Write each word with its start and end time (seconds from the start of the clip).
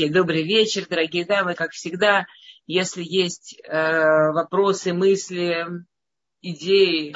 Окей, 0.00 0.08
okay, 0.08 0.14
добрый 0.14 0.44
вечер, 0.44 0.86
дорогие 0.88 1.26
дамы, 1.26 1.54
как 1.54 1.72
всегда. 1.72 2.24
Если 2.66 3.02
есть 3.04 3.60
э, 3.62 4.32
вопросы, 4.32 4.94
мысли, 4.94 5.66
идеи, 6.40 7.14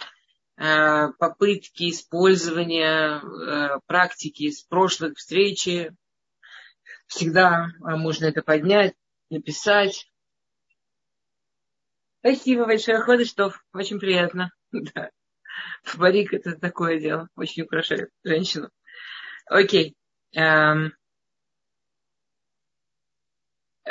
э, 0.58 1.08
попытки 1.18 1.88
использования 1.88 3.22
э, 3.22 3.80
практики 3.86 4.50
с 4.50 4.64
прошлых 4.64 5.16
встречи, 5.16 5.96
всегда 7.06 7.68
э, 7.68 7.96
можно 7.96 8.26
это 8.26 8.42
поднять, 8.42 8.92
написать. 9.30 10.06
Спасибо 12.18 12.66
большое, 12.66 13.00
Ходыштов, 13.00 13.64
очень 13.72 13.98
приятно. 13.98 14.52
Да. 14.72 15.08
Барик 15.96 16.34
это 16.34 16.54
такое 16.54 17.00
дело, 17.00 17.30
очень 17.34 17.62
украшает 17.62 18.10
женщину. 18.24 18.68
Окей. 19.46 19.96
Эм, 20.34 20.92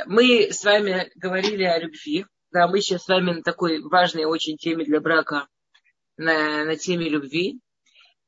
мы 0.06 0.52
с 0.52 0.64
вами 0.64 1.12
говорили 1.16 1.64
о 1.64 1.80
любви. 1.80 2.26
Да, 2.52 2.68
мы 2.68 2.82
сейчас 2.82 3.04
с 3.04 3.08
вами 3.08 3.32
на 3.32 3.42
такой 3.42 3.82
важной 3.82 4.26
очень 4.26 4.58
теме 4.58 4.86
для 4.86 5.00
брака, 5.00 5.48
на, 6.18 6.66
на 6.66 6.76
теме 6.76 7.10
любви. 7.10 7.60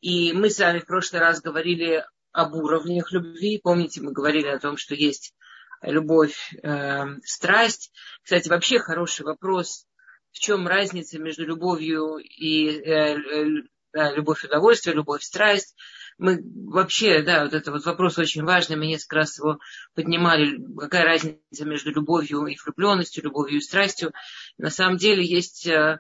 И 0.02 0.34
мы 0.34 0.50
с 0.50 0.60
вами 0.60 0.80
в 0.80 0.86
прошлый 0.86 1.22
раз 1.22 1.42
говорили 1.42 2.04
об 2.32 2.56
уровнях 2.56 3.12
любви. 3.12 3.60
Помните, 3.64 4.02
мы 4.02 4.12
говорили 4.12 4.48
о 4.48 4.60
том, 4.60 4.78
что 4.78 4.96
есть 4.96 5.34
любовь, 5.82 6.54
э, 6.64 7.06
страсть. 7.24 7.92
Кстати, 8.24 8.50
вообще 8.50 8.80
хороший 8.80 9.26
вопрос, 9.26 9.86
в 10.32 10.40
чем 10.40 10.68
разница 10.68 11.20
между 11.20 11.46
любовью 11.46 12.18
и 12.18 12.68
э, 12.68 13.16
э, 13.16 14.16
любовь 14.16 14.44
удовольствия, 14.44 14.94
любовь 14.94 15.24
страсть 15.24 15.76
мы 16.18 16.42
вообще, 16.68 17.22
да, 17.22 17.44
вот 17.44 17.54
это 17.54 17.72
вот 17.72 17.86
вопрос 17.86 18.18
очень 18.18 18.44
важный, 18.44 18.78
мы 18.78 18.88
несколько 18.88 19.18
раз 19.18 19.38
его 19.38 19.60
поднимали, 19.94 20.58
какая 20.78 21.04
разница 21.04 21.66
между 21.66 21.92
любовью 21.92 22.46
и 22.46 22.56
влюбленностью, 22.56 23.24
любовью 23.24 23.58
и 23.58 23.62
страстью. 23.62 24.14
На 24.58 24.70
самом 24.70 24.98
деле 24.98 25.26
есть 25.26 25.68
э, 25.68 26.00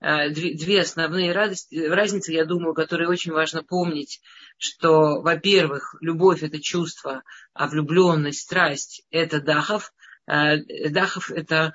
э, 0.00 0.30
две 0.30 0.80
основные 0.80 1.32
радости, 1.32 1.76
разницы, 1.76 2.32
я 2.32 2.46
думаю, 2.46 2.74
которые 2.74 3.08
очень 3.08 3.32
важно 3.32 3.62
помнить, 3.62 4.22
что, 4.56 5.20
во-первых, 5.20 5.94
любовь– 6.00 6.42
это 6.42 6.60
чувство, 6.60 7.22
а 7.52 7.68
влюбленность, 7.68 8.40
страсть– 8.40 9.02
это 9.10 9.40
дахов. 9.40 9.92
Э, 10.26 10.56
дахов– 10.88 11.30
это, 11.32 11.74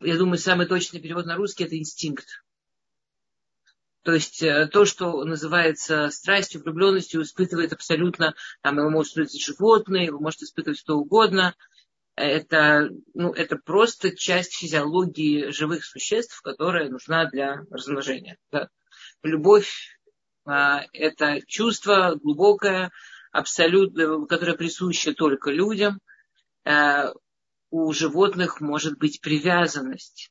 я 0.00 0.16
думаю, 0.16 0.38
самый 0.38 0.66
точный 0.66 1.00
перевод 1.00 1.26
на 1.26 1.34
русский– 1.34 1.64
это 1.66 1.76
инстинкт. 1.76 2.28
То 4.02 4.14
есть 4.14 4.42
э, 4.42 4.66
то, 4.66 4.84
что 4.86 5.24
называется 5.24 6.08
страстью, 6.10 6.62
влюбленностью, 6.62 7.22
испытывает 7.22 7.72
абсолютно, 7.72 8.34
там 8.62 8.78
его 8.78 8.88
может 8.88 9.12
испытывать 9.12 9.42
животные, 9.42 10.06
его 10.06 10.18
может 10.18 10.42
испытывать 10.42 10.78
что 10.78 10.96
угодно. 10.96 11.54
Это, 12.16 12.90
ну, 13.14 13.32
это 13.32 13.56
просто 13.56 14.16
часть 14.16 14.54
физиологии 14.54 15.50
живых 15.50 15.84
существ, 15.84 16.40
которая 16.42 16.88
нужна 16.88 17.26
для 17.26 17.62
размножения. 17.70 18.36
Да. 18.50 18.68
Любовь 19.22 19.98
а,– 20.44 20.82
это 20.92 21.40
чувство 21.46 22.18
глубокое, 22.22 22.90
абсолютно, 23.32 24.26
которое 24.26 24.54
присуще 24.54 25.12
только 25.12 25.50
людям. 25.50 26.00
А, 26.64 27.12
у 27.70 27.92
животных 27.92 28.60
может 28.60 28.98
быть 28.98 29.20
привязанность 29.20 30.30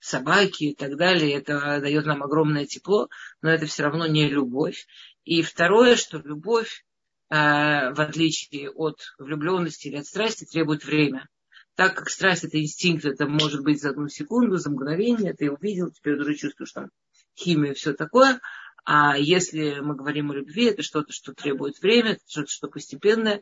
собаки 0.00 0.64
и 0.64 0.74
так 0.74 0.96
далее. 0.96 1.36
Это 1.36 1.80
дает 1.80 2.06
нам 2.06 2.22
огромное 2.22 2.66
тепло, 2.66 3.08
но 3.42 3.50
это 3.50 3.66
все 3.66 3.84
равно 3.84 4.06
не 4.06 4.28
любовь. 4.28 4.86
И 5.24 5.42
второе, 5.42 5.96
что 5.96 6.18
любовь, 6.18 6.84
э, 7.28 7.34
в 7.34 8.00
отличие 8.00 8.70
от 8.70 9.00
влюбленности 9.18 9.88
или 9.88 9.96
от 9.96 10.06
страсти, 10.06 10.44
требует 10.44 10.84
время. 10.84 11.28
Так 11.76 11.94
как 11.94 12.10
страсть 12.10 12.44
это 12.44 12.60
инстинкт, 12.60 13.04
это 13.04 13.26
может 13.26 13.62
быть 13.62 13.80
за 13.80 13.90
одну 13.90 14.08
секунду, 14.08 14.56
за 14.56 14.70
мгновение, 14.70 15.34
ты 15.34 15.50
увидел, 15.50 15.90
теперь 15.90 16.18
уже 16.18 16.34
чувствуешь 16.34 16.72
там 16.72 16.90
химию 17.38 17.74
все 17.74 17.92
такое. 17.92 18.40
А 18.84 19.16
если 19.16 19.80
мы 19.80 19.94
говорим 19.94 20.30
о 20.30 20.34
любви, 20.34 20.64
это 20.66 20.82
что-то, 20.82 21.12
что 21.12 21.32
требует 21.32 21.78
время, 21.80 22.18
что-то, 22.26 22.50
что 22.50 22.68
постепенное. 22.68 23.40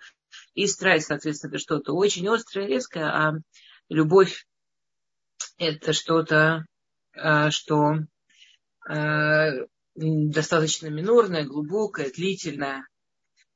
И 0.55 0.67
страсть, 0.67 1.07
соответственно, 1.07 1.51
это 1.51 1.59
что-то 1.59 1.95
очень 1.95 2.29
острое, 2.29 2.67
резкое, 2.67 3.05
а 3.05 3.35
любовь 3.89 4.47
это 5.59 5.93
что-то, 5.93 6.65
а, 7.15 7.51
что 7.51 7.97
а, 8.89 9.51
достаточно 9.95 10.87
минорное, 10.89 11.45
глубокое, 11.45 12.11
длительное. 12.11 12.87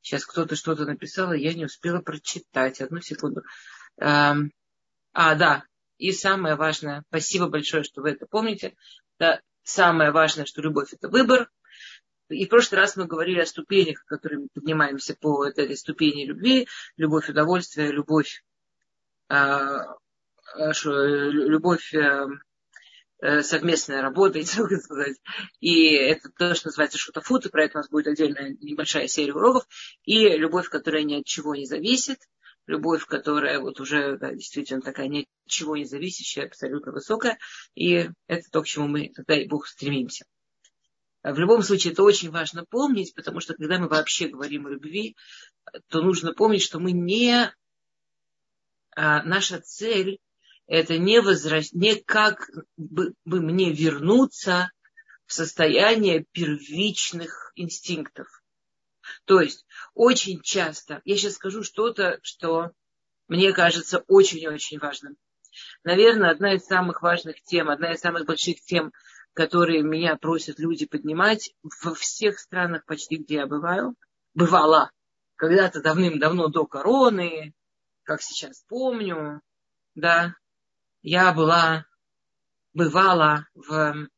Сейчас 0.00 0.26
кто-то 0.26 0.56
что-то 0.56 0.84
написал, 0.84 1.32
и 1.32 1.40
я 1.40 1.54
не 1.54 1.64
успела 1.64 2.00
прочитать. 2.00 2.80
Одну 2.80 3.00
секунду. 3.00 3.42
А, 4.00 4.34
да, 5.14 5.64
и 5.98 6.10
самое 6.12 6.56
важное, 6.56 7.04
спасибо 7.08 7.48
большое, 7.48 7.84
что 7.84 8.02
вы 8.02 8.10
это 8.10 8.26
помните. 8.26 8.74
Да, 9.19 9.40
самое 9.62 10.10
важное, 10.10 10.46
что 10.46 10.60
любовь– 10.60 10.92
это 10.92 11.08
выбор. 11.08 11.48
И 12.28 12.46
в 12.46 12.48
прошлый 12.48 12.80
раз 12.80 12.96
мы 12.96 13.04
говорили 13.04 13.40
о 13.40 13.46
ступенях, 13.46 14.04
которые 14.06 14.40
мы 14.40 14.48
поднимаемся 14.52 15.14
по 15.14 15.44
этой 15.44 15.76
ступени 15.76 16.24
любви. 16.24 16.66
Любовь, 16.96 17.28
удовольствие, 17.28 17.92
любовь 17.92 18.42
любовь 20.56 21.94
э, 21.94 22.26
э, 23.20 23.42
совместная 23.42 24.02
работа, 24.02 24.38
и, 24.40 24.44
сказать. 24.44 25.16
И 25.60 25.92
это 25.94 26.30
то, 26.30 26.54
что 26.54 26.68
называется 26.68 26.98
шутафут, 26.98 27.46
и 27.46 27.50
про 27.50 27.64
это 27.64 27.78
у 27.78 27.80
нас 27.80 27.88
будет 27.88 28.08
отдельная 28.08 28.56
небольшая 28.60 29.08
серия 29.08 29.34
уроков. 29.34 29.66
И 30.04 30.28
любовь, 30.28 30.68
которая 30.68 31.02
ни 31.02 31.14
от 31.14 31.24
чего 31.24 31.54
не 31.54 31.66
зависит, 31.66 32.18
любовь, 32.66 33.06
которая 33.06 33.60
вот 33.60 33.80
уже 33.80 34.18
да, 34.18 34.32
действительно 34.32 34.80
такая 34.80 35.08
ни 35.08 35.20
от 35.22 35.26
чего 35.46 35.76
не 35.76 35.84
зависящая, 35.84 36.46
абсолютно 36.46 36.92
высокая. 36.92 37.38
И 37.74 38.08
это 38.26 38.50
то, 38.50 38.62
к 38.62 38.66
чему 38.66 38.88
мы, 38.88 39.12
тогда 39.14 39.36
и 39.36 39.46
Бог, 39.46 39.66
стремимся. 39.66 40.24
В 41.22 41.38
любом 41.38 41.62
случае, 41.62 41.92
это 41.92 42.02
очень 42.02 42.30
важно 42.30 42.64
помнить, 42.64 43.14
потому 43.14 43.38
что 43.38 43.54
когда 43.54 43.78
мы 43.78 43.88
вообще 43.88 44.26
говорим 44.26 44.66
о 44.66 44.70
любви, 44.70 45.16
то 45.88 46.02
нужно 46.02 46.32
помнить, 46.32 46.62
что 46.62 46.80
мы 46.80 46.90
не... 46.92 47.52
А, 48.94 49.22
наша 49.22 49.60
цель 49.60 50.19
это 50.66 50.98
не, 50.98 51.20
возвращ... 51.20 51.72
не 51.72 51.96
как 51.96 52.48
бы, 52.76 53.14
бы 53.24 53.40
мне 53.40 53.72
вернуться 53.72 54.70
в 55.26 55.32
состояние 55.32 56.24
первичных 56.32 57.52
инстинктов. 57.54 58.26
То 59.24 59.40
есть 59.40 59.66
очень 59.94 60.40
часто, 60.42 61.00
я 61.04 61.16
сейчас 61.16 61.34
скажу 61.34 61.62
что-то, 61.62 62.18
что 62.22 62.72
мне 63.28 63.52
кажется 63.52 64.04
очень-очень 64.08 64.78
важным. 64.78 65.16
Наверное, 65.84 66.30
одна 66.30 66.54
из 66.54 66.64
самых 66.64 67.02
важных 67.02 67.42
тем, 67.42 67.68
одна 67.68 67.92
из 67.92 68.00
самых 68.00 68.26
больших 68.26 68.60
тем, 68.62 68.92
которые 69.34 69.82
меня 69.82 70.16
просят 70.16 70.58
люди 70.58 70.86
поднимать 70.86 71.54
во 71.82 71.94
всех 71.94 72.38
странах 72.38 72.84
почти, 72.84 73.16
где 73.16 73.36
я 73.36 73.46
бываю, 73.46 73.94
бывала 74.34 74.90
когда-то 75.36 75.80
давным-давно 75.82 76.48
до 76.48 76.66
короны, 76.66 77.54
как 78.04 78.22
сейчас 78.22 78.64
помню, 78.68 79.40
да, 79.94 80.34
я 81.02 81.32
была, 81.32 81.84
бывала 82.74 83.46
в 83.54 84.08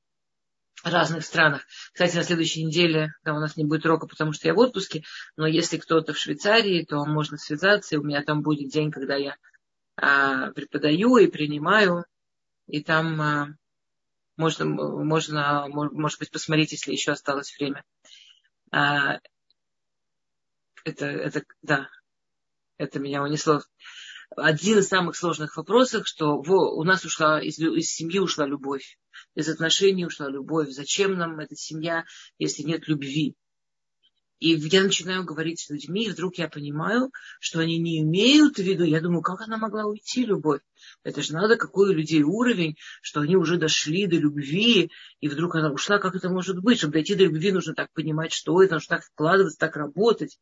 разных 0.85 1.25
странах. 1.25 1.67
Кстати, 1.93 2.17
на 2.17 2.23
следующей 2.23 2.65
неделе, 2.65 3.15
да, 3.25 3.35
у 3.35 3.41
нас 3.41 3.57
не 3.57 3.65
будет 3.65 3.87
урока, 3.87 4.07
потому 4.07 4.33
что 4.33 4.49
я 4.49 4.55
в 4.55 4.59
отпуске, 4.59 5.03
но 5.37 5.47
если 5.47 5.79
кто-то 5.79 6.13
в 6.13 6.19
Швейцарии, 6.19 6.85
то 6.85 7.05
можно 7.07 7.39
связаться, 7.39 7.95
и 7.95 7.99
у 7.99 8.03
меня 8.03 8.23
там 8.23 8.43
будет 8.43 8.71
день, 8.71 8.91
когда 8.91 9.17
я 9.17 9.37
а, 9.97 10.51
преподаю 10.53 11.17
и 11.17 11.27
принимаю, 11.27 12.05
и 12.67 12.83
там 12.83 13.21
а, 13.21 13.49
можно, 14.37 14.65
можно, 14.67 15.67
может 15.69 16.19
быть, 16.19 16.31
посмотреть, 16.31 16.73
если 16.73 16.93
еще 16.93 17.13
осталось 17.13 17.57
время. 17.59 17.83
А, 18.71 19.21
это, 20.85 21.07
это, 21.07 21.43
да, 21.63 21.89
это 22.77 22.99
меня 22.99 23.23
унесло 23.23 23.63
один 24.37 24.79
из 24.79 24.89
самых 24.89 25.17
сложных 25.17 25.57
вопросов, 25.57 26.07
что 26.07 26.41
во, 26.41 26.75
у 26.75 26.85
нас 26.85 27.05
ушла, 27.05 27.41
из, 27.41 27.59
из 27.59 27.91
семьи 27.91 28.19
ушла 28.19 28.47
любовь, 28.47 28.99
из 29.35 29.49
отношений 29.49 30.07
ушла 30.07 30.29
любовь. 30.29 30.71
Зачем 30.71 31.15
нам 31.15 31.39
эта 31.39 31.57
семья, 31.57 32.05
если 32.39 32.63
нет 32.63 32.89
любви? 32.89 33.35
И 34.41 34.51
я 34.51 34.83
начинаю 34.83 35.25
говорить 35.25 35.61
с 35.61 35.71
людьми, 35.71 36.05
и 36.05 36.11
вдруг 36.11 36.37
я 36.37 36.49
понимаю, 36.49 37.11
что 37.41 37.61
они 37.61 37.79
не 37.79 38.01
имеют 38.01 38.57
в 38.57 38.63
виду, 38.63 38.85
я 38.85 39.01
думаю, 39.01 39.23
как 39.23 39.41
она 39.41 39.57
могла 39.57 39.85
уйти, 39.85 40.27
любовь? 40.27 40.61
Это 41.03 41.23
же 41.23 41.33
надо, 41.33 41.57
какой 41.57 41.91
у 41.91 41.93
людей 41.95 42.23
уровень, 42.23 42.77
что 43.01 43.21
они 43.21 43.37
уже 43.37 43.57
дошли 43.57 44.07
до 44.07 44.17
любви, 44.17 44.91
и 45.21 45.29
вдруг 45.29 45.55
она 45.55 45.73
ушла, 45.73 45.99
как 45.99 46.15
это 46.15 46.29
может 46.29 46.59
быть? 46.61 46.79
Чтобы 46.79 46.95
дойти 46.95 47.15
до 47.15 47.25
любви, 47.25 47.53
нужно 47.53 47.75
так 47.75 47.93
понимать, 47.93 48.33
что 48.33 48.63
это, 48.63 48.75
нужно 48.75 48.97
так 48.97 49.05
вкладываться, 49.05 49.59
так 49.59 49.77
работать. 49.77 50.39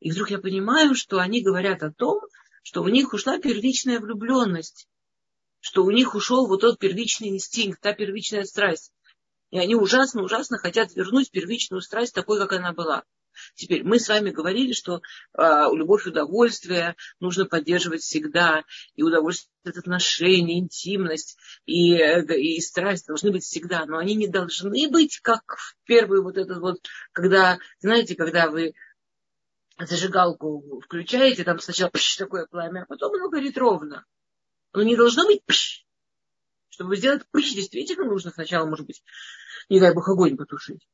И 0.00 0.10
вдруг 0.10 0.30
я 0.30 0.38
понимаю, 0.38 0.94
что 0.94 1.20
они 1.20 1.42
говорят 1.42 1.82
о 1.82 1.92
том, 1.92 2.20
что 2.62 2.82
у 2.82 2.88
них 2.88 3.12
ушла 3.12 3.38
первичная 3.38 4.00
влюбленность, 4.00 4.88
что 5.60 5.84
у 5.84 5.90
них 5.90 6.14
ушел 6.14 6.46
вот 6.46 6.60
тот 6.62 6.78
первичный 6.78 7.28
инстинкт, 7.28 7.80
та 7.80 7.92
первичная 7.92 8.44
страсть. 8.44 8.92
И 9.50 9.58
они 9.58 9.74
ужасно-ужасно 9.74 10.58
хотят 10.58 10.94
вернуть 10.94 11.30
первичную 11.30 11.80
страсть 11.82 12.14
такой, 12.14 12.38
как 12.38 12.52
она 12.52 12.72
была. 12.72 13.04
Теперь 13.54 13.84
мы 13.84 13.98
с 13.98 14.08
вами 14.08 14.30
говорили, 14.30 14.72
что 14.72 14.96
э, 14.96 15.42
любовь 15.72 16.06
удовольствие 16.06 16.96
нужно 17.20 17.46
поддерживать 17.46 18.02
всегда, 18.02 18.64
и 18.94 19.02
удовольствие 19.02 19.50
от 19.64 19.76
отношений, 19.76 20.58
интимность 20.58 21.38
и, 21.64 21.94
и 21.96 22.60
страсть 22.60 23.06
должны 23.06 23.30
быть 23.30 23.44
всегда, 23.44 23.86
но 23.86 23.98
они 23.98 24.14
не 24.14 24.28
должны 24.28 24.88
быть 24.88 25.20
как 25.20 25.42
в 25.56 25.76
первый 25.84 26.22
вот 26.22 26.36
этот 26.36 26.58
вот, 26.58 26.80
когда, 27.12 27.58
знаете, 27.80 28.14
когда 28.14 28.50
вы 28.50 28.74
зажигалку 29.86 30.80
включаете, 30.80 31.44
там 31.44 31.58
сначала 31.58 31.90
пш, 31.90 32.16
такое 32.16 32.46
пламя, 32.46 32.82
а 32.82 32.86
потом 32.86 33.14
оно 33.14 33.28
горит 33.28 33.56
ровно. 33.56 34.04
Но 34.72 34.82
не 34.82 34.96
должно 34.96 35.26
быть 35.26 35.44
пш. 35.44 35.84
Чтобы 36.68 36.96
сделать 36.96 37.26
пш, 37.30 37.54
действительно 37.54 38.04
нужно 38.04 38.30
сначала, 38.30 38.66
может 38.66 38.86
быть, 38.86 39.02
не 39.68 39.80
дай 39.80 39.94
бог, 39.94 40.08
огонь 40.08 40.36
потушить. 40.36 40.86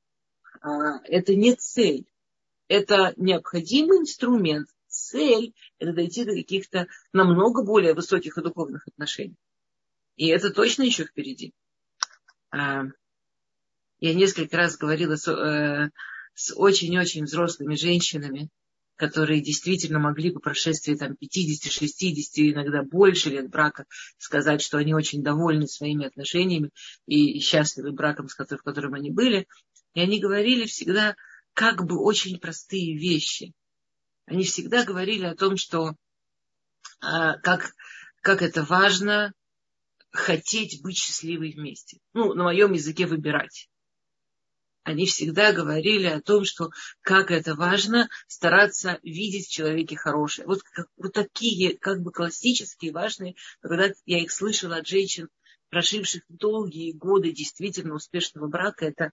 А, 0.60 1.00
это 1.04 1.34
не 1.34 1.54
цель. 1.54 2.06
Это 2.68 3.12
необходимый 3.16 3.98
инструмент. 3.98 4.68
Цель– 4.88 5.54
это 5.78 5.92
дойти 5.92 6.24
до 6.24 6.34
каких-то 6.34 6.86
намного 7.12 7.62
более 7.62 7.94
высоких 7.94 8.38
и 8.38 8.42
духовных 8.42 8.88
отношений. 8.88 9.36
И 10.16 10.28
это 10.28 10.50
точно 10.50 10.82
еще 10.82 11.04
впереди. 11.04 11.52
А, 12.50 12.84
я 14.00 14.14
несколько 14.14 14.56
раз 14.56 14.76
говорила 14.76 15.16
с, 15.16 15.28
э, 15.28 15.90
с 16.34 16.54
очень-очень 16.54 17.24
взрослыми 17.24 17.74
женщинами, 17.76 18.50
которые 18.96 19.40
действительно 19.40 19.98
могли 19.98 20.30
по 20.30 20.40
прошествии 20.40 20.94
там, 20.94 21.16
50, 21.16 21.70
60, 21.70 22.52
иногда 22.52 22.82
больше 22.82 23.30
лет 23.30 23.48
брака 23.50 23.84
сказать, 24.18 24.62
что 24.62 24.78
они 24.78 24.94
очень 24.94 25.22
довольны 25.22 25.68
своими 25.68 26.06
отношениями 26.06 26.70
и 27.06 27.38
счастливы 27.40 27.92
браком, 27.92 28.26
в 28.28 28.62
котором 28.62 28.94
они 28.94 29.10
были. 29.10 29.46
И 29.94 30.00
они 30.00 30.18
говорили 30.18 30.66
всегда 30.66 31.14
как 31.52 31.84
бы 31.86 31.98
очень 32.02 32.38
простые 32.38 32.96
вещи. 32.96 33.52
Они 34.26 34.44
всегда 34.44 34.84
говорили 34.84 35.24
о 35.24 35.36
том, 35.36 35.56
что 35.56 35.94
а, 37.00 37.38
как, 37.38 37.72
как 38.22 38.42
это 38.42 38.62
важно 38.64 39.32
хотеть 40.10 40.82
быть 40.82 40.96
счастливой 40.96 41.52
вместе. 41.52 41.98
Ну, 42.14 42.34
на 42.34 42.44
моем 42.44 42.72
языке 42.72 43.06
выбирать 43.06 43.68
они 44.86 45.04
всегда 45.06 45.52
говорили 45.52 46.06
о 46.06 46.22
том, 46.22 46.44
что 46.44 46.70
как 47.00 47.32
это 47.32 47.56
важно 47.56 48.08
стараться 48.28 49.00
видеть 49.02 49.48
в 49.48 49.50
человеке 49.50 49.96
хорошее. 49.96 50.46
Вот, 50.46 50.62
как, 50.62 50.86
вот 50.96 51.12
такие 51.12 51.76
как 51.76 52.00
бы 52.02 52.12
классические, 52.12 52.92
важные, 52.92 53.34
когда 53.60 53.88
я 54.04 54.22
их 54.22 54.30
слышала 54.30 54.76
от 54.76 54.86
женщин, 54.86 55.28
прошивших 55.70 56.22
долгие 56.28 56.92
годы 56.92 57.32
действительно 57.32 57.94
успешного 57.94 58.46
брака, 58.46 58.86
это 58.86 59.10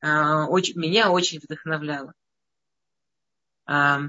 а, 0.00 0.46
очень, 0.46 0.78
меня 0.78 1.10
очень 1.10 1.40
вдохновляло. 1.40 2.12
А, 3.66 4.02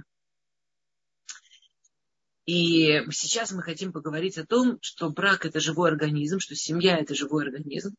и 2.47 3.03
сейчас 3.11 3.51
мы 3.51 3.61
хотим 3.61 3.91
поговорить 3.91 4.38
о 4.38 4.45
том, 4.45 4.79
что 4.81 5.09
брак 5.09 5.45
это 5.45 5.59
живой 5.59 5.89
организм, 5.89 6.39
что 6.39 6.55
семья 6.55 6.97
это 6.97 7.13
живой 7.13 7.44
организм. 7.44 7.95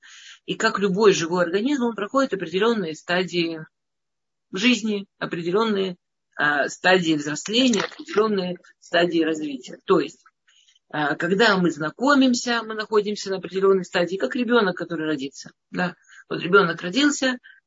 И 0.46 0.54
как 0.54 0.78
любой 0.78 1.12
живой 1.12 1.44
организм, 1.44 1.84
он 1.84 1.94
проходит 1.94 2.32
определенные 2.32 2.94
стадии 2.94 3.60
жизни, 4.50 5.06
определенные 5.18 5.96
а, 6.34 6.70
стадии 6.70 7.12
взросления, 7.12 7.82
определенные 7.82 8.56
стадии 8.80 9.22
развития. 9.22 9.80
То 9.84 10.00
есть, 10.00 10.24
а, 10.88 11.14
когда 11.16 11.58
мы 11.58 11.70
знакомимся, 11.70 12.62
мы 12.62 12.72
находимся 12.72 13.28
на 13.28 13.36
определенной 13.36 13.84
стадии, 13.84 14.16
как 14.16 14.34
ребенок, 14.34 14.78
который 14.78 15.04
родится. 15.04 15.50
Да? 15.70 15.94
Вот 16.30 16.40
ребенок 16.40 16.80
родился, 16.80 17.36
Э, 17.36 17.57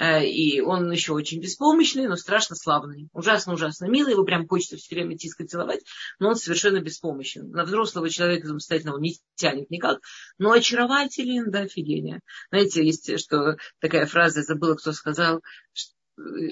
и 0.00 0.60
он 0.60 0.90
еще 0.90 1.12
очень 1.12 1.40
беспомощный, 1.40 2.08
но 2.08 2.16
страшно 2.16 2.56
славный. 2.56 3.08
Ужасно-ужасно 3.12 3.86
милый, 3.86 4.12
его 4.12 4.24
прям 4.24 4.48
хочется 4.48 4.76
все 4.76 4.94
время 4.94 5.16
тискать, 5.16 5.50
целовать, 5.50 5.80
но 6.18 6.30
он 6.30 6.36
совершенно 6.36 6.80
беспомощен. 6.80 7.50
На 7.50 7.64
взрослого 7.64 8.08
человека 8.08 8.46
самостоятельного 8.46 8.98
не 8.98 9.16
тянет 9.34 9.70
никак, 9.70 10.00
но 10.38 10.52
очарователен 10.52 11.50
до 11.50 11.60
офигения. 11.60 12.20
Знаете, 12.50 12.84
есть 12.84 13.18
что 13.18 13.56
такая 13.80 14.06
фраза, 14.06 14.40
я 14.40 14.44
забыла, 14.44 14.74
кто 14.74 14.92
сказал, 14.92 15.42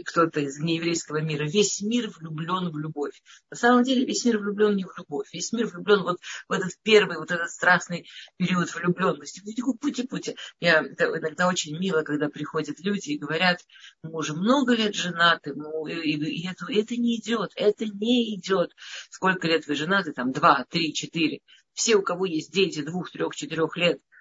кто-то 0.04 0.40
из 0.40 0.58
нееврейского 0.58 1.20
мира. 1.20 1.44
Весь 1.44 1.80
мир 1.82 2.10
влюблен 2.10 2.70
в 2.70 2.78
любовь. 2.78 3.22
На 3.50 3.56
самом 3.56 3.82
деле 3.82 4.04
весь 4.04 4.24
мир 4.24 4.38
влюблен 4.38 4.76
не 4.76 4.84
в 4.84 4.92
любовь. 4.96 5.28
Весь 5.32 5.52
мир 5.52 5.66
влюблен 5.66 6.02
вот 6.02 6.18
в 6.48 6.52
этот 6.52 6.72
первый, 6.82 7.18
вот 7.18 7.30
этот 7.30 7.50
страстный 7.50 8.08
период 8.36 8.74
влюбленности. 8.74 9.42
Пути-пути. 9.80 10.36
Я 10.60 10.80
иногда 10.80 11.48
очень 11.48 11.78
мило, 11.78 12.02
когда 12.02 12.28
приходят 12.28 12.80
люди 12.80 13.10
и 13.10 13.18
говорят, 13.18 13.60
мы 14.02 14.12
уже 14.18 14.34
много 14.34 14.74
лет 14.74 14.94
женаты, 14.94 15.54
ну, 15.54 15.86
и, 15.86 15.94
и 15.94 16.48
это, 16.48 16.66
это 16.68 16.96
не 16.96 17.16
идет, 17.16 17.52
это 17.54 17.84
не 17.86 18.34
идет. 18.36 18.72
Сколько 19.10 19.46
лет 19.46 19.66
вы 19.66 19.74
женаты? 19.74 20.12
Там 20.12 20.32
два, 20.32 20.66
три, 20.68 20.92
четыре. 20.92 21.40
Все, 21.74 21.96
у 21.96 22.02
кого 22.02 22.26
есть 22.26 22.52
дети 22.52 22.82
двух, 22.82 23.10
трех, 23.10 23.34
четырех 23.36 23.76
лет, 23.76 24.00
Э, 24.00 24.17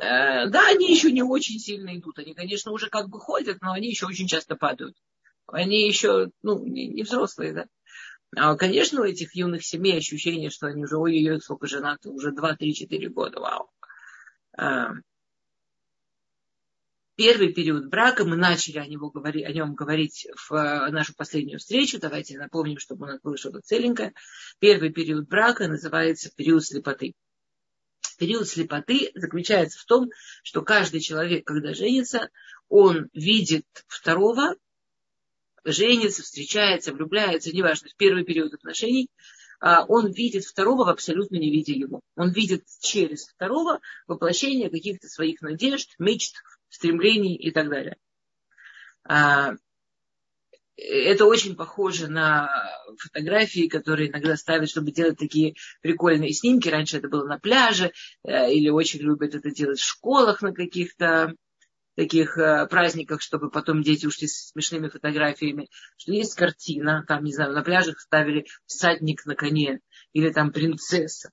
да, 0.00 0.68
они 0.68 0.90
еще 0.90 1.12
не 1.12 1.22
очень 1.22 1.58
сильно 1.58 1.96
идут. 1.96 2.18
Они, 2.18 2.34
конечно, 2.34 2.72
уже 2.72 2.88
как 2.88 3.08
бы 3.08 3.20
ходят, 3.20 3.60
но 3.60 3.72
они 3.72 3.88
еще 3.88 4.06
очень 4.06 4.26
часто 4.26 4.56
падают. 4.56 4.96
Они 5.46 5.86
еще, 5.86 6.30
ну, 6.42 6.64
не, 6.64 6.88
не 6.88 7.02
взрослые, 7.02 7.52
да. 7.52 7.66
А, 8.36 8.56
конечно, 8.56 9.00
у 9.00 9.04
этих 9.04 9.34
юных 9.34 9.64
семей 9.64 9.98
ощущение, 9.98 10.50
что 10.50 10.68
они 10.68 10.84
уже, 10.84 10.96
ой-ой-ой, 10.96 11.40
сколько 11.40 11.66
женаты, 11.66 12.10
уже 12.10 12.32
2-3-4 12.32 13.08
года, 13.08 13.40
вау. 13.40 13.70
А, 14.56 14.92
первый 17.16 17.52
период 17.52 17.88
брака, 17.90 18.24
мы 18.24 18.36
начали 18.36 18.78
о, 18.78 18.86
него 18.86 19.10
говорить, 19.10 19.44
о 19.44 19.52
нем 19.52 19.74
говорить 19.74 20.28
в 20.36 20.54
э, 20.54 20.90
нашу 20.90 21.14
последнюю 21.14 21.58
встречу. 21.58 21.98
Давайте 21.98 22.38
напомним, 22.38 22.78
чтобы 22.78 23.04
у 23.04 23.08
нас 23.08 23.20
было 23.20 23.36
что-то 23.36 23.60
целенькое. 23.60 24.14
Первый 24.60 24.90
период 24.90 25.28
брака 25.28 25.66
называется 25.66 26.30
период 26.34 26.64
слепоты 26.64 27.14
период 28.20 28.46
слепоты 28.46 29.10
заключается 29.14 29.78
в 29.78 29.84
том, 29.86 30.10
что 30.42 30.60
каждый 30.60 31.00
человек, 31.00 31.46
когда 31.46 31.72
женится, 31.72 32.28
он 32.68 33.08
видит 33.14 33.64
второго, 33.88 34.56
женится, 35.64 36.22
встречается, 36.22 36.92
влюбляется, 36.92 37.50
неважно, 37.50 37.88
в 37.88 37.96
первый 37.96 38.24
период 38.24 38.52
отношений, 38.52 39.08
а, 39.58 39.86
он 39.86 40.12
видит 40.12 40.44
второго 40.44 40.84
в 40.84 40.88
абсолютно 40.90 41.36
не 41.36 41.50
виде 41.50 41.72
его. 41.72 42.00
Он 42.14 42.30
видит 42.30 42.64
через 42.80 43.26
второго 43.26 43.80
воплощение 44.06 44.68
каких-то 44.68 45.08
своих 45.08 45.40
надежд, 45.40 45.94
мечт, 45.98 46.36
стремлений 46.68 47.36
и 47.36 47.50
так 47.50 47.70
далее. 47.70 47.96
Это 50.82 51.26
очень 51.26 51.56
похоже 51.56 52.08
на 52.08 52.48
фотографии, 52.96 53.68
которые 53.68 54.08
иногда 54.08 54.34
ставят, 54.36 54.70
чтобы 54.70 54.92
делать 54.92 55.18
такие 55.18 55.54
прикольные 55.82 56.32
снимки. 56.32 56.68
Раньше 56.68 56.96
это 56.96 57.08
было 57.08 57.26
на 57.26 57.38
пляже, 57.38 57.92
э, 58.24 58.52
или 58.52 58.70
очень 58.70 59.00
любят 59.00 59.34
это 59.34 59.50
делать 59.50 59.78
в 59.78 59.86
школах 59.86 60.40
на 60.40 60.54
каких-то 60.54 61.34
таких 61.96 62.38
э, 62.38 62.66
праздниках, 62.66 63.20
чтобы 63.20 63.50
потом 63.50 63.82
дети 63.82 64.06
ушли 64.06 64.26
с 64.26 64.52
смешными 64.52 64.88
фотографиями, 64.88 65.68
что 65.98 66.12
есть 66.12 66.34
картина, 66.34 67.04
там, 67.06 67.24
не 67.24 67.34
знаю, 67.34 67.52
на 67.52 67.62
пляжах 67.62 68.00
ставили 68.00 68.46
всадник 68.64 69.26
на 69.26 69.34
коне, 69.34 69.80
или 70.14 70.30
там 70.30 70.50
принцесса. 70.50 71.30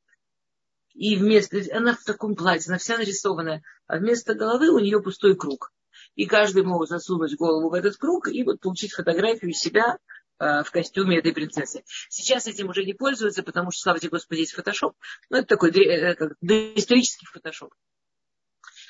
И 0.94 1.16
вместо, 1.16 1.62
она 1.72 1.94
в 1.94 2.04
таком 2.04 2.36
платье, 2.36 2.70
она 2.70 2.80
вся 2.80 2.98
нарисованная, 2.98 3.62
а 3.86 3.98
вместо 3.98 4.34
головы 4.34 4.72
у 4.72 4.80
нее 4.80 5.02
пустой 5.02 5.38
круг 5.38 5.72
и 6.18 6.26
каждый 6.26 6.64
мог 6.64 6.86
засунуть 6.88 7.38
голову 7.38 7.70
в 7.70 7.74
этот 7.74 7.96
круг 7.96 8.28
и 8.28 8.44
вот 8.44 8.60
получить 8.60 8.92
фотографию 8.92 9.54
себя 9.54 9.98
э, 10.40 10.64
в 10.64 10.72
костюме 10.72 11.20
этой 11.20 11.32
принцессы. 11.32 11.84
Сейчас 12.10 12.48
этим 12.48 12.70
уже 12.70 12.84
не 12.84 12.94
пользуются, 12.94 13.44
потому 13.44 13.72
что, 13.72 13.84
слава 13.84 14.00
тебе 14.00 14.10
Господи, 14.10 14.40
есть 14.40 14.54
фотошоп. 14.54 14.96
Ну, 15.30 15.38
это 15.38 15.48
такой 15.48 15.72
э, 15.72 16.16
доисторический 16.42 17.28
фотошоп. 17.28 17.72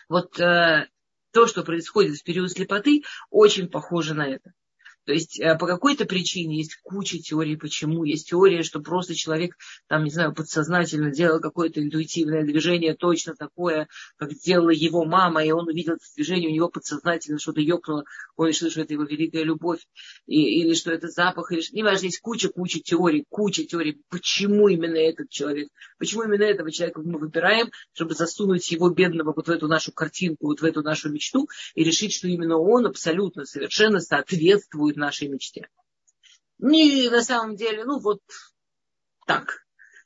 Вот 0.08 0.40
э, 0.40 0.88
то, 1.32 1.48
что 1.48 1.64
происходит 1.64 2.16
в 2.16 2.24
период 2.24 2.50
слепоты, 2.50 3.04
очень 3.30 3.70
похоже 3.70 4.14
на 4.14 4.26
это. 4.26 4.54
То 5.08 5.14
есть 5.14 5.40
э, 5.40 5.58
по 5.58 5.68
какой-то 5.68 6.04
причине 6.04 6.58
есть 6.58 6.76
куча 6.84 7.18
теорий, 7.18 7.56
почему. 7.56 8.04
Есть 8.04 8.28
теория, 8.28 8.62
что 8.62 8.82
просто 8.82 9.16
человек, 9.16 9.56
там, 9.88 10.04
не 10.04 10.10
знаю, 10.10 10.36
подсознательно 10.36 11.12
делал 11.12 11.40
какое-то 11.40 11.82
интуитивное 11.82 12.44
движение, 12.44 12.94
точно 12.94 13.34
такое, 13.34 13.88
как 14.18 14.34
сделала 14.34 14.72
его 14.72 15.06
мама, 15.06 15.46
и 15.46 15.52
он 15.52 15.66
увидел 15.66 15.94
это 15.94 16.04
движение, 16.14 16.50
у 16.50 16.54
него 16.54 16.68
подсознательно 16.68 17.40
что-то 17.40 17.62
ёкнуло, 17.62 18.04
он 18.36 18.48
решил, 18.50 18.70
что 18.70 18.82
это 18.82 18.96
его 18.96 19.06
великая 19.06 19.44
любовь, 19.44 19.80
и, 20.26 20.60
или 20.60 20.74
что 20.74 20.92
это 20.92 21.08
запах, 21.08 21.54
или 21.54 21.62
что... 21.62 21.78
Неважно, 21.78 22.08
есть 22.08 22.20
куча-куча 22.20 22.82
теорий, 22.82 23.24
куча 23.30 23.64
теорий, 23.64 24.02
почему 24.10 24.68
именно 24.68 24.98
этот 24.98 25.30
человек, 25.30 25.70
почему 25.98 26.24
именно 26.24 26.44
этого 26.44 26.70
человека 26.70 27.00
мы 27.02 27.18
выбираем, 27.18 27.72
чтобы 27.94 28.14
засунуть 28.14 28.70
его 28.72 28.90
бедного 28.90 29.32
вот 29.34 29.48
в 29.48 29.52
эту 29.52 29.70
нашу 29.70 29.94
картинку, 29.94 30.48
вот 30.48 30.60
в 30.60 30.66
эту 30.66 30.82
нашу 30.82 31.10
мечту, 31.10 31.48
и 31.76 31.86
решить, 31.86 32.14
что 32.14 32.28
именно 32.28 32.58
он 32.58 32.88
абсолютно, 32.88 33.46
совершенно 33.46 34.02
соответствует 34.02 34.97
нашей 34.98 35.28
мечте. 35.28 35.70
Не 36.60 37.10
на 37.10 37.24
самом 37.24 37.56
деле, 37.56 37.86
ну 37.86 38.00
вот 38.00 38.22
так. 39.26 39.66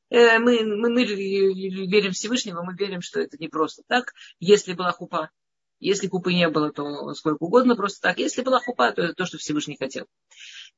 Э, 0.09 0.39
мы, 0.39 0.63
мы, 0.63 0.89
мы 0.89 1.05
верим 1.05 2.11
Всевышнего, 2.11 2.61
мы 2.63 2.75
верим, 2.75 3.01
что 3.01 3.21
это 3.21 3.37
не 3.37 3.47
просто 3.47 3.83
так. 3.87 4.13
Если 4.39 4.73
была 4.73 4.91
хупа, 4.91 5.31
если 5.79 6.07
купы 6.07 6.33
не 6.33 6.47
было, 6.49 6.71
то 6.71 7.13
сколько 7.13 7.43
угодно 7.43 7.75
просто 7.75 8.01
так. 8.01 8.19
Если 8.19 8.43
была 8.43 8.59
хупа, 8.59 8.91
то 8.91 9.01
это 9.01 9.13
то, 9.13 9.25
что 9.25 9.37
Всевышний 9.37 9.77
хотел. 9.77 10.05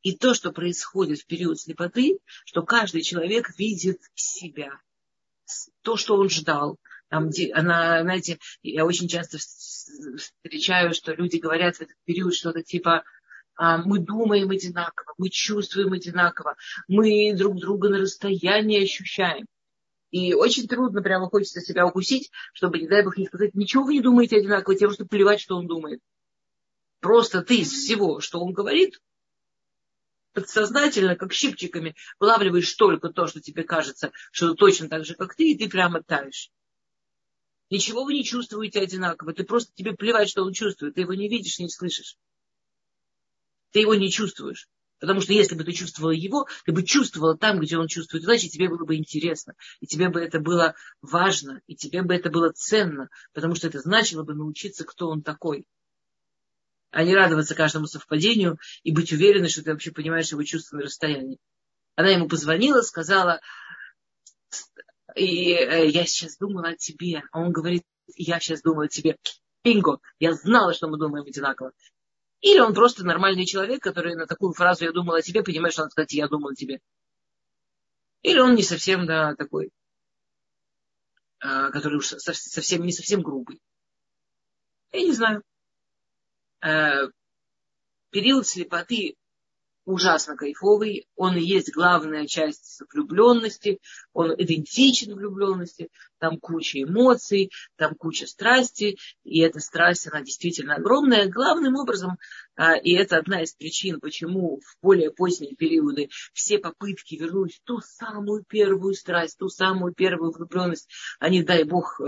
И 0.01 0.15
то, 0.15 0.34
что 0.34 0.51
происходит 0.51 1.20
в 1.20 1.25
период 1.25 1.60
слепоты, 1.60 2.20
что 2.46 2.63
каждый 2.63 3.01
человек 3.01 3.50
видит 3.58 4.00
себя, 4.15 4.79
то, 5.82 5.98
что 5.98 6.15
он 6.15 6.29
ждал. 6.29 6.77
Там, 7.10 7.29
где, 7.29 7.53
она, 7.53 8.01
знаете, 8.01 8.39
я 8.63 8.86
очень 8.86 9.08
часто 9.08 9.38
встречаю, 9.38 10.93
что 10.93 11.13
люди 11.13 11.38
говорят 11.38 11.75
в 11.75 11.82
этот 11.82 11.98
период 12.05 12.34
что-то 12.34 12.63
типа 12.63 13.03
мы 13.57 14.00
думаем 14.00 14.50
одинаково, 14.50 15.13
мы 15.17 15.29
чувствуем 15.29 15.93
одинаково, 15.93 16.55
мы 16.88 17.33
друг 17.33 17.60
друга 17.60 17.89
на 17.89 18.00
расстоянии 18.00 18.83
ощущаем. 18.83 19.45
И 20.12 20.33
очень 20.33 20.67
трудно, 20.67 21.01
прямо 21.01 21.27
хочется 21.27 21.60
себя 21.60 21.88
укусить, 21.88 22.29
чтобы, 22.53 22.79
не 22.79 22.88
дай 22.88 23.03
бог, 23.03 23.17
не 23.17 23.25
сказать, 23.25 23.55
ничего 23.55 23.83
вы 23.83 23.93
не 23.93 24.01
думаете 24.01 24.38
одинаково, 24.38 24.75
тем, 24.75 24.91
что 24.91 25.05
плевать, 25.05 25.41
что 25.41 25.55
он 25.55 25.65
думает. 25.67 26.01
Просто 27.00 27.41
ты 27.41 27.57
из 27.57 27.72
всего, 27.72 28.19
что 28.19 28.39
он 28.39 28.53
говорит, 28.53 29.00
подсознательно, 30.33 31.15
как 31.15 31.33
щипчиками, 31.33 31.95
вылавливаешь 32.19 32.74
только 32.75 33.10
то, 33.10 33.27
что 33.27 33.41
тебе 33.41 33.63
кажется, 33.63 34.12
что 34.31 34.53
точно 34.53 34.88
так 34.88 35.03
же, 35.03 35.15
как 35.15 35.36
ты, 35.36 35.51
и 35.51 35.57
ты 35.57 35.69
прямо 35.69 36.03
таешь. 36.03 36.51
Ничего 37.69 38.03
вы 38.03 38.13
не 38.13 38.24
чувствуете 38.24 38.81
одинаково. 38.81 39.33
Ты 39.33 39.43
просто 39.43 39.72
тебе 39.74 39.93
плевать, 39.93 40.29
что 40.29 40.43
он 40.43 40.53
чувствует. 40.53 40.93
Ты 40.93 41.01
его 41.01 41.13
не 41.15 41.27
видишь, 41.27 41.57
не 41.57 41.69
слышишь. 41.69 42.17
Ты 43.74 43.82
его 43.82 43.96
не 43.96 44.10
чувствуешь. 44.10 44.70
Потому 45.00 45.20
что 45.20 45.34
если 45.34 45.56
бы 45.56 45.65
ты 45.65 45.74
чувствовала 45.74 46.12
его, 46.12 46.48
ты 46.63 46.72
бы 46.72 46.84
чувствовала 46.84 47.38
там, 47.38 47.60
где 47.60 47.77
он 47.77 47.88
чувствует. 47.88 48.24
Значит, 48.24 48.51
тебе 48.51 48.70
было 48.70 48.86
бы 48.86 48.96
интересно. 48.96 49.53
И 49.82 49.86
тебе 49.86 50.08
бы 50.08 50.22
это 50.22 50.39
было 50.39 50.75
важно. 51.01 51.60
И 51.68 51.75
тебе 51.75 52.03
бы 52.03 52.15
это 52.15 52.30
было 52.30 52.53
ценно. 52.53 53.10
Потому 53.34 53.56
что 53.56 53.68
это 53.68 53.82
значило 53.82 54.24
бы 54.24 54.34
научиться, 54.34 54.86
кто 54.86 55.10
он 55.10 55.22
такой 55.22 55.65
а 56.94 57.03
не 57.03 57.15
радоваться 57.15 57.56
каждому 57.56 57.88
совпадению 57.88 58.60
и 58.84 58.94
быть 58.94 59.12
уверенной, 59.12 59.50
что 59.50 59.63
ты 59.63 59.72
вообще 59.72 59.92
понимаешь 59.92 60.32
его 60.32 60.44
чувства 60.44 60.77
на 60.77 60.84
расстоянии. 60.84 61.39
Она 61.96 62.10
ему 62.10 62.27
позвонила, 62.27 62.82
сказала, 62.82 63.42
и 65.15 65.53
э, 65.53 65.89
я 65.89 66.06
сейчас 66.06 66.38
думала 66.38 66.70
о 66.70 66.75
тебе. 66.75 67.24
А 67.32 67.39
он 67.39 67.51
говорит, 67.51 67.84
я 68.15 68.39
сейчас 68.39 68.62
думаю 68.62 68.86
о 68.86 68.89
тебе. 68.89 69.18
Бинго, 69.63 70.00
я 70.20 70.34
знала, 70.34 70.74
что 70.74 70.88
мы 70.88 71.00
думаем 71.00 71.25
одинаково. 71.25 71.72
Или 72.44 72.60
он 72.60 72.74
просто 72.74 73.06
нормальный 73.06 73.46
человек, 73.46 73.82
который 73.82 74.16
на 74.16 74.28
такую 74.28 74.52
фразу 74.52 74.84
«я 74.84 74.92
думала 74.92 75.20
о 75.20 75.22
тебе» 75.22 75.44
понимает, 75.44 75.72
что 75.72 75.84
надо 75.84 75.92
сказать 75.92 76.12
«я 76.12 76.28
думала 76.28 76.52
о 76.52 76.56
тебе». 76.56 76.82
Или 78.22 78.40
он 78.40 78.56
не 78.56 78.64
совсем, 78.64 79.06
да, 79.06 79.34
такой, 79.36 79.72
а, 81.40 81.72
который 81.72 82.00
уж 82.00 82.08
совсем, 82.08 82.84
не 82.84 82.92
совсем 82.92 83.22
грубый. 83.22 83.62
Я 84.92 85.04
не 85.04 85.14
знаю. 85.14 85.42
Э, 86.62 87.08
период 88.10 88.46
слепоты 88.46 89.16
ужасно 89.86 90.36
кайфовый, 90.36 91.08
он 91.16 91.36
и 91.36 91.42
есть 91.42 91.74
главная 91.74 92.25
часть 92.25 92.82
влюбленности, 92.92 93.80
он 94.13 94.34
идентичен 94.38 95.13
влюбленности, 95.13 95.90
там 96.20 96.40
куча 96.40 96.84
эмоций, 96.84 97.52
там 97.75 97.96
куча 97.96 98.28
страсти, 98.28 98.98
и 99.24 99.42
эта 99.42 99.60
страсть, 99.60 100.08
она 100.08 100.22
действительно 100.22 100.75
огромная. 100.75 101.30
Главным 101.30 101.75
образом, 101.75 102.18
э, 102.56 102.80
и 102.82 102.94
это 102.94 103.18
одна 103.18 103.42
из 103.44 103.54
причин, 103.54 104.00
почему 104.00 104.60
в 104.60 104.82
более 104.82 105.12
поздние 105.12 105.56
периоды 105.56 106.10
все 106.34 106.60
попытки 106.60 107.16
вернуть 107.16 107.60
ту 107.66 107.80
самую 107.82 108.46
первую 108.48 108.94
страсть, 108.94 109.38
ту 109.38 109.50
самую 109.50 109.94
первую 109.94 110.32
влюбленность, 110.32 110.90
они, 111.20 111.44
дай 111.44 111.63
бог, 111.63 112.00
э, 112.00 112.04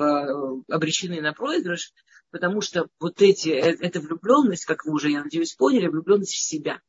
обречены 0.69 1.19
на 1.19 1.33
проигрыш, 1.33 1.91
потому 2.31 2.61
что 2.61 2.87
вот 2.99 3.21
эти, 3.21 3.49
э, 3.49 3.77
эта 3.79 3.99
влюбленность, 3.99 4.65
как 4.65 4.85
вы 4.85 4.93
уже, 4.93 5.09
я 5.09 5.23
надеюсь, 5.23 5.55
поняли, 5.55 5.87
влюбленность 5.87 6.33
в 6.33 6.41
себя. 6.41 6.81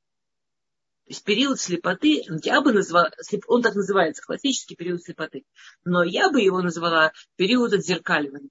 Период 1.24 1.60
слепоты, 1.60 2.24
я 2.42 2.60
бы 2.60 2.72
назвала, 2.72 3.12
он 3.46 3.62
так 3.62 3.76
называется, 3.76 4.22
классический 4.22 4.74
период 4.74 5.02
слепоты, 5.02 5.44
но 5.84 6.02
я 6.02 6.30
бы 6.30 6.40
его 6.40 6.62
назвала 6.62 7.12
период 7.36 7.72
отзеркаливания. 7.72 8.50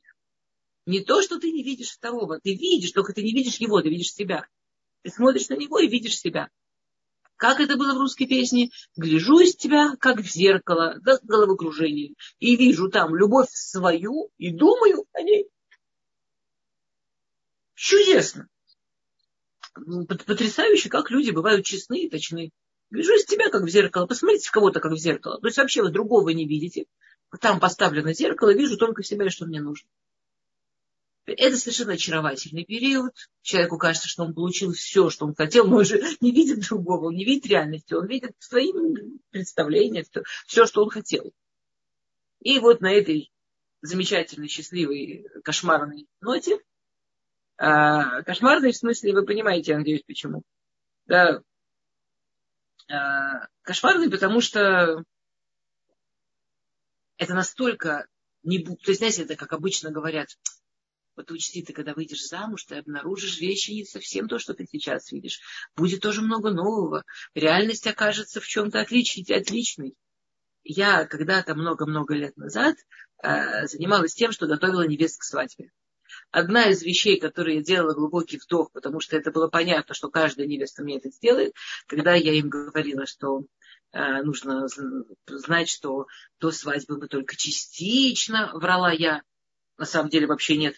Не 0.85 1.01
то, 1.01 1.21
что 1.21 1.39
ты 1.39 1.51
не 1.51 1.63
видишь 1.63 1.91
второго, 1.91 2.39
ты 2.39 2.53
видишь, 2.53 2.91
только 2.91 3.11
ты 3.11 3.23
не 3.23 3.33
видишь 3.33 3.57
его, 3.57 3.81
ты 3.81 3.89
видишь 3.89 4.13
себя. 4.13 4.47
Ты 5.01 5.09
смотришь 5.11 5.49
на 5.49 5.55
него 5.55 5.79
и 5.79 5.87
видишь 5.87 6.17
себя. 6.17 6.49
Как 7.35 7.59
это 7.59 7.75
было 7.75 7.93
в 7.93 7.97
русской 7.97 8.25
песне? 8.25 8.69
Гляжу 8.95 9.39
из 9.39 9.55
тебя, 9.55 9.95
как 9.99 10.19
в 10.19 10.25
зеркало, 10.25 10.97
до 11.01 11.19
головокружения, 11.23 12.13
и 12.39 12.55
вижу 12.55 12.89
там 12.89 13.15
любовь 13.15 13.49
свою, 13.49 14.29
и 14.37 14.51
думаю 14.51 15.05
о 15.11 15.21
ней. 15.21 15.49
Чудесно. 17.73 18.47
Потрясающе, 19.75 20.89
как 20.89 21.11
люди 21.11 21.31
бывают 21.31 21.65
честны 21.65 22.03
и 22.03 22.09
точны. 22.09 22.51
Вижу 22.89 23.13
из 23.13 23.25
тебя, 23.25 23.49
как 23.49 23.63
в 23.63 23.69
зеркало. 23.69 24.05
Посмотрите 24.05 24.47
в 24.47 24.51
кого-то, 24.51 24.79
как 24.79 24.93
в 24.93 24.97
зеркало. 24.97 25.39
То 25.39 25.47
есть 25.47 25.57
вообще 25.57 25.81
вы 25.81 25.91
другого 25.91 26.29
не 26.29 26.47
видите. 26.47 26.85
Там 27.41 27.59
поставлено 27.59 28.13
зеркало, 28.13 28.53
вижу 28.53 28.77
только 28.77 29.03
себя, 29.03 29.29
что 29.29 29.45
мне 29.45 29.61
нужно. 29.61 29.89
Это 31.25 31.57
совершенно 31.57 31.93
очаровательный 31.93 32.63
период. 32.65 33.13
Человеку 33.41 33.77
кажется, 33.77 34.07
что 34.07 34.23
он 34.23 34.33
получил 34.33 34.73
все, 34.73 35.09
что 35.09 35.25
он 35.25 35.35
хотел, 35.35 35.67
но 35.67 35.77
он 35.77 35.85
же 35.85 35.99
не 36.21 36.31
видит 36.31 36.67
другого, 36.67 37.07
он 37.07 37.15
не 37.15 37.25
видит 37.25 37.47
реальности, 37.47 37.93
он 37.93 38.05
видит 38.05 38.35
свои 38.39 38.71
представления, 39.31 40.05
все, 40.45 40.65
что 40.65 40.83
он 40.83 40.89
хотел. 40.89 41.33
И 42.41 42.59
вот 42.59 42.79
на 42.81 42.91
этой 42.91 43.31
замечательной, 43.81 44.47
счастливой, 44.47 45.25
кошмарной 45.43 46.07
ноте 46.21 46.59
а, 47.57 48.21
в 48.23 48.73
смысле, 48.73 49.13
вы 49.13 49.25
понимаете, 49.25 49.71
я 49.71 49.77
надеюсь, 49.77 50.03
почему. 50.05 50.43
Да. 51.05 51.41
А, 52.89 53.47
кошмарный, 53.61 54.09
потому 54.09 54.41
что 54.41 55.03
это 57.17 57.33
настолько 57.33 58.07
не 58.43 58.63
То 58.63 58.75
есть, 58.87 58.99
знаете, 58.99 59.23
это 59.23 59.35
как 59.35 59.53
обычно 59.53 59.91
говорят, 59.91 60.27
вот 61.15 61.31
учти, 61.31 61.63
ты 61.63 61.71
когда 61.71 61.93
выйдешь 61.93 62.27
замуж, 62.27 62.65
ты 62.65 62.75
обнаружишь 62.75 63.39
вещи 63.39 63.71
не 63.71 63.85
совсем 63.85 64.27
то, 64.27 64.37
что 64.37 64.53
ты 64.53 64.67
сейчас 64.69 65.11
видишь. 65.11 65.39
Будет 65.75 66.01
тоже 66.01 66.21
много 66.21 66.51
нового. 66.51 67.03
Реальность 67.33 67.87
окажется 67.87 68.41
в 68.41 68.45
чем-то 68.47 68.81
отличной. 68.81 69.95
Я 70.63 71.05
когда-то 71.05 71.55
много-много 71.55 72.15
лет 72.15 72.35
назад 72.35 72.75
э, 73.23 73.65
занималась 73.67 74.13
тем, 74.13 74.31
что 74.31 74.47
готовила 74.47 74.85
невест 74.85 75.19
к 75.19 75.23
свадьбе 75.23 75.71
одна 76.31 76.69
из 76.69 76.81
вещей, 76.83 77.19
которые 77.19 77.57
я 77.57 77.63
делала 77.63 77.93
глубокий 77.93 78.37
вдох, 78.37 78.71
потому 78.71 78.99
что 78.99 79.17
это 79.17 79.31
было 79.31 79.47
понятно, 79.47 79.93
что 79.93 80.09
каждая 80.09 80.47
невеста 80.47 80.83
мне 80.83 80.97
это 80.97 81.09
сделает, 81.09 81.53
когда 81.87 82.13
я 82.13 82.33
им 82.33 82.49
говорила, 82.49 83.05
что 83.05 83.45
э, 83.91 84.21
нужно 84.23 84.67
знать, 85.27 85.69
что 85.69 86.07
до 86.39 86.51
свадьбы 86.51 86.97
мы 86.97 87.07
только 87.07 87.35
частично, 87.35 88.51
врала 88.53 88.91
я, 88.91 89.21
на 89.77 89.85
самом 89.85 90.09
деле 90.09 90.27
вообще 90.27 90.57
нет, 90.57 90.75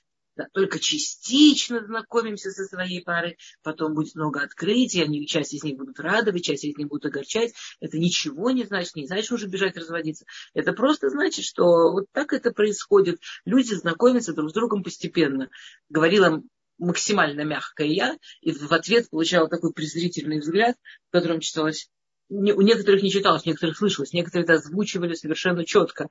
только 0.54 0.80
частично 0.80 1.84
знакомимся 1.86 2.52
со 2.52 2.66
своей 2.66 3.04
парой, 3.04 3.38
потом 3.64 3.94
будет 3.94 4.16
много 4.16 4.42
открытий, 4.42 5.02
они, 5.02 5.26
часть 5.28 5.54
из 5.54 5.64
них 5.64 5.78
будут 5.78 6.00
радовать, 6.00 6.44
часть 6.44 6.64
из 6.64 6.78
них 6.78 6.88
будут 6.88 7.06
огорчать. 7.06 7.54
Это 7.80 7.98
ничего 7.98 8.52
не 8.52 8.64
значит, 8.64 8.96
не 8.96 9.08
значит 9.08 9.32
уже 9.32 9.48
бежать 9.48 9.78
разводиться. 9.78 10.26
Это 10.54 10.74
просто 10.74 11.10
значит, 11.10 11.46
что 11.46 11.92
вот 11.92 12.06
так 12.12 12.34
это 12.34 12.52
происходит. 12.52 13.20
Люди 13.46 13.74
знакомятся 13.74 14.34
друг 14.34 14.50
с 14.52 14.54
другом 14.54 14.84
постепенно. 14.84 15.50
Говорила 15.90 16.42
максимально 16.78 17.42
мягкая 17.42 17.88
я, 17.88 18.18
и 18.42 18.52
в 18.52 18.72
ответ 18.72 19.10
получала 19.10 19.50
такой 19.50 19.74
презрительный 19.74 20.40
взгляд, 20.40 20.76
в 21.10 21.12
котором 21.12 21.40
читалось 21.40 21.90
у 22.30 22.62
некоторых 22.62 23.04
не 23.04 23.10
читалось, 23.10 23.46
у 23.46 23.50
некоторых 23.50 23.78
слышалось, 23.78 24.12
некоторые 24.12 24.44
это 24.44 24.54
озвучивали 24.54 25.14
совершенно 25.14 25.66
четко. 25.66 26.08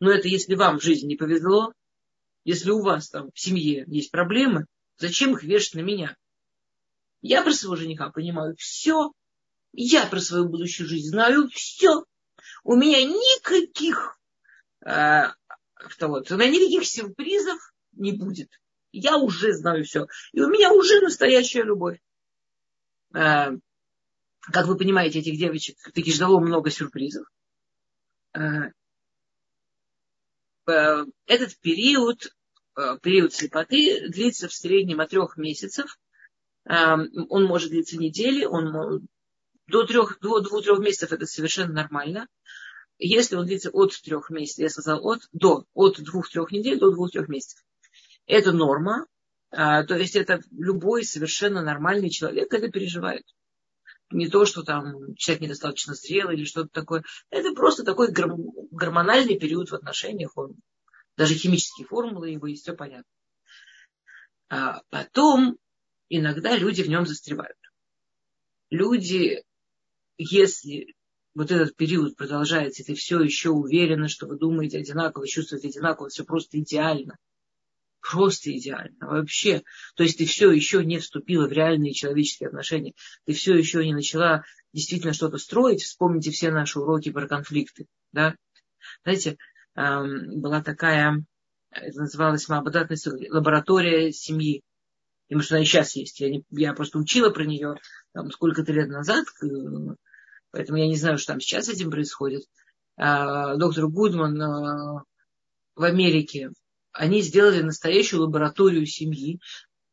Но 0.00 0.12
это 0.12 0.28
если 0.28 0.54
вам 0.54 0.78
в 0.78 0.82
жизни 0.82 1.08
не 1.08 1.16
повезло, 1.16 1.72
если 2.48 2.70
у 2.70 2.80
вас 2.80 3.10
там 3.10 3.30
в 3.30 3.38
семье 3.38 3.84
есть 3.88 4.10
проблемы, 4.10 4.64
зачем 4.96 5.34
их 5.34 5.42
вешать 5.42 5.74
на 5.74 5.80
меня? 5.80 6.16
Я 7.20 7.42
про 7.42 7.52
своего 7.52 7.76
жениха 7.76 8.08
понимаю 8.08 8.56
все. 8.56 9.12
Я 9.74 10.06
про 10.06 10.18
свою 10.18 10.48
будущую 10.48 10.88
жизнь 10.88 11.10
знаю 11.10 11.50
все. 11.50 12.06
У 12.64 12.74
меня 12.74 13.04
никаких, 13.04 14.18
э, 14.80 15.24
вот, 16.00 16.30
никаких 16.30 16.86
сюрпризов 16.86 17.74
не 17.92 18.12
будет. 18.12 18.48
Я 18.92 19.18
уже 19.18 19.52
знаю 19.52 19.84
все. 19.84 20.06
И 20.32 20.40
у 20.40 20.48
меня 20.48 20.72
уже 20.72 21.02
настоящая 21.02 21.64
любовь. 21.64 22.00
Э, 23.14 23.50
как 24.40 24.66
вы 24.68 24.78
понимаете, 24.78 25.18
этих 25.18 25.38
девочек 25.38 25.76
таки 25.92 26.10
ждало 26.10 26.40
много 26.40 26.70
сюрпризов. 26.70 27.26
Э, 28.32 28.70
э 30.66 31.04
этот 31.26 31.58
период 31.58 32.32
период 33.02 33.34
слепоты 33.34 34.08
длится 34.08 34.48
в 34.48 34.52
среднем 34.52 35.00
от 35.00 35.10
трех 35.10 35.36
месяцев. 35.36 35.98
Эм, 36.64 37.08
он 37.28 37.44
может 37.44 37.70
длиться 37.70 37.98
недели, 37.98 38.44
он 38.44 39.08
до 39.66 39.84
трех, 39.84 40.18
до 40.20 40.40
двух-трех 40.40 40.78
месяцев 40.78 41.12
это 41.12 41.26
совершенно 41.26 41.72
нормально. 41.72 42.28
Если 42.98 43.36
он 43.36 43.46
длится 43.46 43.70
от 43.70 43.92
трех 44.02 44.30
месяцев, 44.30 44.58
я 44.62 44.68
сказала 44.68 45.00
от, 45.00 45.20
до, 45.32 45.64
от 45.74 46.00
двух-трех 46.00 46.50
недель 46.50 46.78
до 46.78 46.90
двух-трех 46.90 47.28
месяцев. 47.28 47.64
Это 48.26 48.52
норма, 48.52 49.06
а, 49.50 49.84
то 49.84 49.96
есть 49.96 50.16
это 50.16 50.40
любой 50.50 51.04
совершенно 51.04 51.62
нормальный 51.62 52.10
человек 52.10 52.52
это 52.52 52.70
переживает. 52.70 53.24
не 54.10 54.28
то, 54.28 54.44
что 54.44 54.62
там 54.62 55.14
человек 55.14 55.42
недостаточно 55.42 55.94
зрелый 55.94 56.36
или 56.36 56.44
что-то 56.44 56.70
такое. 56.72 57.04
Это 57.30 57.52
просто 57.54 57.84
такой 57.84 58.10
гормональный 58.10 59.38
период 59.38 59.70
в 59.70 59.74
отношениях. 59.74 60.36
Он, 60.36 60.56
даже 61.18 61.34
химические 61.34 61.84
формулы 61.84 62.30
его 62.30 62.46
есть, 62.46 62.62
все 62.62 62.74
понятно. 62.74 63.10
А 64.48 64.82
потом 64.88 65.58
иногда 66.08 66.56
люди 66.56 66.82
в 66.82 66.88
нем 66.88 67.06
застревают. 67.06 67.58
Люди, 68.70 69.42
если 70.16 70.94
вот 71.34 71.50
этот 71.50 71.74
период 71.74 72.16
продолжается, 72.16 72.82
и 72.82 72.86
ты 72.86 72.94
все 72.94 73.20
еще 73.20 73.50
уверена, 73.50 74.06
что 74.08 74.28
вы 74.28 74.38
думаете 74.38 74.78
одинаково, 74.78 75.26
чувствуете 75.26 75.68
одинаково, 75.68 76.08
все 76.08 76.24
просто 76.24 76.60
идеально. 76.60 77.18
Просто 78.00 78.56
идеально. 78.56 79.08
Вообще. 79.08 79.64
То 79.96 80.04
есть 80.04 80.18
ты 80.18 80.24
все 80.24 80.52
еще 80.52 80.84
не 80.84 81.00
вступила 81.00 81.48
в 81.48 81.52
реальные 81.52 81.94
человеческие 81.94 82.46
отношения. 82.46 82.94
Ты 83.26 83.32
все 83.32 83.56
еще 83.56 83.84
не 83.84 83.92
начала 83.92 84.44
действительно 84.72 85.12
что-то 85.12 85.38
строить. 85.38 85.82
Вспомните 85.82 86.30
все 86.30 86.52
наши 86.52 86.78
уроки 86.78 87.10
про 87.10 87.26
конфликты. 87.26 87.86
Да? 88.12 88.36
Знаете, 89.02 89.36
была 89.78 90.62
такая, 90.62 91.24
это 91.70 92.00
называлась 92.00 92.48
Мабадатная 92.48 92.98
лаборатория 93.30 94.12
семьи. 94.12 94.62
И 95.28 95.34
может, 95.34 95.52
она 95.52 95.60
и 95.60 95.64
сейчас 95.64 95.94
есть. 95.94 96.20
Я, 96.20 96.30
не, 96.30 96.44
я 96.50 96.72
просто 96.72 96.98
учила 96.98 97.30
про 97.30 97.44
нее 97.44 97.76
там, 98.12 98.30
сколько-то 98.30 98.72
лет 98.72 98.88
назад, 98.88 99.26
поэтому 100.50 100.78
я 100.78 100.88
не 100.88 100.96
знаю, 100.96 101.18
что 101.18 101.32
там 101.32 101.40
сейчас 101.40 101.66
с 101.66 101.68
этим 101.68 101.90
происходит. 101.90 102.42
А, 102.96 103.56
доктор 103.56 103.88
Гудман 103.88 104.40
а, 104.40 105.04
в 105.76 105.84
Америке 105.84 106.50
они 106.92 107.20
сделали 107.20 107.62
настоящую 107.62 108.22
лабораторию 108.22 108.86
семьи. 108.86 109.38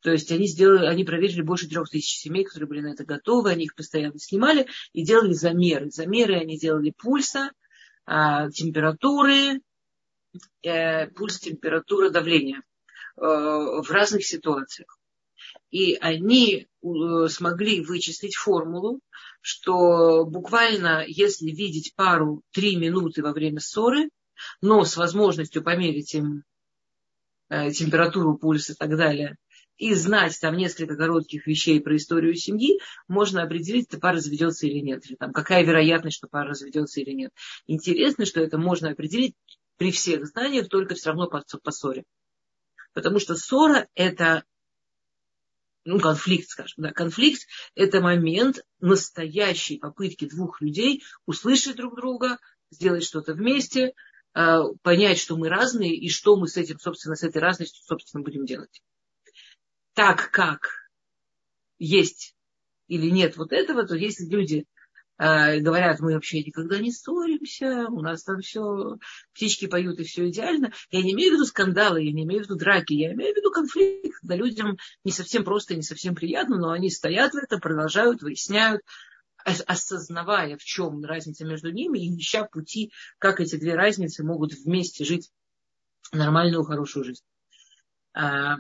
То 0.01 0.11
есть 0.11 0.31
они 0.31 0.47
сделали, 0.47 0.85
они 0.85 1.03
проверили 1.03 1.41
больше 1.41 1.67
трех 1.67 1.89
тысяч 1.89 2.17
семей, 2.19 2.43
которые 2.43 2.67
были 2.69 2.81
на 2.81 2.93
это 2.93 3.05
готовы, 3.05 3.51
они 3.51 3.65
их 3.65 3.75
постоянно 3.75 4.19
снимали 4.19 4.67
и 4.93 5.03
делали 5.03 5.33
замеры. 5.33 5.89
Замеры 5.89 6.35
они 6.35 6.57
делали 6.57 6.93
пульса, 6.95 7.51
а, 8.05 8.49
температуры, 8.51 9.61
э, 10.63 11.07
пульс, 11.07 11.39
температура, 11.39 12.09
давление 12.09 12.57
э, 12.57 13.21
в 13.21 13.89
разных 13.89 14.25
ситуациях. 14.25 14.97
И 15.71 15.95
они 15.95 16.67
э, 16.67 17.27
смогли 17.29 17.81
вычислить 17.81 18.35
формулу, 18.35 18.99
что 19.41 20.25
буквально 20.25 21.03
если 21.07 21.51
видеть 21.51 21.93
пару 21.95 22.41
три 22.51 22.75
минуты 22.75 23.21
во 23.21 23.33
время 23.33 23.59
ссоры, 23.59 24.09
но 24.61 24.83
с 24.83 24.97
возможностью 24.97 25.63
померить 25.63 26.13
им 26.13 26.43
температуру, 27.47 28.37
пульс 28.37 28.71
и 28.71 28.73
так 28.73 28.97
далее, 28.97 29.37
и 29.77 29.93
знать 29.93 30.39
там 30.39 30.55
несколько 30.55 30.95
коротких 30.95 31.47
вещей 31.47 31.81
про 31.81 31.95
историю 31.95 32.35
семьи, 32.35 32.79
можно 33.07 33.43
определить, 33.43 33.89
ты 33.89 33.99
пара 33.99 34.17
разведется 34.17 34.67
или 34.67 34.79
нет, 34.79 35.05
или 35.05 35.15
там 35.15 35.33
какая 35.33 35.63
вероятность, 35.63 36.17
что 36.17 36.27
пара 36.27 36.49
разведется 36.49 37.01
или 37.01 37.11
нет. 37.11 37.31
Интересно, 37.67 38.25
что 38.25 38.41
это 38.41 38.57
можно 38.57 38.89
определить 38.89 39.35
при 39.77 39.91
всех 39.91 40.25
знаниях, 40.25 40.69
только 40.69 40.95
все 40.95 41.09
равно 41.09 41.27
по, 41.27 41.43
по 41.63 41.71
ссоре. 41.71 42.03
Потому 42.93 43.19
что 43.19 43.35
ссора 43.35 43.87
это 43.95 44.43
ну, 45.83 45.99
конфликт, 45.99 46.49
скажем, 46.49 46.83
да, 46.83 46.91
конфликт– 46.91 47.41
это 47.75 48.01
момент 48.01 48.65
настоящей 48.79 49.77
попытки 49.77 50.27
двух 50.27 50.61
людей 50.61 51.03
услышать 51.25 51.75
друг 51.75 51.95
друга, 51.95 52.39
сделать 52.71 53.03
что-то 53.03 53.33
вместе, 53.33 53.93
Э, 54.35 54.63
понять, 54.83 55.17
что 55.17 55.37
мы 55.37 55.47
разные 55.47 55.95
и 55.95 56.09
что 56.09 56.35
мы 56.35 56.49
с 56.49 56.57
этим, 56.57 56.77
собственно, 56.77 57.15
с 57.15 57.23
этой 57.23 57.41
разностью, 57.41 57.81
собственно, 57.85 58.21
будем 58.21 58.45
делать. 58.45 58.83
Так 59.93 60.29
как 60.29 60.89
есть 61.79 62.35
или 62.87 63.09
нет 63.09 63.37
вот 63.37 63.53
этого, 63.53 63.87
то 63.87 63.95
если 63.95 64.25
люди 64.25 64.65
э, 65.17 65.59
говорят, 65.59 65.99
мы 65.99 66.13
вообще 66.13 66.43
никогда 66.43 66.79
не 66.79 66.91
ссоримся, 66.91 67.87
у 67.89 68.01
нас 68.01 68.23
там 68.23 68.39
все, 68.39 68.97
птички 69.33 69.67
поют 69.67 69.99
и 69.99 70.03
все 70.03 70.29
идеально. 70.29 70.71
Я 70.91 71.01
не 71.01 71.13
имею 71.13 71.31
в 71.31 71.33
виду 71.35 71.45
скандалы, 71.45 72.03
я 72.03 72.11
не 72.11 72.23
имею 72.23 72.41
в 72.41 72.45
виду 72.45 72.55
драки, 72.55 72.93
я 72.93 73.13
имею 73.13 73.33
в 73.33 73.37
виду 73.37 73.51
конфликт, 73.51 74.19
когда 74.21 74.35
людям 74.35 74.77
не 75.03 75.11
совсем 75.11 75.43
просто, 75.43 75.75
не 75.75 75.83
совсем 75.83 76.15
приятно, 76.15 76.57
но 76.57 76.71
они 76.71 76.89
стоят 76.89 77.33
в 77.33 77.37
этом, 77.37 77.59
продолжают, 77.59 78.21
выясняют, 78.21 78.81
осознавая, 79.45 80.57
в 80.57 80.63
чем 80.63 81.03
разница 81.05 81.45
между 81.45 81.71
ними, 81.71 81.99
и 81.99 82.17
ища 82.17 82.45
пути, 82.45 82.91
как 83.19 83.39
эти 83.39 83.57
две 83.57 83.75
разницы 83.75 84.23
могут 84.23 84.53
вместе 84.53 85.05
жить 85.05 85.31
нормальную, 86.11 86.63
хорошую 86.63 87.05
жизнь, 87.05 87.23
а, 88.13 88.57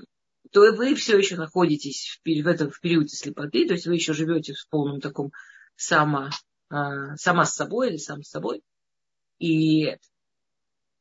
то 0.51 0.71
вы 0.73 0.93
все 0.93 1.17
еще 1.17 1.37
находитесь 1.37 2.19
в 2.23 2.47
этом 2.47 2.69
в 2.69 2.79
периоде 2.79 3.15
слепоты, 3.15 3.67
то 3.67 3.73
есть 3.73 3.87
вы 3.87 3.95
еще 3.95 4.13
живете 4.13 4.53
в 4.53 4.67
полном 4.69 5.01
таком 5.01 5.31
само, 5.75 6.25
а, 6.25 6.29
сама 6.69 7.45
с 7.45 7.55
собой 7.55 7.89
или 7.89 7.97
сам 7.97 8.23
с 8.23 8.29
собой. 8.29 8.61
И 9.39 9.97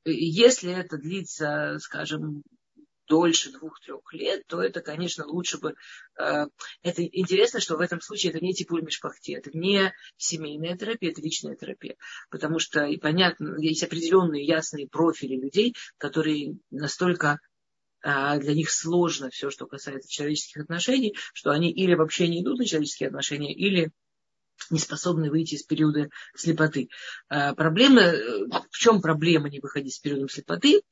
если 0.05 0.73
это 0.73 0.99
длится, 0.99 1.79
скажем, 1.81 2.43
дольше 3.07 3.53
двух-трех 3.53 4.01
лет, 4.13 4.47
то 4.47 4.63
это, 4.63 4.81
конечно, 4.81 5.27
лучше 5.27 5.59
бы... 5.59 5.75
Э, 6.19 6.47
это 6.83 7.05
интересно, 7.05 7.61
что 7.61 7.77
в 7.77 7.81
этом 7.81 8.01
случае 8.01 8.33
это 8.33 8.43
не 8.43 8.55
типуль 8.55 8.83
мешпахте, 8.83 9.35
это 9.35 9.51
не 9.53 9.93
семейная 10.17 10.77
терапия, 10.77 11.11
это 11.11 11.21
личная 11.21 11.57
терапия. 11.57 11.97
Потому 12.31 12.59
что, 12.59 12.85
и 12.85 12.97
понятно, 12.97 13.57
есть 13.59 13.83
определенные 13.83 14.45
ясные 14.45 14.89
профили 14.89 15.37
людей, 15.37 15.75
которые 15.99 16.57
настолько 16.71 17.41
э, 18.03 18.39
для 18.39 18.55
них 18.55 18.71
сложно 18.71 19.31
все, 19.31 19.51
что 19.51 19.67
касается 19.67 20.11
человеческих 20.11 20.63
отношений, 20.63 21.15
что 21.33 21.51
они 21.51 21.71
или 21.71 21.95
вообще 21.95 22.29
не 22.29 22.43
идут 22.43 22.59
на 22.59 22.67
человеческие 22.67 23.09
отношения, 23.09 23.55
или 23.55 23.91
не 24.71 24.79
способны 24.79 25.31
выйти 25.31 25.55
из 25.55 25.63
периода 25.63 26.09
слепоты. 26.35 26.89
А, 27.29 27.55
проблема, 27.55 28.03
э, 28.03 28.47
в 28.71 28.77
чем 28.77 29.01
проблема 29.03 29.49
не 29.51 29.61
выходить 29.61 29.95
из 29.95 29.99
периода 29.99 30.29
слепоты? 30.29 30.83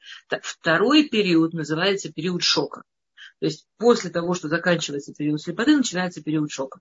Второй 0.42 1.08
период 1.08 1.52
называется 1.52 2.12
период 2.12 2.42
шока. 2.42 2.82
То 3.40 3.46
есть 3.46 3.66
после 3.76 4.10
того, 4.10 4.34
что 4.34 4.48
заканчивается 4.48 5.12
период 5.14 5.40
слепоты, 5.40 5.76
начинается 5.76 6.22
период 6.22 6.50
шока. 6.50 6.80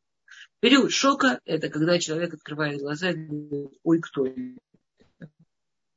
Период 0.60 0.92
шока– 0.92 1.40
это 1.46 1.70
когда 1.70 1.98
человек 1.98 2.34
открывает 2.34 2.80
глаза 2.80 3.12
и 3.12 3.14
говорит, 3.14 3.80
ой, 3.84 4.00
кто 4.00 4.28
это? 4.28 5.30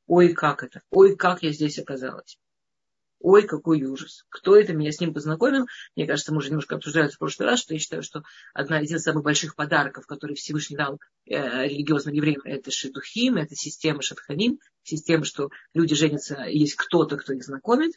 Ой, 0.07 0.33
как 0.33 0.63
это? 0.63 0.81
Ой, 0.91 1.15
как 1.15 1.43
я 1.43 1.51
здесь 1.51 1.79
оказалась? 1.79 2.37
Ой, 3.19 3.43
какой 3.43 3.83
ужас. 3.83 4.25
Кто 4.29 4.55
это 4.55 4.73
меня 4.73 4.91
с 4.91 4.99
ним 4.99 5.13
познакомил? 5.13 5.65
Мне 5.95 6.05
кажется, 6.05 6.31
мы 6.31 6.39
уже 6.39 6.49
немножко 6.49 6.75
обсуждали 6.75 7.09
в 7.09 7.17
прошлый 7.17 7.49
раз, 7.49 7.59
что 7.59 7.73
я 7.73 7.79
считаю, 7.79 8.03
что 8.03 8.23
одна 8.53 8.81
из 8.81 9.01
самых 9.01 9.23
больших 9.23 9.55
подарков, 9.55 10.05
которые 10.05 10.35
Всевышний 10.35 10.77
дал 10.77 10.99
э, 11.25 11.67
религиозным 11.67 12.13
евреям, 12.13 12.41
это 12.43 12.71
шедухим, 12.71 13.37
это 13.37 13.55
система 13.55 14.01
шатханим, 14.01 14.59
система, 14.83 15.25
что 15.25 15.49
люди 15.73 15.95
женятся, 15.95 16.43
есть 16.43 16.75
кто-то, 16.75 17.17
кто 17.17 17.33
их 17.33 17.43
знакомит, 17.43 17.93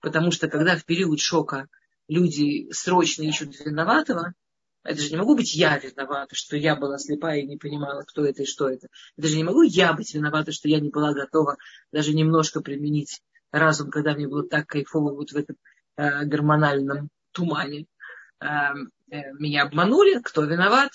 потому 0.00 0.30
что 0.30 0.48
когда 0.48 0.76
в 0.76 0.84
период 0.84 1.20
шока 1.20 1.68
люди 2.08 2.70
срочно 2.72 3.22
ищут 3.22 3.58
виноватого, 3.64 4.34
это 4.86 5.00
же 5.00 5.10
не 5.10 5.16
могу 5.16 5.34
быть 5.34 5.54
я 5.54 5.78
виновата, 5.78 6.34
что 6.36 6.56
я 6.56 6.76
была 6.76 6.98
слепая 6.98 7.40
и 7.40 7.46
не 7.46 7.56
понимала, 7.56 8.02
кто 8.02 8.24
это 8.24 8.42
и 8.42 8.46
что 8.46 8.68
это. 8.68 8.88
Это 9.16 9.26
же 9.26 9.36
не 9.36 9.42
могу 9.44 9.62
я 9.62 9.92
быть 9.92 10.14
виновата, 10.14 10.52
что 10.52 10.68
я 10.68 10.78
не 10.78 10.90
была 10.90 11.12
готова 11.12 11.56
даже 11.90 12.14
немножко 12.14 12.60
применить 12.60 13.20
разум, 13.50 13.90
когда 13.90 14.14
мне 14.14 14.28
было 14.28 14.46
так 14.46 14.66
кайфово 14.66 15.12
вот 15.12 15.30
в 15.30 15.36
этом 15.36 15.56
э, 15.96 16.24
гормональном 16.24 17.08
тумане. 17.32 17.86
Э, 18.40 18.46
э, 19.10 19.32
меня 19.38 19.64
обманули, 19.64 20.20
кто 20.20 20.44
виноват? 20.44 20.90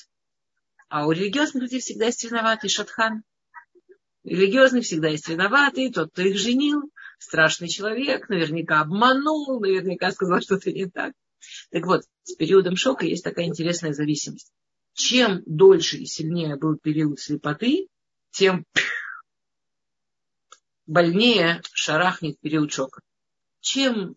А 0.89 1.07
у 1.07 1.11
религиозных 1.11 1.63
людей 1.63 1.79
всегда 1.79 2.07
есть 2.07 2.23
виноватый 2.23 2.69
шатхан. 2.69 3.23
Религиозный 4.23 4.81
всегда 4.81 5.07
есть 5.07 5.27
виноватый, 5.27 5.91
тот, 5.91 6.11
кто 6.11 6.21
их 6.21 6.37
женил, 6.37 6.91
страшный 7.17 7.69
человек, 7.69 8.29
наверняка 8.29 8.81
обманул, 8.81 9.59
наверняка 9.59 10.11
сказал 10.11 10.41
что-то 10.41 10.71
не 10.71 10.85
так. 10.87 11.13
Так 11.71 11.85
вот, 11.85 12.03
с 12.23 12.35
периодом 12.35 12.75
шока 12.75 13.05
есть 13.05 13.23
такая 13.23 13.45
интересная 13.45 13.93
зависимость. 13.93 14.51
Чем 14.93 15.41
дольше 15.45 15.97
и 15.97 16.05
сильнее 16.05 16.55
был 16.55 16.77
период 16.77 17.19
слепоты, 17.19 17.87
тем 18.31 18.65
больнее 20.91 21.61
шарахнет 21.71 22.37
период 22.41 22.73
шока. 22.73 23.01
Чем 23.61 24.15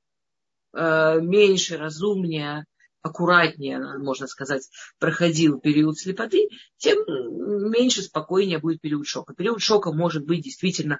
э, 0.72 1.20
меньше, 1.20 1.76
разумнее, 1.76 2.64
аккуратнее, 3.00 3.78
можно 3.98 4.26
сказать, 4.26 4.68
проходил 4.98 5.60
период 5.60 5.96
слепоты, 5.98 6.48
тем 6.76 6.98
меньше, 7.70 8.02
спокойнее 8.02 8.58
будет 8.58 8.80
период 8.80 9.06
шока. 9.06 9.34
Период 9.34 9.60
шока 9.62 9.92
может 9.92 10.24
быть 10.26 10.42
действительно 10.42 10.98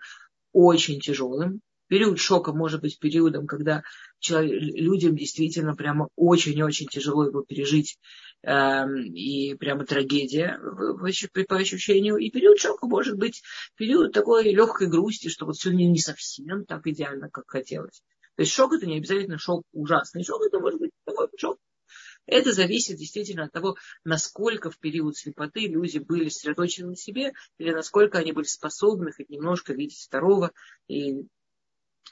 очень 0.53 1.01
тяжелым. 1.01 1.61
Период 1.89 2.21
шока 2.21 2.53
может 2.53 2.81
быть 2.81 3.01
периодом, 3.01 3.49
когда 3.49 3.83
человек, 4.25 4.61
людям 4.61 5.15
действительно 5.17 5.77
прямо 5.77 6.09
очень-очень 6.17 6.87
тяжело 6.89 7.27
его 7.27 7.43
пережить. 7.43 7.99
Эм, 8.47 9.05
и 9.07 9.55
прямо 9.55 9.87
трагедия 9.87 10.61
по 11.49 11.57
ощущению. 11.57 12.17
И 12.17 12.31
период 12.31 12.59
шока 12.59 12.87
может 12.87 13.17
быть 13.17 13.43
период 13.77 14.13
такой 14.13 14.53
легкой 14.53 14.89
грусти, 14.89 15.29
что 15.29 15.47
вот 15.47 15.57
все 15.57 15.71
не, 15.71 15.99
совсем 15.99 16.67
так 16.67 16.87
идеально, 16.87 17.31
как 17.31 17.45
хотелось. 17.47 18.03
То 18.37 18.43
есть 18.43 18.53
шок 18.53 18.75
это 18.75 18.85
не 18.85 18.99
обязательно 18.99 19.39
шок 19.39 19.63
ужасный. 19.73 20.25
Шок 20.25 20.43
это 20.47 20.59
может 20.59 20.79
быть 20.79 20.91
такой 21.07 21.29
шок 21.39 21.59
Это 22.27 22.53
зависит 22.53 22.99
действительно 22.99 23.45
от 23.45 23.53
того, 23.53 23.77
насколько 24.05 24.71
в 24.71 24.79
период 24.79 25.17
слепоты 25.17 25.61
люди 25.61 25.99
были 25.99 26.29
сосредоточены 26.29 26.91
на 26.91 26.97
себе, 26.97 27.33
или 27.57 27.71
насколько 27.71 28.19
они 28.19 28.33
были 28.33 28.47
способны 28.47 29.13
хоть 29.13 29.31
немножко 29.31 29.73
видеть 29.73 30.03
второго 30.03 30.53
и 30.87 31.25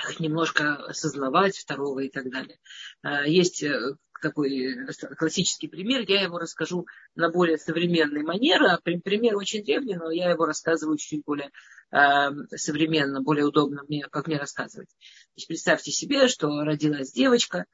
хоть 0.00 0.20
немножко 0.20 0.76
осознавать 0.76 1.56
второго 1.56 2.00
и 2.00 2.10
так 2.10 2.30
далее. 2.30 2.58
А, 3.02 3.26
есть 3.26 3.62
э, 3.62 3.96
такой 4.20 4.86
классический 5.18 5.68
пример, 5.68 6.04
я 6.06 6.22
его 6.22 6.38
расскажу 6.38 6.86
на 7.14 7.30
более 7.30 7.58
современной 7.58 8.22
манере. 8.22 8.66
А 8.66 8.78
пример 8.80 9.36
очень 9.36 9.64
древний, 9.64 9.96
но 9.96 10.10
я 10.10 10.30
его 10.30 10.46
рассказываю 10.46 10.96
чуть 10.96 11.24
более 11.24 11.50
э, 11.90 12.30
современно, 12.56 13.20
более 13.20 13.46
удобно 13.46 13.82
мне, 13.88 14.06
как 14.10 14.26
мне 14.26 14.38
рассказывать. 14.38 14.90
Значит, 15.34 15.48
представьте 15.48 15.90
себе, 15.90 16.28
что 16.28 16.48
родилась 16.64 17.12
девочка, 17.12 17.66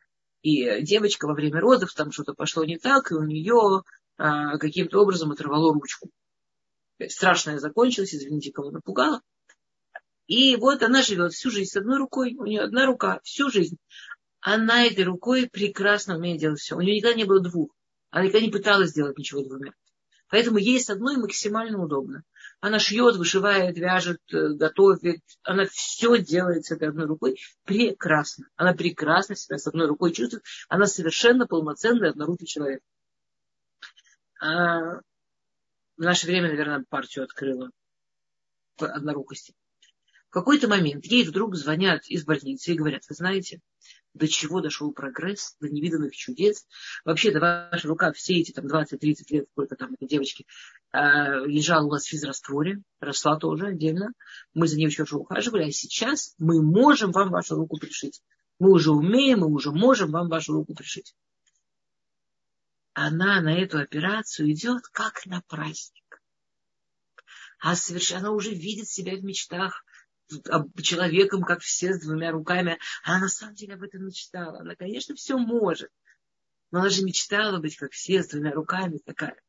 и 0.43 0.83
девочка 0.83 1.27
во 1.27 1.35
время 1.35 1.61
родов, 1.61 1.93
там 1.95 2.13
что-то 2.13 2.33
пошло 2.33 2.65
не 2.65 2.79
так, 2.79 3.11
и 3.11 3.15
у 3.15 3.25
нее 3.25 3.83
каким-то 4.17 5.01
образом 5.01 5.33
оторвало 5.33 5.73
ручку. 5.73 6.11
Страшное 7.09 7.59
закончилось, 7.59 8.15
извините, 8.15 8.53
кого 8.53 8.71
напугала. 8.71 9.21
И 10.29 10.57
вот 10.57 10.83
она 10.83 11.03
живет 11.03 11.33
всю 11.33 11.51
жизнь 11.51 11.71
с 11.71 11.77
одной 11.77 11.97
рукой, 11.99 12.35
у 12.39 12.45
нее 12.45 12.61
одна 12.61 12.85
рука 12.87 13.19
всю 13.25 13.51
жизнь. 13.51 13.79
Она 14.41 14.87
этой 14.87 15.05
рукой 15.05 15.49
прекрасно 15.49 16.17
умеет 16.17 16.39
делать 16.39 16.61
все. 16.61 16.77
У 16.77 16.81
нее 16.81 16.97
никогда 16.97 17.17
не 17.17 17.25
было 17.25 17.41
двух. 17.41 17.75
Она 18.11 18.27
никогда 18.27 18.47
не 18.47 18.53
пыталась 18.53 18.91
сделать 18.91 19.19
ничего 19.19 19.43
двумя. 19.43 19.73
Поэтому 20.29 20.59
ей 20.59 20.79
с 20.79 20.91
одной 20.91 21.17
максимально 21.17 21.83
удобно. 21.83 22.23
Она 22.61 22.79
шьет, 22.79 23.17
вышивает, 23.17 23.79
вяжет, 23.79 24.21
э, 24.31 24.49
готовит. 24.51 25.23
Она 25.43 25.65
все 25.65 26.19
делает 26.19 26.67
с 26.67 26.73
этой 26.73 26.89
одной 26.89 27.07
рукой 27.07 27.39
прекрасно. 27.65 28.47
Она 28.57 28.75
прекрасно 28.75 29.35
себя 29.35 29.57
с 29.57 29.67
одной 29.67 29.87
рукой 29.87 30.13
чувствует. 30.13 30.45
Она 30.69 30.87
совершенно 30.87 31.47
полноценный 31.47 32.11
однорукий 32.11 32.47
человек. 32.47 32.83
А 34.41 35.01
в 35.97 36.01
наше 36.01 36.27
время, 36.27 36.49
наверное, 36.49 36.85
партию 36.89 37.25
открыла 37.25 37.71
однорукости. 38.79 39.55
В 40.29 40.31
какой-то 40.31 40.69
момент 40.69 41.07
ей 41.07 41.25
вдруг 41.25 41.57
звонят 41.57 42.07
из 42.07 42.25
больницы 42.25 42.73
и 42.73 42.77
говорят, 42.77 43.03
вы 43.09 43.15
знаете, 43.15 43.61
до 44.13 44.29
чего 44.29 44.61
дошел 44.61 44.93
прогресс, 44.93 45.57
до 45.59 45.69
невиданных 45.69 46.15
чудес. 46.15 46.67
Вообще-то 47.05 47.41
ваша 47.41 47.89
рука 47.89 48.13
все 48.13 48.35
эти 48.35 48.53
там 48.53 48.67
20-30 48.67 48.99
лет, 49.31 49.47
сколько 49.53 49.75
там 49.77 49.95
этой 49.95 50.07
девочки, 50.07 50.45
э, 50.93 50.99
лежала 51.47 51.87
у 51.87 51.91
вас 51.91 52.05
в 52.05 52.11
физрастворе, 52.11 52.83
росла 53.01 53.39
тоже 53.39 53.69
отдельно. 53.69 54.13
Мы 54.53 54.69
за 54.69 54.77
ней 54.77 54.87
очень 54.87 54.99
хорошо 54.99 55.19
ухаживали, 55.19 55.69
а 55.69 55.71
сейчас 55.71 56.35
мы 56.37 56.63
можем 56.63 57.13
вам 57.13 57.31
вашу 57.31 57.55
руку 57.55 57.79
пришить. 57.79 58.21
Мы 58.59 58.73
уже 58.73 58.91
умеем, 58.91 59.41
мы 59.41 59.47
уже 59.47 59.71
можем 59.71 60.11
вам 60.11 60.29
вашу 60.29 60.53
руку 60.53 60.75
пришить. 60.75 61.15
Она 62.93 63.41
на 63.41 63.57
эту 63.57 63.79
операцию 63.79 64.51
идет 64.51 64.83
как 64.93 65.25
на 65.25 65.41
праздник. 65.49 66.21
А 67.61 67.75
совершенно 67.77 68.29
она 68.29 68.31
уже 68.33 68.51
видит 68.51 68.89
себя 68.89 69.17
в 69.17 69.25
мечтах 69.25 69.85
человеком, 70.83 71.43
как 71.43 71.61
все, 71.61 71.95
с 71.95 72.01
двумя 72.01 72.33
руками. 72.33 72.79
А 73.05 73.13
она 73.13 73.23
на 73.23 73.29
самом 73.29 73.55
деле 73.55 73.75
об 73.75 73.83
этом 73.83 74.05
мечтала. 74.05 74.61
Она, 74.61 74.75
конечно, 74.75 75.15
все 75.15 75.37
может. 75.39 75.91
Но 76.71 76.81
она 76.81 76.91
же 76.91 77.03
мечтала 77.03 77.59
быть, 77.59 77.77
как 77.77 77.93
все, 77.93 78.23
с 78.23 78.29
двумя 78.29 78.53
руками 78.53 78.99
такая. 78.99 79.41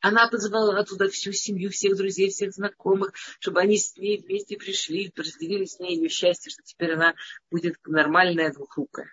Она 0.00 0.28
позвала 0.28 0.78
оттуда 0.78 1.10
всю 1.10 1.32
семью, 1.32 1.70
всех 1.70 1.96
друзей, 1.96 2.30
всех 2.30 2.52
знакомых, 2.52 3.12
чтобы 3.38 3.60
они 3.60 3.76
с 3.76 3.96
ней 3.96 4.18
вместе 4.18 4.56
пришли, 4.56 5.12
разделили 5.14 5.66
с 5.66 5.78
ней 5.78 5.96
ее 5.96 6.08
счастье, 6.08 6.50
что 6.50 6.62
теперь 6.62 6.94
она 6.94 7.14
будет 7.50 7.76
нормальная 7.84 8.50
двухрукая. 8.50 9.10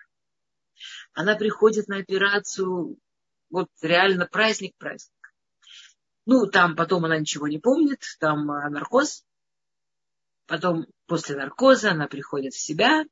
Она 1.14 1.36
приходит 1.36 1.90
на 1.90 1.98
операцию, 1.98 2.98
вот 3.50 3.70
реально 3.82 4.28
праздник-праздник. 4.28 5.34
Ну, 6.26 6.46
там 6.46 6.76
потом 6.76 7.06
она 7.06 7.18
ничего 7.18 7.48
не 7.48 7.60
помнит, 7.60 8.04
там 8.20 8.50
а, 8.52 8.70
наркоз. 8.70 9.26
Потом 10.48 10.88
после 11.06 11.36
наркоза 11.36 11.92
она 11.92 12.08
приходит 12.08 12.54
в 12.54 12.60
себя, 12.60 13.06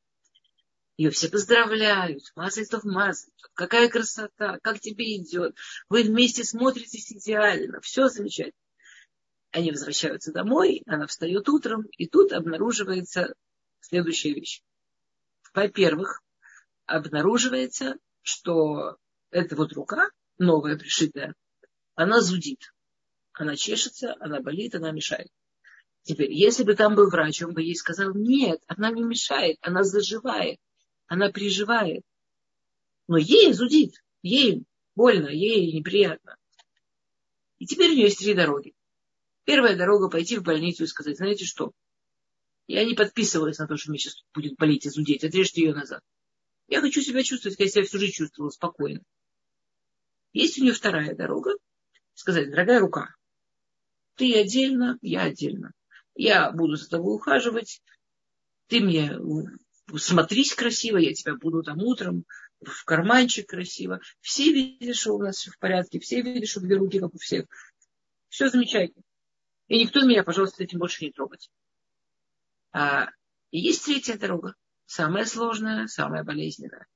ее 0.97 1.09
все 1.09 1.29
поздравляют, 1.29 2.23
мазает 2.35 2.71
мазает. 2.85 3.33
Какая 3.53 3.89
красота, 3.89 4.59
как 4.63 4.79
тебе 4.79 5.17
идет. 5.17 5.55
Вы 5.89 6.03
вместе 6.03 6.45
смотритесь 6.45 7.11
идеально, 7.11 7.81
все 7.81 8.07
замечательно. 8.07 8.57
Они 9.51 9.71
возвращаются 9.71 10.31
домой, 10.31 10.81
она 10.85 11.07
встает 11.07 11.47
утром, 11.49 11.85
и 11.97 12.07
тут 12.07 12.31
обнаруживается 12.31 13.35
следующая 13.81 14.33
вещь. 14.33 14.61
Во-первых, 15.53 16.21
обнаруживается, 16.85 17.95
что 18.21 18.97
эта 19.31 19.55
вот 19.57 19.73
рука, 19.73 20.09
новая, 20.37 20.77
пришитая, 20.77 21.35
она 21.95 22.21
зудит. 22.21 22.73
Она 23.33 23.57
чешется, 23.57 24.15
она 24.19 24.39
болит, 24.39 24.75
она 24.75 24.91
мешает. 24.91 25.29
Теперь, 26.05 26.31
если 26.31 26.63
бы 26.63 26.75
там 26.75 26.93
был 26.93 27.09
врач, 27.09 27.41
он 27.41 27.55
бы 27.55 27.63
ей 27.63 27.75
сказал, 27.75 28.13
нет, 28.13 28.61
она 28.67 28.91
не 28.91 29.01
мешает, 29.01 29.57
она 29.61 29.83
заживает, 29.83 30.59
она 31.07 31.31
приживает. 31.31 32.03
Но 33.07 33.17
ей 33.17 33.51
зудит, 33.53 33.95
ей 34.21 34.65
больно, 34.95 35.29
ей 35.29 35.73
неприятно. 35.73 36.37
И 37.57 37.65
теперь 37.65 37.89
у 37.89 37.93
нее 37.95 38.03
есть 38.03 38.19
три 38.19 38.35
дороги. 38.35 38.75
Первая 39.45 39.75
дорога 39.75 40.07
пойти 40.07 40.37
в 40.37 40.43
больницу 40.43 40.83
и 40.83 40.87
сказать, 40.87 41.17
знаете 41.17 41.43
что, 41.43 41.71
я 42.67 42.85
не 42.85 42.93
подписывалась 42.93 43.57
на 43.57 43.67
то, 43.67 43.75
что 43.75 43.89
мне 43.89 43.97
сейчас 43.97 44.23
будет 44.31 44.57
болеть 44.57 44.85
и 44.85 44.89
зудеть, 44.89 45.23
отрежьте 45.23 45.63
ее 45.63 45.73
назад. 45.73 46.03
Я 46.67 46.81
хочу 46.81 47.01
себя 47.01 47.23
чувствовать, 47.23 47.57
как 47.57 47.65
я 47.65 47.71
себя 47.71 47.83
всю 47.83 47.97
жизнь 47.97 48.13
чувствовала 48.13 48.51
спокойно. 48.51 49.01
Есть 50.33 50.59
у 50.59 50.61
нее 50.61 50.73
вторая 50.73 51.15
дорога, 51.15 51.55
сказать, 52.13 52.51
дорогая 52.51 52.79
рука, 52.79 53.15
ты 54.13 54.35
отдельно, 54.39 54.99
я 55.01 55.23
отдельно 55.23 55.73
я 56.15 56.51
буду 56.51 56.75
за 56.75 56.89
тобой 56.89 57.15
ухаживать, 57.15 57.81
ты 58.67 58.79
мне 58.79 59.19
смотрись 59.97 60.55
красиво, 60.55 60.97
я 60.97 61.13
тебя 61.13 61.35
буду 61.35 61.61
там 61.61 61.79
утром 61.79 62.25
в 62.61 62.83
карманчик 62.85 63.47
красиво. 63.47 63.99
Все 64.21 64.51
видят, 64.51 64.95
что 64.95 65.13
у 65.13 65.21
нас 65.21 65.37
все 65.37 65.51
в 65.51 65.59
порядке, 65.59 65.99
все 65.99 66.21
видят, 66.21 66.49
что 66.49 66.61
две 66.61 66.77
руки, 66.77 66.99
как 66.99 67.13
у 67.13 67.17
всех. 67.17 67.45
Все 68.29 68.49
замечательно. 68.49 69.03
И 69.67 69.79
никто 69.79 70.05
меня, 70.05 70.23
пожалуйста, 70.23 70.63
этим 70.63 70.79
больше 70.79 71.05
не 71.05 71.11
трогать. 71.11 71.49
А, 72.71 73.09
есть 73.51 73.85
третья 73.85 74.17
дорога, 74.17 74.55
самая 74.85 75.25
сложная, 75.25 75.87
самая 75.87 76.23
болезненная. 76.23 76.87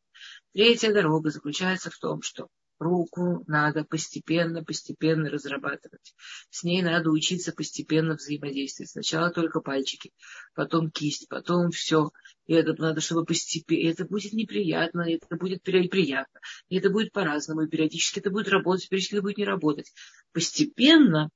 Третья 0.54 0.94
дорога 0.94 1.30
заключается 1.30 1.90
в 1.90 1.98
том, 1.98 2.22
что 2.22 2.48
руку 2.80 3.44
надо 3.48 3.84
постепенно, 3.84 4.63
постепенно 4.63 5.30
разрабатывать. 5.30 6.15
С 6.50 6.63
ней 6.63 6.82
надо 6.82 7.12
учиться 7.12 7.52
постепенно 7.52 8.15
взаимодействовать. 8.15 8.89
Сначала 8.89 9.32
только 9.32 9.60
пальчики, 9.60 10.12
потом 10.56 10.89
кисть, 10.89 11.28
потом 11.28 11.72
все. 11.72 12.12
И 12.48 12.54
это 12.54 12.74
надо, 12.82 13.02
чтобы 13.02 13.26
постепенно... 13.26 13.89
Это 13.89 14.06
будет 14.06 14.34
неприятно, 14.34 15.02
это 15.02 15.36
будет 15.36 15.62
приятно. 15.62 16.39
И 16.70 16.78
это 16.78 16.89
будет 16.89 17.12
по-разному. 17.12 17.62
И 17.62 17.70
периодически 17.70 18.20
это 18.20 18.32
будет 18.32 18.48
работать, 18.48 18.88
периодически 18.88 19.15
это 19.15 19.24
будет 19.24 19.38
не 19.38 19.46
работать. 19.46 19.92
Постепенно 20.32 21.30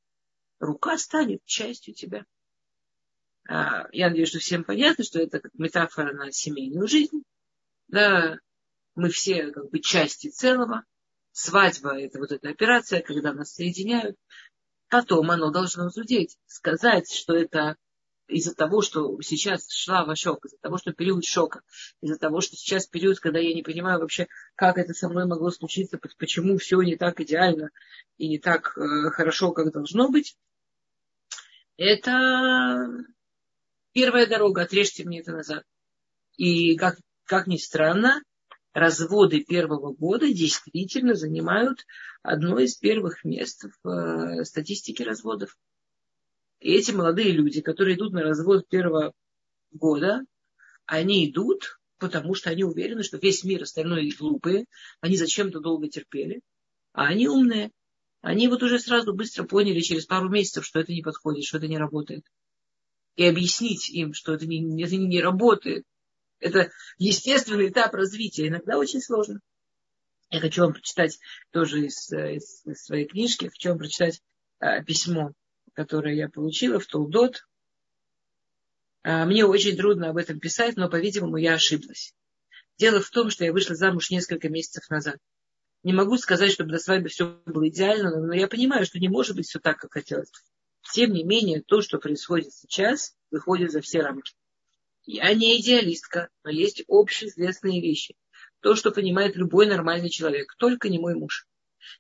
рука 0.60 0.98
станет 0.98 1.44
частью 1.46 1.94
тебя. 1.94 2.26
А, 3.48 3.88
я 3.92 4.10
надеюсь, 4.10 4.30
что 4.30 4.40
всем 4.40 4.64
понятно, 4.64 5.04
что 5.04 5.20
это 5.20 5.40
как 5.40 5.54
метафора 5.56 6.14
на 6.14 6.32
семейную 6.32 6.88
жизнь. 6.88 7.24
Да, 7.90 8.38
мы 8.96 9.10
все 9.10 9.52
как 9.52 9.70
бы 9.70 9.80
части 9.80 10.30
целого 10.30 10.86
свадьба– 11.34 12.00
это 12.00 12.20
вот 12.20 12.32
эта 12.32 12.50
операция, 12.50 13.02
когда 13.02 13.34
нас 13.34 13.54
соединяют. 13.54 14.16
Потом 14.90 15.30
оно 15.32 15.52
должно 15.52 15.90
зудеть. 15.90 16.38
Сказать, 16.46 17.12
что 17.12 17.36
это 17.36 17.76
из-за 18.28 18.56
того, 18.56 18.82
что 18.82 19.20
сейчас 19.22 19.70
шла 19.70 20.06
шок, 20.16 20.46
из-за 20.46 20.58
того, 20.60 20.78
что 20.78 20.94
период 20.94 21.26
шока, 21.26 21.62
из-за 22.02 22.18
того, 22.18 22.42
что 22.42 22.56
сейчас 22.56 22.88
период, 22.88 23.20
когда 23.20 23.40
я 23.40 23.54
не 23.54 23.64
понимаю 23.64 24.00
вообще, 24.00 24.28
как 24.56 24.78
это 24.78 24.94
со 24.94 25.10
мной 25.10 25.26
могло 25.26 25.50
случиться, 25.50 26.00
почему 26.18 26.58
все 26.58 26.82
не 26.82 26.96
так 26.96 27.20
идеально 27.20 27.70
и 28.18 28.30
не 28.30 28.40
так 28.40 28.78
э, 28.78 29.10
хорошо, 29.10 29.52
как 29.52 29.74
должно 29.74 30.10
быть. 30.10 30.38
Это 31.76 32.88
первая 33.92 34.28
дорога, 34.28 34.62
отрежьте 34.62 35.04
мне 35.04 35.20
это 35.20 35.32
назад. 35.32 35.64
И 36.38 36.76
как, 36.78 36.98
как 37.26 37.48
ни 37.48 37.58
странно, 37.58 38.22
разводы 38.74 39.42
первого 39.42 39.94
года 39.94 40.32
действительно 40.32 41.14
занимают 41.14 41.86
одно 42.22 42.60
из 42.60 42.76
первых 42.76 43.24
мест 43.24 43.66
в 43.84 43.90
э, 43.90 44.44
статистике 44.46 45.04
разводов. 45.04 45.58
И 46.60 46.74
эти 46.74 46.92
молодые 46.92 47.32
люди, 47.32 47.62
которые 47.62 47.96
идут 47.96 48.14
на 48.14 48.24
развод 48.24 48.68
первого 48.68 49.14
года, 49.72 50.22
они 50.86 51.30
идут, 51.30 51.80
потому 52.00 52.34
что 52.34 52.50
они 52.50 52.64
уверены, 52.64 53.04
что 53.04 53.18
весь 53.18 53.44
мир 53.44 53.64
остальной 53.64 54.10
глупые, 54.18 54.66
они 55.02 55.18
зачем-то 55.18 55.60
долго 55.60 55.88
терпели, 55.88 56.42
а 56.94 57.08
они 57.08 57.28
умные. 57.28 57.72
Они 58.22 58.48
вот 58.48 58.64
уже 58.64 58.80
сразу 58.80 59.14
быстро 59.14 59.44
поняли 59.44 59.82
через 59.82 60.06
пару 60.06 60.30
месяцев, 60.30 60.66
что 60.66 60.80
это 60.80 60.94
не 60.94 61.02
подходит, 61.02 61.44
что 61.44 61.58
это 61.58 61.68
не 61.68 61.78
работает. 61.78 62.26
И 63.16 63.26
объяснить 63.26 63.90
им, 63.90 64.14
что 64.14 64.34
это 64.34 64.48
не, 64.48 64.82
это 64.82 64.96
не 64.96 65.22
работает, 65.22 65.84
это 66.44 66.72
естественный 66.98 67.70
этап 67.70 67.94
развития. 67.94 68.48
Иногда 68.48 68.78
очень 68.78 69.02
сложно. 69.02 69.40
Я 70.30 70.40
хочу 70.40 70.62
вам 70.62 70.74
прочитать 70.74 71.20
тоже 71.52 71.86
из, 71.86 72.12
из, 72.12 72.66
из 72.66 72.84
своей 72.84 73.06
книжки, 73.06 73.50
хочу 73.50 73.70
вам 73.70 73.78
прочитать 73.78 74.22
а, 74.60 74.84
письмо, 74.84 75.34
которое 75.74 76.16
я 76.16 76.28
получила 76.28 76.80
в 76.80 76.88
Толдот. 76.88 77.46
А, 79.04 79.26
мне 79.26 79.46
очень 79.46 79.78
трудно 79.78 80.10
об 80.10 80.18
этом 80.18 80.40
писать, 80.40 80.76
но, 80.76 80.90
по-видимому, 80.90 81.38
я 81.38 81.54
ошиблась. 81.54 82.14
Дело 82.78 83.00
в 83.00 83.10
том, 83.12 83.30
что 83.30 83.46
я 83.46 83.54
вышла 83.54 83.76
замуж 83.76 84.10
несколько 84.10 84.50
месяцев 84.50 84.90
назад. 84.90 85.18
Не 85.84 85.94
могу 85.94 86.18
сказать, 86.18 86.52
чтобы 86.52 86.72
до 86.72 86.80
свадьбы 86.80 87.10
все 87.10 87.40
было 87.46 87.68
идеально, 87.68 88.10
но 88.20 88.34
я 88.34 88.48
понимаю, 88.48 88.86
что 88.86 89.00
не 89.00 89.10
может 89.10 89.36
быть 89.36 89.48
все 89.48 89.60
так, 89.60 89.78
как 89.78 89.94
хотелось. 89.94 90.32
Тем 90.94 91.12
не 91.14 91.24
менее, 91.24 91.62
то, 91.62 91.82
что 91.82 92.00
происходит 92.00 92.54
сейчас, 92.54 93.16
выходит 93.32 93.72
за 93.72 93.82
все 93.82 94.02
рамки. 94.02 94.34
Я 95.06 95.34
не 95.34 95.60
идеалистка, 95.60 96.30
но 96.44 96.50
есть 96.50 96.84
общеизвестные 96.88 97.82
вещи. 97.82 98.16
То, 98.62 98.76
что 98.76 98.92
понимает 98.92 99.36
любой 99.36 99.68
нормальный 99.68 100.10
человек, 100.10 100.56
только 100.58 100.88
не 100.88 100.98
мой 100.98 101.16
муж. 101.16 101.46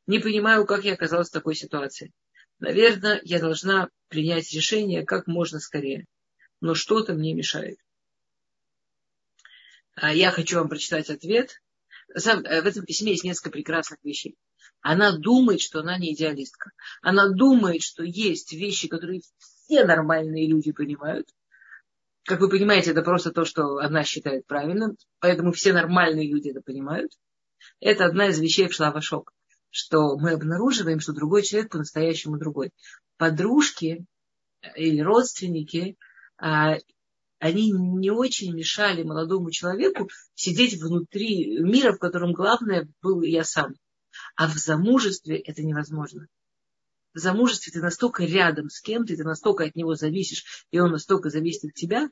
Не 0.07 0.19
понимаю, 0.19 0.65
как 0.65 0.85
я 0.85 0.93
оказалась 0.93 1.29
в 1.29 1.33
такой 1.33 1.55
ситуации. 1.55 2.13
Наверное, 2.59 3.19
я 3.23 3.39
должна 3.39 3.89
принять 4.07 4.53
решение 4.53 5.05
как 5.05 5.27
можно 5.27 5.59
скорее. 5.59 6.05
Но 6.61 6.75
что-то 6.75 7.13
мне 7.13 7.33
мешает. 7.33 7.77
А 9.95 10.13
я 10.13 10.31
хочу 10.31 10.57
вам 10.57 10.69
прочитать 10.69 11.09
ответ. 11.09 11.61
Э, 12.15 12.61
в 12.61 12.65
этом 12.65 12.85
письме 12.85 13.11
есть 13.11 13.25
несколько 13.25 13.51
прекрасных 13.51 13.99
вещей. 14.03 14.37
Она 14.79 15.17
думает, 15.17 15.59
что 15.59 15.79
она 15.79 15.97
не 15.97 16.13
идеалистка. 16.13 16.71
Она 17.01 17.27
думает, 17.27 17.83
что 17.83 18.03
есть 18.03 18.53
вещи, 18.53 18.87
которые 18.87 19.21
все 19.37 19.83
нормальные 19.83 20.47
люди 20.47 20.71
понимают. 20.71 21.27
Как 22.25 22.39
вы 22.39 22.49
понимаете, 22.49 22.91
это 22.91 23.01
просто 23.01 23.31
то, 23.31 23.43
что 23.43 23.77
она 23.77 24.03
считает 24.03 24.45
правильным. 24.47 24.97
Поэтому 25.19 25.51
все 25.51 25.73
нормальные 25.73 26.31
люди 26.31 26.49
это 26.49 26.61
понимают. 26.61 27.11
Это 27.79 28.05
одна 28.05 28.27
из 28.27 28.39
вещей 28.39 28.67
в 28.67 28.73
шлавашок, 28.73 29.33
что 29.69 30.17
мы 30.17 30.31
обнаруживаем, 30.31 30.99
что 30.99 31.13
другой 31.13 31.43
человек 31.43 31.71
по-настоящему 31.71 32.37
другой. 32.37 32.71
Подружки 33.17 34.05
или 34.75 35.01
родственники 35.01 35.97
а, 36.37 36.77
они 37.39 37.71
не 37.71 38.09
очень 38.09 38.55
мешали 38.55 39.03
молодому 39.03 39.51
человеку 39.51 40.09
сидеть 40.33 40.81
внутри 40.81 41.59
мира, 41.59 41.91
в 41.91 41.99
котором 41.99 42.31
главное 42.31 42.87
был 43.01 43.21
я 43.21 43.43
сам. 43.43 43.73
А 44.37 44.47
в 44.47 44.53
замужестве 44.53 45.39
это 45.39 45.61
невозможно. 45.61 46.27
В 47.13 47.19
замужестве 47.19 47.71
ты 47.71 47.79
настолько 47.79 48.25
рядом 48.25 48.69
с 48.69 48.81
кем-то, 48.81 49.15
ты 49.15 49.23
настолько 49.23 49.65
от 49.65 49.75
него 49.75 49.95
зависишь, 49.95 50.65
и 50.71 50.79
он 50.79 50.91
настолько 50.91 51.29
зависит 51.29 51.65
от 51.65 51.73
тебя, 51.73 52.09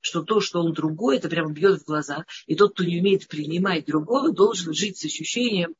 что 0.00 0.22
то, 0.22 0.40
что 0.40 0.60
он 0.60 0.72
другой, 0.72 1.16
это 1.16 1.28
прямо 1.28 1.52
бьет 1.52 1.80
в 1.80 1.84
глаза. 1.84 2.24
И 2.46 2.54
тот, 2.54 2.74
кто 2.74 2.84
не 2.84 3.00
умеет 3.00 3.26
принимать 3.26 3.86
другого, 3.86 4.32
должен 4.32 4.72
жить 4.74 4.98
с 4.98 5.04
ощущением, 5.04 5.74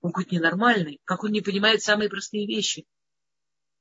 он 0.00 0.12
какой-то 0.12 0.34
ненормальный, 0.34 1.00
как 1.04 1.24
он 1.24 1.32
не 1.32 1.40
понимает 1.40 1.82
самые 1.82 2.08
простые 2.08 2.46
вещи. 2.46 2.84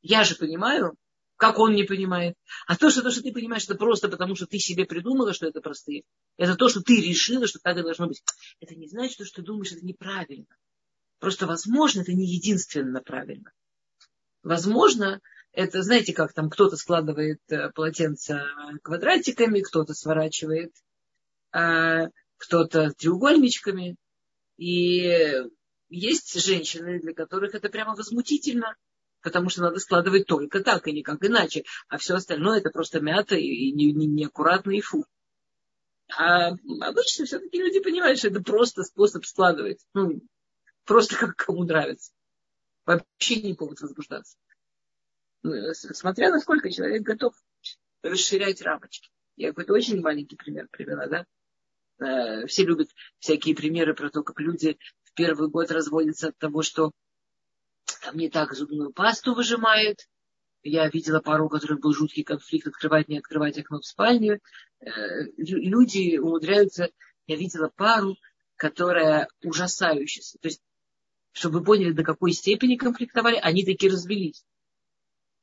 Я 0.02 0.24
же 0.24 0.36
понимаю, 0.36 0.98
как 1.38 1.60
он 1.60 1.74
не 1.74 1.84
понимает. 1.84 2.36
А 2.68 2.76
то, 2.76 2.90
что, 2.90 3.02
то, 3.02 3.12
что 3.12 3.22
ты 3.22 3.32
понимаешь, 3.32 3.64
это 3.66 3.76
просто 3.76 4.10
потому, 4.10 4.36
что 4.36 4.46
ты 4.46 4.58
себе 4.60 4.86
придумала, 4.86 5.34
что 5.34 5.48
это 5.48 5.62
простые. 5.62 6.04
Это 6.38 6.56
то, 6.56 6.70
что 6.70 6.82
ты 6.82 7.02
решила, 7.02 7.48
что 7.48 7.60
так 7.60 7.78
и 7.78 7.82
должно 7.82 8.08
быть. 8.08 8.24
Это 8.60 8.76
не 8.76 8.88
значит, 8.88 9.26
что, 9.28 9.42
ты 9.42 9.42
думаешь, 9.42 9.72
это 9.72 9.86
неправильно. 9.86 10.48
Просто, 11.20 11.46
возможно, 11.46 12.02
это 12.02 12.14
не 12.14 12.26
единственно 12.26 13.02
правильно. 13.02 13.52
Возможно, 14.44 15.22
это, 15.52 15.82
знаете, 15.82 16.14
как 16.14 16.34
там 16.34 16.50
кто-то 16.50 16.76
складывает 16.76 17.40
э, 17.50 17.70
полотенца 17.72 18.44
квадратиками, 18.84 19.62
кто-то 19.62 19.94
сворачивает, 19.94 20.74
а 21.52 22.08
кто-то 22.38 22.92
треугольничками. 22.92 23.96
И 24.58 25.44
есть 25.90 26.46
женщины, 26.46 27.00
для 27.00 27.14
которых 27.14 27.56
это 27.56 27.70
прямо 27.70 27.96
возмутительно 27.96 28.76
потому 29.24 29.50
что 29.50 29.62
надо 29.62 29.80
складывать 29.80 30.28
только 30.28 30.62
так 30.62 30.88
и 30.88 30.92
никак 30.92 31.24
иначе, 31.26 31.64
а 31.88 31.98
все 31.98 32.16
остальное 32.16 32.60
это 32.60 32.70
просто 32.70 33.00
мята 33.00 33.36
и 33.36 33.72
неаккуратно 33.72 34.70
не, 34.72 34.76
не 34.76 34.80
и 34.80 34.82
фу. 34.82 35.06
А 36.16 36.50
обычно 36.50 37.26
все-таки 37.26 37.58
люди 37.58 37.80
понимают, 37.80 38.20
что 38.20 38.28
это 38.28 38.44
просто 38.44 38.84
способ 38.84 39.26
складывать. 39.26 39.80
Ну, 39.94 40.22
просто 40.86 41.16
как 41.16 41.36
кому 41.38 41.64
нравится. 41.64 42.12
Вообще 42.86 43.42
не 43.42 43.54
повод 43.54 43.80
возбуждаться. 43.82 44.38
Ну, 45.44 45.74
смотря 45.74 46.32
насколько 46.32 46.70
человек 46.72 47.04
готов 47.04 47.34
расширять 48.02 48.62
рамочки. 48.62 49.10
Я 49.36 49.50
какой-то 49.50 49.74
очень 49.74 50.02
маленький 50.02 50.36
пример 50.36 50.68
привела, 50.70 51.08
да? 51.08 51.26
Э, 52.00 52.46
все 52.48 52.66
любят 52.66 52.90
всякие 53.20 53.56
примеры 53.56 53.94
про 53.94 54.10
то, 54.10 54.24
как 54.24 54.40
люди 54.40 54.78
в 55.04 55.14
первый 55.14 55.50
год 55.50 55.72
разводятся 55.72 56.30
от 56.30 56.38
того, 56.38 56.62
что 56.62 56.92
там 58.02 58.18
не 58.18 58.30
так 58.30 58.54
зубную 58.54 58.92
пасту 58.92 59.34
выжимают. 59.34 60.00
Я 60.62 60.88
видела 60.88 61.20
пару, 61.20 61.48
у 61.48 61.50
которых 61.50 61.80
был 61.80 61.94
жуткий 61.94 62.24
конфликт, 62.24 62.68
открывать, 62.68 63.10
не 63.10 63.18
открывать 63.18 63.58
окно 63.58 63.80
в 63.80 63.86
спальне. 63.86 64.40
Э, 64.80 65.24
люди 65.38 66.18
умудряются, 66.18 66.90
я 67.28 67.36
видела 67.36 67.72
пару, 67.74 68.16
которая 68.56 69.28
ужасающая. 69.44 70.24
То 70.42 70.48
есть, 70.48 70.62
чтобы 71.34 71.60
вы 71.60 71.66
поняли, 71.66 71.92
до 71.92 72.04
какой 72.04 72.32
степени 72.32 72.78
конфликтовали, 72.78 73.36
они 73.36 73.66
таки 73.66 73.90
развелись. 73.90 74.46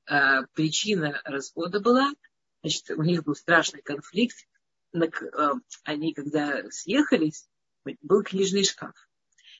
А 0.07 0.44
причина 0.55 1.20
развода 1.24 1.81
была, 1.81 2.11
значит, 2.62 2.90
у 2.90 3.03
них 3.03 3.24
был 3.24 3.35
страшный 3.35 3.83
конфликт. 3.83 4.37
Э, 4.94 5.09
они, 5.85 6.14
когда 6.14 6.68
съехались, 6.70 7.48
был 8.03 8.22
книжный 8.22 8.64
шкаф. 8.64 8.94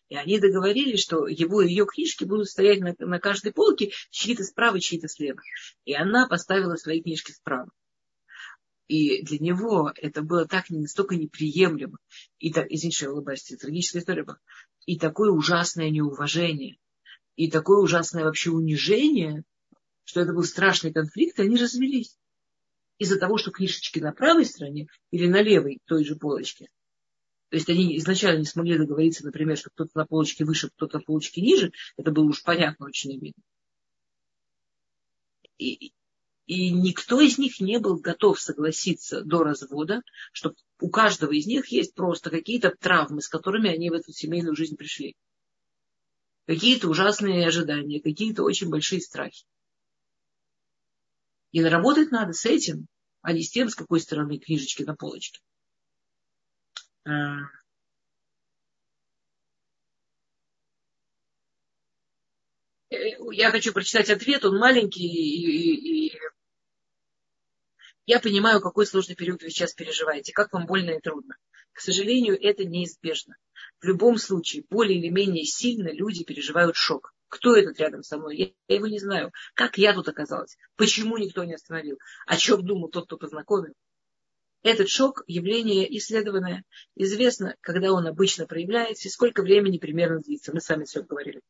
И 0.09 0.17
они 0.17 0.41
договорились, 0.41 1.03
что 1.03 1.29
его 1.29 1.63
и 1.63 1.69
ее 1.69 1.87
книжки 1.87 2.25
будут 2.25 2.49
стоять 2.49 2.81
на, 2.81 2.95
на 2.99 3.21
каждой 3.21 3.53
полке, 3.53 3.93
чьи-то 4.11 4.43
справа, 4.43 4.81
чьи-то 4.81 5.09
слева. 5.09 5.41
И 5.85 5.95
она 5.95 6.27
поставила 6.27 6.75
свои 6.77 7.01
книжки 7.01 7.33
справа. 7.33 7.71
И 8.89 9.23
для 9.23 9.39
него 9.39 9.93
это 9.95 10.23
было 10.23 10.49
так 10.49 10.69
не 10.69 10.81
настолько 10.81 11.15
неприемлемо. 11.15 11.99
И 12.41 12.53
так, 12.53 12.67
извините, 12.71 12.97
что 12.97 13.07
я 13.07 13.13
улыбаюсь, 13.13 13.45
трагическая 13.45 14.01
история 14.01 14.25
была. 14.25 14.39
И 14.87 14.99
такое 14.99 15.31
ужасное 15.31 15.91
неуважение. 15.91 16.79
И 17.37 17.51
такое 17.51 17.79
ужасное 17.79 18.25
вообще 18.25 18.51
унижение, 18.51 19.45
что 20.05 20.21
это 20.21 20.33
был 20.33 20.45
страшный 20.45 20.93
конфликт, 20.93 21.39
и 21.39 21.43
они 21.43 21.57
развелись. 21.57 22.17
Из-за 22.99 23.19
того, 23.19 23.39
что 23.39 23.51
книжечки 23.51 23.99
на 23.99 24.13
правой 24.13 24.45
стороне 24.45 24.89
или 25.11 25.27
на 25.27 25.41
левой 25.43 25.81
той 25.87 26.05
же 26.05 26.17
полочке 26.17 26.69
то 27.51 27.57
есть 27.57 27.69
они 27.69 27.97
изначально 27.99 28.39
не 28.39 28.45
смогли 28.45 28.79
договориться, 28.79 29.25
например, 29.25 29.59
что 29.59 29.71
кто-то 29.71 29.91
на 29.95 30.07
полочке 30.07 30.45
выше, 30.45 30.71
кто-то 30.71 30.99
на 30.99 31.05
полочке 31.05 31.41
ниже. 31.41 31.73
Это 31.97 32.13
было 32.13 32.25
уж 32.25 32.45
понятно 32.45 32.87
очень 32.87 33.17
обидно. 33.17 33.43
И, 35.59 35.93
и 36.47 36.71
никто 36.71 37.21
из 37.21 37.39
них 37.39 37.59
не 37.61 37.81
был 37.81 37.97
готов 37.97 38.41
согласиться 38.41 39.23
до 39.23 39.43
развода, 39.43 40.01
что 40.33 40.55
у 40.81 40.91
каждого 40.91 41.33
из 41.33 41.47
них 41.47 41.69
есть 41.69 41.95
просто 41.95 42.31
какие-то 42.31 42.71
травмы, 42.71 43.23
с 43.23 43.29
которыми 43.29 43.71
они 43.71 43.91
в 43.91 43.95
эту 43.95 44.13
семейную 44.13 44.57
жизнь 44.57 44.77
пришли. 44.77 45.17
Какие-то 46.47 46.89
ужасные 46.89 47.47
ожидания, 47.47 48.01
какие-то 48.01 48.43
очень 48.43 48.71
большие 48.71 49.01
страхи. 49.01 49.45
И 51.53 51.63
работать 51.63 52.11
надо 52.11 52.33
с 52.33 52.45
этим, 52.47 52.87
а 53.23 53.33
не 53.33 53.43
с 53.43 53.51
тем, 53.51 53.69
с 53.69 53.75
какой 53.75 54.01
стороны 54.01 54.39
книжечки 54.39 54.83
на 54.83 54.95
полочке. 54.95 55.41
А. 57.05 57.39
Я 62.91 63.51
хочу 63.51 63.73
прочитать 63.73 64.11
ответ, 64.11 64.45
он 64.45 64.59
маленький, 64.59 65.07
и, 65.07 66.09
и, 66.09 66.19
я 68.11 68.19
понимаю, 68.19 68.61
какой 68.61 68.87
сложный 68.87 69.15
период 69.15 69.41
вы 69.41 69.51
сейчас 69.51 69.73
переживаете, 69.73 70.33
как 70.33 70.53
вам 70.53 70.67
больно 70.67 70.91
и 70.91 71.01
трудно. 71.01 71.37
К 71.73 71.81
сожалению, 71.81 72.37
это 72.43 72.65
неизбежно. 72.65 73.37
В 73.81 73.85
любом 73.85 74.19
случае, 74.19 74.65
более 74.69 74.99
или 74.99 75.11
менее 75.11 75.45
сильно 75.45 75.93
люди 75.93 76.25
переживают 76.25 76.75
шок. 76.75 77.15
Кто 77.29 77.55
этот 77.55 77.79
рядом 77.79 78.03
со 78.03 78.19
мной? 78.19 78.57
Я, 78.67 78.75
его 78.75 78.89
не 78.89 78.99
знаю. 78.99 79.31
Как 79.55 79.79
я 79.79 79.95
тут 79.95 80.09
оказалась? 80.09 80.57
Почему 80.75 81.19
никто 81.19 81.45
не 81.45 81.55
остановил? 81.55 81.99
О 82.27 82.37
чем 82.37 82.67
думал 82.67 82.89
тот, 82.89 83.07
кто 83.07 83.17
познакомил? 83.17 83.75
Этот 84.65 84.89
шок– 84.89 85.23
явление 85.29 85.97
исследованное. 85.97 86.65
Известно, 86.97 87.55
когда 87.61 87.93
он 87.93 88.09
обычно 88.09 88.45
проявляется 88.45 89.07
и 89.07 89.13
сколько 89.13 89.43
времени 89.43 89.79
примерно 89.79 90.19
длится. 90.19 90.53
Мы 90.53 90.61
сами 90.61 90.83
все 90.83 91.05
говорили. 91.05 91.43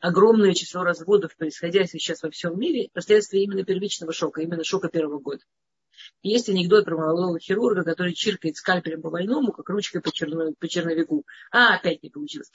Огромное 0.00 0.52
число 0.52 0.82
разводов, 0.82 1.36
происходящих 1.36 2.02
сейчас 2.02 2.22
во 2.22 2.30
всем 2.30 2.58
мире, 2.58 2.90
последствия 2.92 3.42
именно 3.42 3.64
первичного 3.64 4.12
шока, 4.12 4.42
именно 4.42 4.62
шока 4.62 4.88
первого 4.88 5.18
года. 5.18 5.42
Есть 6.22 6.48
анекдот 6.50 6.84
про 6.84 6.96
молодого 6.96 7.38
хирурга, 7.38 7.82
который 7.82 8.12
чиркает 8.12 8.56
скальпелем 8.56 9.00
по 9.00 9.10
больному, 9.10 9.52
как 9.52 9.68
ручкой 9.70 10.02
по, 10.02 10.12
черно, 10.12 10.52
по 10.58 10.68
черновику. 10.68 11.24
А, 11.50 11.76
опять 11.76 12.02
не 12.02 12.10
получилось. 12.10 12.50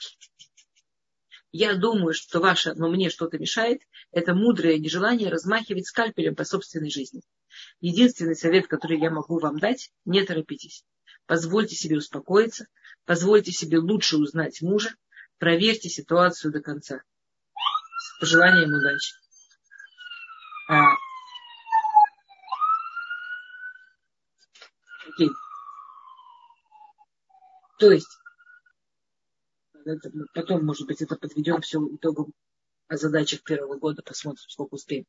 Я 1.50 1.74
думаю, 1.74 2.14
что 2.14 2.40
ваше, 2.40 2.74
но 2.74 2.88
мне 2.88 3.10
что-то 3.10 3.38
мешает, 3.38 3.82
это 4.10 4.34
мудрое 4.34 4.78
нежелание 4.78 5.28
размахивать 5.28 5.86
скальпелем 5.86 6.34
по 6.34 6.44
собственной 6.44 6.90
жизни. 6.90 7.22
Единственный 7.80 8.36
совет, 8.36 8.68
который 8.68 8.98
я 8.98 9.10
могу 9.10 9.38
вам 9.38 9.58
дать, 9.58 9.90
не 10.04 10.24
торопитесь. 10.24 10.84
Позвольте 11.26 11.74
себе 11.74 11.98
успокоиться, 11.98 12.68
позвольте 13.04 13.52
себе 13.52 13.78
лучше 13.78 14.16
узнать 14.16 14.62
мужа, 14.62 14.94
проверьте 15.38 15.88
ситуацию 15.90 16.52
до 16.52 16.60
конца. 16.60 17.02
С 18.02 18.18
пожеланием 18.18 18.74
удачи. 18.74 19.14
А, 20.68 20.96
окей. 25.06 25.30
То 27.78 27.92
есть, 27.92 28.18
это, 29.84 30.10
потом, 30.34 30.64
может 30.64 30.88
быть, 30.88 31.00
это 31.00 31.14
подведем 31.14 31.60
все 31.60 31.78
итогом 31.94 32.32
о 32.88 32.96
задачах 32.96 33.44
первого 33.44 33.78
года, 33.78 34.02
посмотрим, 34.02 34.48
сколько 34.48 34.74
успеем. 34.74 35.06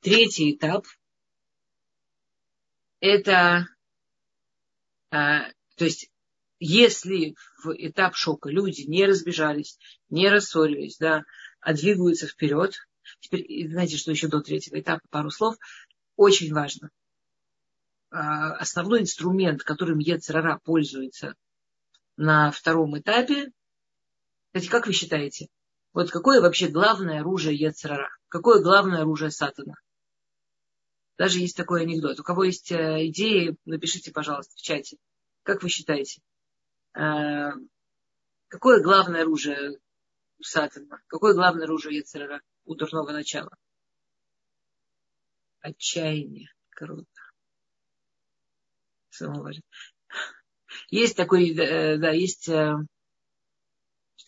Третий 0.00 0.52
этап– 0.52 0.84
это, 3.00 3.68
а, 5.10 5.48
то 5.76 5.84
есть, 5.84 6.10
если 6.58 7.36
в 7.62 7.70
этап 7.72 8.16
шока 8.16 8.48
люди 8.48 8.82
не 8.82 9.06
разбежались, 9.06 9.78
не 10.08 10.28
рассорились, 10.28 10.96
да, 10.98 11.22
а 11.66 11.74
двигаются 11.74 12.28
вперед, 12.28 12.76
теперь, 13.18 13.68
знаете, 13.68 13.96
что 13.96 14.12
еще 14.12 14.28
до 14.28 14.40
третьего 14.40 14.78
этапа, 14.78 15.02
пару 15.10 15.32
слов, 15.32 15.56
очень 16.14 16.54
важно. 16.54 16.90
А, 18.10 18.52
основной 18.54 19.00
инструмент, 19.00 19.64
которым 19.64 19.98
Ецерара 19.98 20.60
пользуется 20.62 21.34
на 22.16 22.52
втором 22.52 22.96
этапе, 22.96 23.50
кстати, 24.52 24.70
как 24.70 24.86
вы 24.86 24.92
считаете, 24.92 25.48
вот 25.92 26.12
какое 26.12 26.40
вообще 26.40 26.68
главное 26.68 27.18
оружие 27.18 27.56
Ецерара? 27.56 28.10
Какое 28.28 28.62
главное 28.62 29.00
оружие 29.00 29.32
Сатана? 29.32 29.74
Даже 31.18 31.40
есть 31.40 31.56
такой 31.56 31.82
анекдот. 31.82 32.20
У 32.20 32.22
кого 32.22 32.44
есть 32.44 32.70
э, 32.70 33.08
идеи, 33.08 33.56
напишите, 33.64 34.12
пожалуйста, 34.12 34.54
в 34.54 34.62
чате. 34.62 34.98
Как 35.42 35.64
вы 35.64 35.68
считаете? 35.68 36.20
Э, 36.94 37.50
какое 38.46 38.80
главное 38.80 39.22
оружие 39.22 39.80
Сатана? 40.40 41.00
Какое 41.06 41.34
главное 41.34 41.64
оружие 41.64 41.98
Ецерара 41.98 42.40
у 42.64 42.74
дурного 42.74 43.12
начала? 43.12 43.50
Отчаяние. 45.60 46.50
Круто. 46.70 47.06
Есть 50.90 51.16
такой, 51.16 51.50
э, 51.54 51.96
да, 51.96 52.10
есть, 52.10 52.44
что 52.44 52.86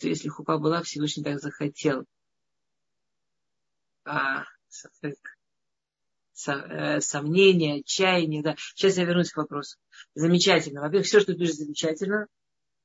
если 0.01 0.29
хупа 0.29 0.59
была, 0.59 0.83
Всевышний 0.83 1.23
так 1.23 1.41
захотел. 1.41 2.07
А, 4.05 4.45
Э, 6.47 7.01
сомнения, 7.01 7.81
отчаяние. 7.81 8.43
Да. 8.43 8.55
Сейчас 8.57 8.97
я 8.97 9.05
вернусь 9.05 9.33
к 9.33 9.37
вопросу. 9.37 9.77
Замечательно. 10.15 10.81
Во-первых, 10.81 11.07
все, 11.07 11.21
что 11.21 11.33
ты 11.33 11.39
пишешь, 11.39 11.57
замечательно. 11.57 12.27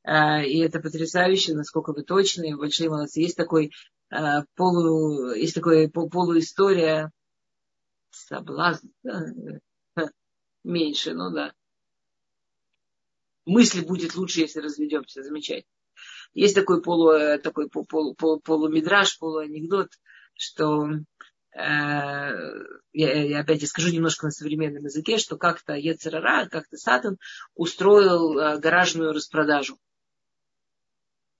Э, 0.03 0.45
и 0.45 0.59
это 0.59 0.79
потрясающе, 0.79 1.53
насколько 1.53 1.93
вы 1.93 2.03
точные, 2.03 2.57
большие 2.57 2.89
молодцы. 2.89 3.21
Есть 3.21 3.37
такой 3.37 3.71
э, 4.11 4.43
полу, 4.55 5.33
есть 5.33 5.55
такой 5.55 5.89
полуистория, 5.89 7.11
соблазн, 8.11 8.87
да, 9.03 9.25
меньше, 10.63 11.13
ну 11.13 11.31
да. 11.31 11.53
Мысль 13.45 13.85
будет 13.85 14.15
лучше, 14.15 14.41
если 14.41 14.61
разведемся, 14.61 15.23
замечательно. 15.23 15.69
Есть 16.33 16.55
такой 16.55 16.81
полу, 16.81 17.11
такой 17.39 17.69
полу, 17.69 18.15
полу, 18.15 18.39
полумидраж, 18.39 19.19
полуанекдот, 19.19 19.89
что 20.35 20.87
Э, 21.55 22.31
я, 22.93 23.23
я 23.23 23.39
опять 23.41 23.67
скажу 23.67 23.91
немножко 23.91 24.25
на 24.25 24.31
современном 24.31 24.85
языке, 24.85 25.17
что 25.17 25.37
как-то 25.37 25.73
Ецерара, 25.73 26.47
как-то 26.49 26.77
Сатан 26.77 27.17
устроил 27.55 28.37
э, 28.37 28.59
гаражную 28.59 29.13
распродажу. 29.13 29.77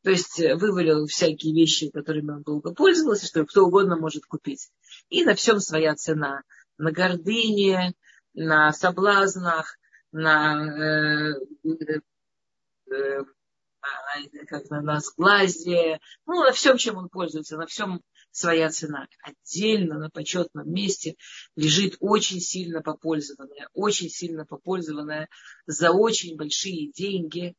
То 0.04 0.12
есть 0.12 0.40
э, 0.40 0.56
вывалил 0.56 1.08
всякие 1.08 1.54
вещи, 1.54 1.90
которыми 1.90 2.32
он 2.32 2.44
долго 2.44 2.74
пользовался, 2.74 3.26
что 3.26 3.46
кто 3.46 3.66
угодно 3.66 3.96
может 3.96 4.26
купить. 4.26 4.70
И 5.10 5.24
на 5.24 5.34
всем 5.34 5.60
своя 5.60 5.96
цена. 5.96 6.44
На 6.78 6.92
гордыне, 6.92 7.94
на 8.34 8.74
соблазнах, 8.74 9.78
на, 10.12 11.36
э, 11.66 11.70
э, 12.92 13.24
как 14.48 14.70
на, 14.70 14.82
на 14.82 15.00
сглазе, 15.00 16.00
ну, 16.26 16.44
на 16.44 16.52
всем, 16.52 16.78
чем 16.78 16.98
он 16.98 17.10
пользуется, 17.10 17.58
на 17.58 17.66
всем 17.66 18.02
своя 18.32 18.70
цена. 18.70 19.08
Отдельно 19.22 20.00
на 20.00 20.10
почетном 20.10 20.70
месте 20.70 21.16
лежит 21.56 21.96
очень 22.00 22.42
сильно 22.42 22.82
попользованная, 22.82 23.70
очень 23.74 24.10
сильно 24.10 24.46
попользованная 24.46 25.30
за 25.66 25.92
очень 25.92 26.36
большие 26.36 26.92
деньги, 26.92 27.50
э, 27.50 27.54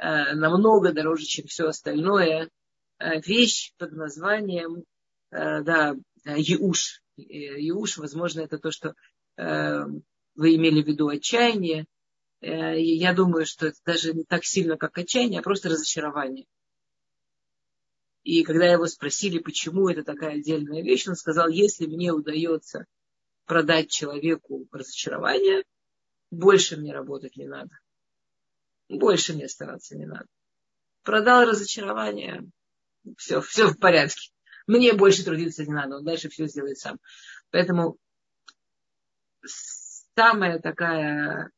намного 0.00 0.92
дороже, 0.92 1.24
чем 1.24 1.46
все 1.46 1.66
остальное, 1.66 2.50
э, 2.98 3.20
вещь 3.20 3.72
под 3.78 3.92
названием 3.92 4.84
э, 5.30 5.62
да, 5.62 5.96
Еуш. 6.24 7.02
Еуш, 7.16 7.98
возможно, 7.98 8.42
это 8.42 8.58
то, 8.58 8.70
что 8.70 8.94
вы 9.36 10.54
имели 10.56 10.82
в 10.82 10.86
виду 10.86 11.08
отчаяние. 11.08 11.86
Я 12.40 13.12
думаю, 13.12 13.46
что 13.46 13.66
это 13.68 13.78
даже 13.84 14.12
не 14.12 14.24
так 14.24 14.44
сильно, 14.44 14.76
как 14.76 14.98
отчаяние, 14.98 15.40
а 15.40 15.42
просто 15.44 15.68
разочарование. 15.68 16.46
И 18.24 18.42
когда 18.42 18.66
его 18.66 18.86
спросили, 18.86 19.38
почему 19.38 19.88
это 19.88 20.04
такая 20.04 20.34
отдельная 20.34 20.82
вещь, 20.82 21.08
он 21.08 21.16
сказал, 21.16 21.48
если 21.48 21.86
мне 21.86 22.12
удается 22.12 22.84
продать 23.46 23.90
человеку 23.90 24.68
разочарование, 24.70 25.64
больше 26.30 26.76
мне 26.76 26.92
работать 26.92 27.36
не 27.36 27.46
надо. 27.46 27.70
Больше 28.88 29.34
мне 29.34 29.48
стараться 29.48 29.96
не 29.96 30.06
надо. 30.06 30.26
Продал 31.02 31.44
разочарование, 31.44 32.44
все, 33.16 33.40
все 33.40 33.68
в 33.68 33.78
порядке. 33.78 34.30
Мне 34.66 34.92
больше 34.92 35.24
трудиться 35.24 35.64
не 35.64 35.72
надо, 35.72 35.96
он 35.96 36.04
дальше 36.04 36.28
все 36.28 36.46
сделает 36.46 36.78
сам. 36.78 36.98
Поэтому 37.50 37.96
самая 40.14 40.58
такая 40.58 41.50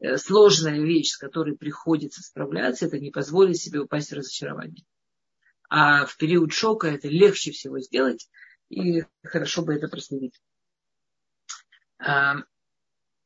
э, 0.00 0.16
сложная 0.16 0.80
вещь, 0.80 1.10
с 1.10 1.16
которой 1.16 1.56
приходится 1.56 2.22
справляться, 2.22 2.86
это 2.86 2.98
не 2.98 3.10
позволить 3.10 3.60
себе 3.60 3.80
упасть 3.80 4.10
в 4.10 4.14
разочарование. 4.14 4.84
А 5.68 6.06
в 6.06 6.16
период 6.16 6.52
шока 6.52 6.86
это 6.86 7.08
легче 7.08 7.50
всего 7.50 7.80
сделать, 7.80 8.28
и 8.68 9.04
хорошо 9.24 9.62
бы 9.62 9.74
это 9.74 9.88
проследить. 9.88 10.40
А, 11.98 12.36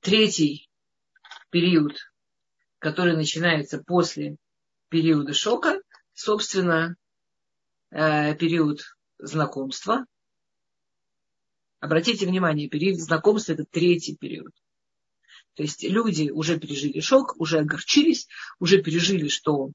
третий 0.01 0.71
период, 1.51 2.10
который 2.81 3.15
начинается 3.15 3.79
после 3.79 4.37
периода 4.89 5.33
шока, 5.33 5.81
собственно, 6.15 6.97
э, 7.91 8.35
период 8.35 8.81
знакомства. 9.19 10.07
Обратите 11.79 12.27
внимание, 12.27 12.69
период 12.69 12.99
знакомства– 12.99 13.53
это 13.55 13.65
третий 13.71 14.17
период. 14.17 14.53
То 15.55 15.63
есть 15.63 15.85
люди 15.85 16.31
уже 16.31 16.59
пережили 16.59 17.01
шок, 17.01 17.35
уже 17.39 17.59
огорчились, 17.59 18.27
уже 18.59 18.83
пережили, 18.83 19.29
что 19.29 19.73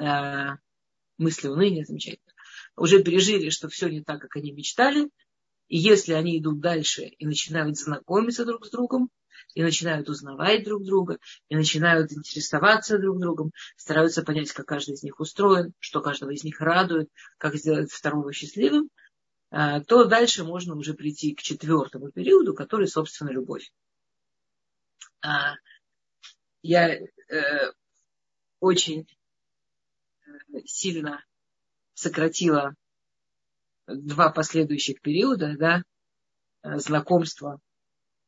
э, 0.00 0.50
мысли 1.18 1.48
уныния, 1.48 1.84
замечательно, 1.84 2.32
уже 2.76 3.02
пережили, 3.02 3.50
что 3.50 3.68
все 3.68 3.88
не 3.88 4.02
так, 4.02 4.20
как 4.20 4.36
они 4.36 4.52
мечтали, 4.52 5.10
и 5.66 5.76
если 5.76 6.12
они 6.12 6.38
идут 6.38 6.60
дальше 6.60 7.02
и 7.02 7.26
начинают 7.26 7.76
знакомиться 7.76 8.44
друг 8.44 8.66
с 8.66 8.70
другом, 8.70 9.10
и 9.54 9.62
начинают 9.62 10.08
узнавать 10.08 10.64
друг 10.64 10.84
друга, 10.84 11.18
и 11.48 11.56
начинают 11.56 12.12
интересоваться 12.12 12.98
друг 12.98 13.18
другом, 13.20 13.52
стараются 13.76 14.22
понять, 14.22 14.52
как 14.52 14.66
каждый 14.66 14.94
из 14.94 15.02
них 15.02 15.20
устроен, 15.20 15.72
что 15.78 16.00
каждого 16.00 16.30
из 16.30 16.44
них 16.44 16.60
радует, 16.60 17.08
как 17.38 17.56
сделать 17.56 17.92
второго 17.92 18.32
счастливым, 18.32 18.88
а, 19.50 19.80
то 19.80 20.04
дальше 20.04 20.44
можно 20.44 20.74
уже 20.74 20.94
прийти 20.94 21.34
к 21.34 21.42
четвертому 21.42 22.10
периоду, 22.10 22.54
который, 22.54 22.88
собственно, 22.88 23.30
любовь. 23.30 23.70
А, 25.20 25.54
я 26.62 26.94
э, 26.94 27.72
очень 28.60 29.06
сильно 30.64 31.24
сократила 31.94 32.74
два 33.86 34.30
последующих 34.30 35.00
периода, 35.00 35.56
да, 35.58 35.82
знакомство 36.78 37.60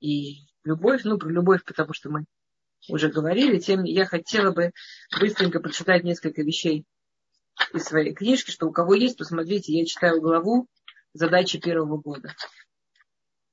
и 0.01 0.54
любовь. 0.65 1.03
Ну, 1.05 1.19
про 1.19 1.29
любовь, 1.29 1.65
потому 1.65 1.93
что 1.93 2.11
мы 2.11 2.25
уже 2.89 3.09
говорили. 3.09 3.59
Тем 3.59 3.85
я 3.85 4.07
хотела 4.07 4.53
бы 4.53 4.73
быстренько 5.21 5.61
прочитать 5.61 6.05
несколько 6.05 6.43
вещей 6.43 6.85
из 7.73 7.85
своей 7.85 8.15
книжки, 8.15 8.51
что 8.51 8.67
у 8.67 8.73
кого 8.73 8.95
есть, 8.95 9.17
посмотрите, 9.17 9.73
я 9.73 9.87
читаю 9.87 10.21
главу 10.21 10.69
задачи 11.12 11.59
первого 11.61 11.99
года. 11.99 12.35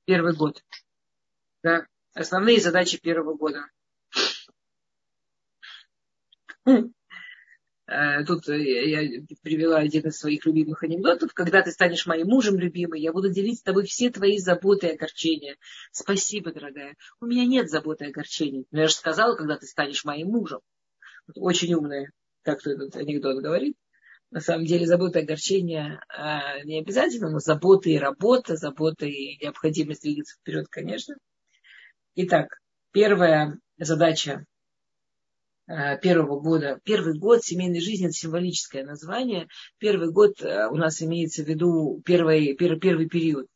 Первый 0.04 0.34
год. 0.34 0.62
Да, 1.62 1.86
основные 2.14 2.60
задачи 2.60 3.00
первого 3.00 3.34
года. 3.34 3.66
Э, 7.92 8.24
тут 8.24 8.48
э, 8.48 8.58
я 8.58 9.22
привела 9.42 9.78
один 9.78 10.06
из 10.06 10.18
своих 10.18 10.46
любимых 10.46 10.82
анекдотов. 10.82 11.34
Когда 11.34 11.62
ты 11.62 11.70
станешь 11.70 12.06
моим 12.06 12.28
мужем 12.28 12.58
любимый, 12.58 13.02
я 13.02 13.12
буду 13.12 13.30
делить 13.30 13.58
с 13.58 13.62
тобой 13.62 13.84
все 13.84 14.08
твои 14.10 14.38
заботы 14.38 14.86
и 14.86 14.94
огорчения. 14.94 15.56
Спасибо, 15.90 16.52
дорогая. 16.52 16.96
У 17.20 17.26
меня 17.26 17.44
нет 17.44 17.68
заботы 17.68 18.06
и 18.06 18.08
огорчений. 18.08 18.66
Но 18.70 18.80
я 18.80 18.88
же 18.88 18.94
сказала, 18.94 19.36
когда 19.36 19.58
ты 19.58 19.66
станешь 19.66 20.06
моим 20.06 20.28
мужем. 20.28 20.60
Очень 21.34 21.74
умная, 21.74 22.10
как 22.42 22.60
кто 22.60 22.70
этот 22.70 22.96
анекдот 22.96 23.42
говорит. 23.42 23.76
На 24.30 24.40
самом 24.40 24.64
деле 24.64 24.86
забота 24.86 25.18
и 25.18 25.24
огорчение 25.24 26.00
а, 26.08 26.62
не 26.64 26.80
обязательно, 26.80 27.28
но 27.28 27.40
забота 27.40 27.90
и 27.90 27.98
работа, 27.98 28.56
забота 28.56 29.04
и 29.04 29.36
необходимость 29.42 30.02
двигаться 30.02 30.36
вперед, 30.40 30.68
конечно. 30.70 31.16
Итак, 32.14 32.46
первая 32.92 33.58
задача 33.76 34.46
первого 36.02 36.40
года. 36.40 36.80
Первый 36.84 37.18
год 37.18 37.42
семейной 37.42 37.80
жизни– 37.80 38.06
это 38.06 38.14
символическое 38.14 38.84
название. 38.84 39.48
Первый 39.78 40.10
год 40.10 40.42
а, 40.42 40.68
у 40.70 40.76
нас 40.76 41.02
имеется 41.02 41.44
в 41.44 41.48
виду 41.48 42.02
первый, 42.04 42.54
первый, 42.54 42.78
первый 42.78 43.08
период. 43.08 43.46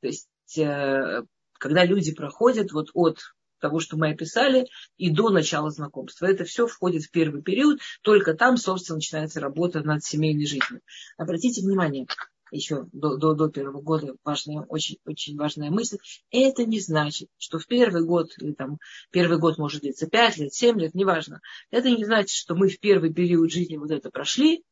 То 0.00 0.06
есть, 0.06 0.58
а, 0.58 1.22
когда 1.58 1.84
люди 1.84 2.14
проходят 2.14 2.72
вот 2.72 2.88
от 2.94 3.18
того, 3.60 3.78
что 3.78 3.96
мы 3.96 4.10
описали, 4.10 4.66
и 4.96 5.10
до 5.10 5.28
начала 5.30 5.70
знакомства. 5.70 6.26
Это 6.26 6.44
все 6.44 6.66
входит 6.66 7.04
в 7.04 7.10
первый 7.10 7.42
период, 7.42 7.80
только 8.02 8.34
там, 8.34 8.56
собственно, 8.56 8.96
начинается 8.96 9.40
работа 9.40 9.80
над 9.80 10.02
семейной 10.02 10.46
жизнью. 10.46 10.80
Обратите 11.18 11.60
внимание, 11.60 12.06
еще 12.50 12.86
до, 12.92 13.16
до, 13.16 13.34
до 13.34 13.48
первого 13.48 13.80
года 13.80 14.14
важная, 14.24 14.62
очень, 14.68 14.98
очень 15.04 15.36
важная 15.36 15.70
мысль. 15.70 15.98
Это 16.30 16.64
не 16.64 16.80
значит, 16.80 17.28
что 17.38 17.58
в 17.58 17.66
первый 17.66 18.04
год, 18.04 18.30
или 18.38 18.52
там 18.52 18.78
первый 19.10 19.38
год 19.38 19.58
может 19.58 19.82
длиться 19.82 20.06
5 20.06 20.38
лет, 20.38 20.54
7 20.54 20.80
лет, 20.80 20.94
неважно. 20.94 21.40
Это 21.70 21.90
не 21.90 22.04
значит, 22.04 22.30
что 22.30 22.54
мы 22.54 22.68
в 22.68 22.78
первый 22.80 23.12
период 23.12 23.50
жизни 23.50 23.76
вот 23.76 23.90
это 23.90 24.10
прошли, 24.10 24.64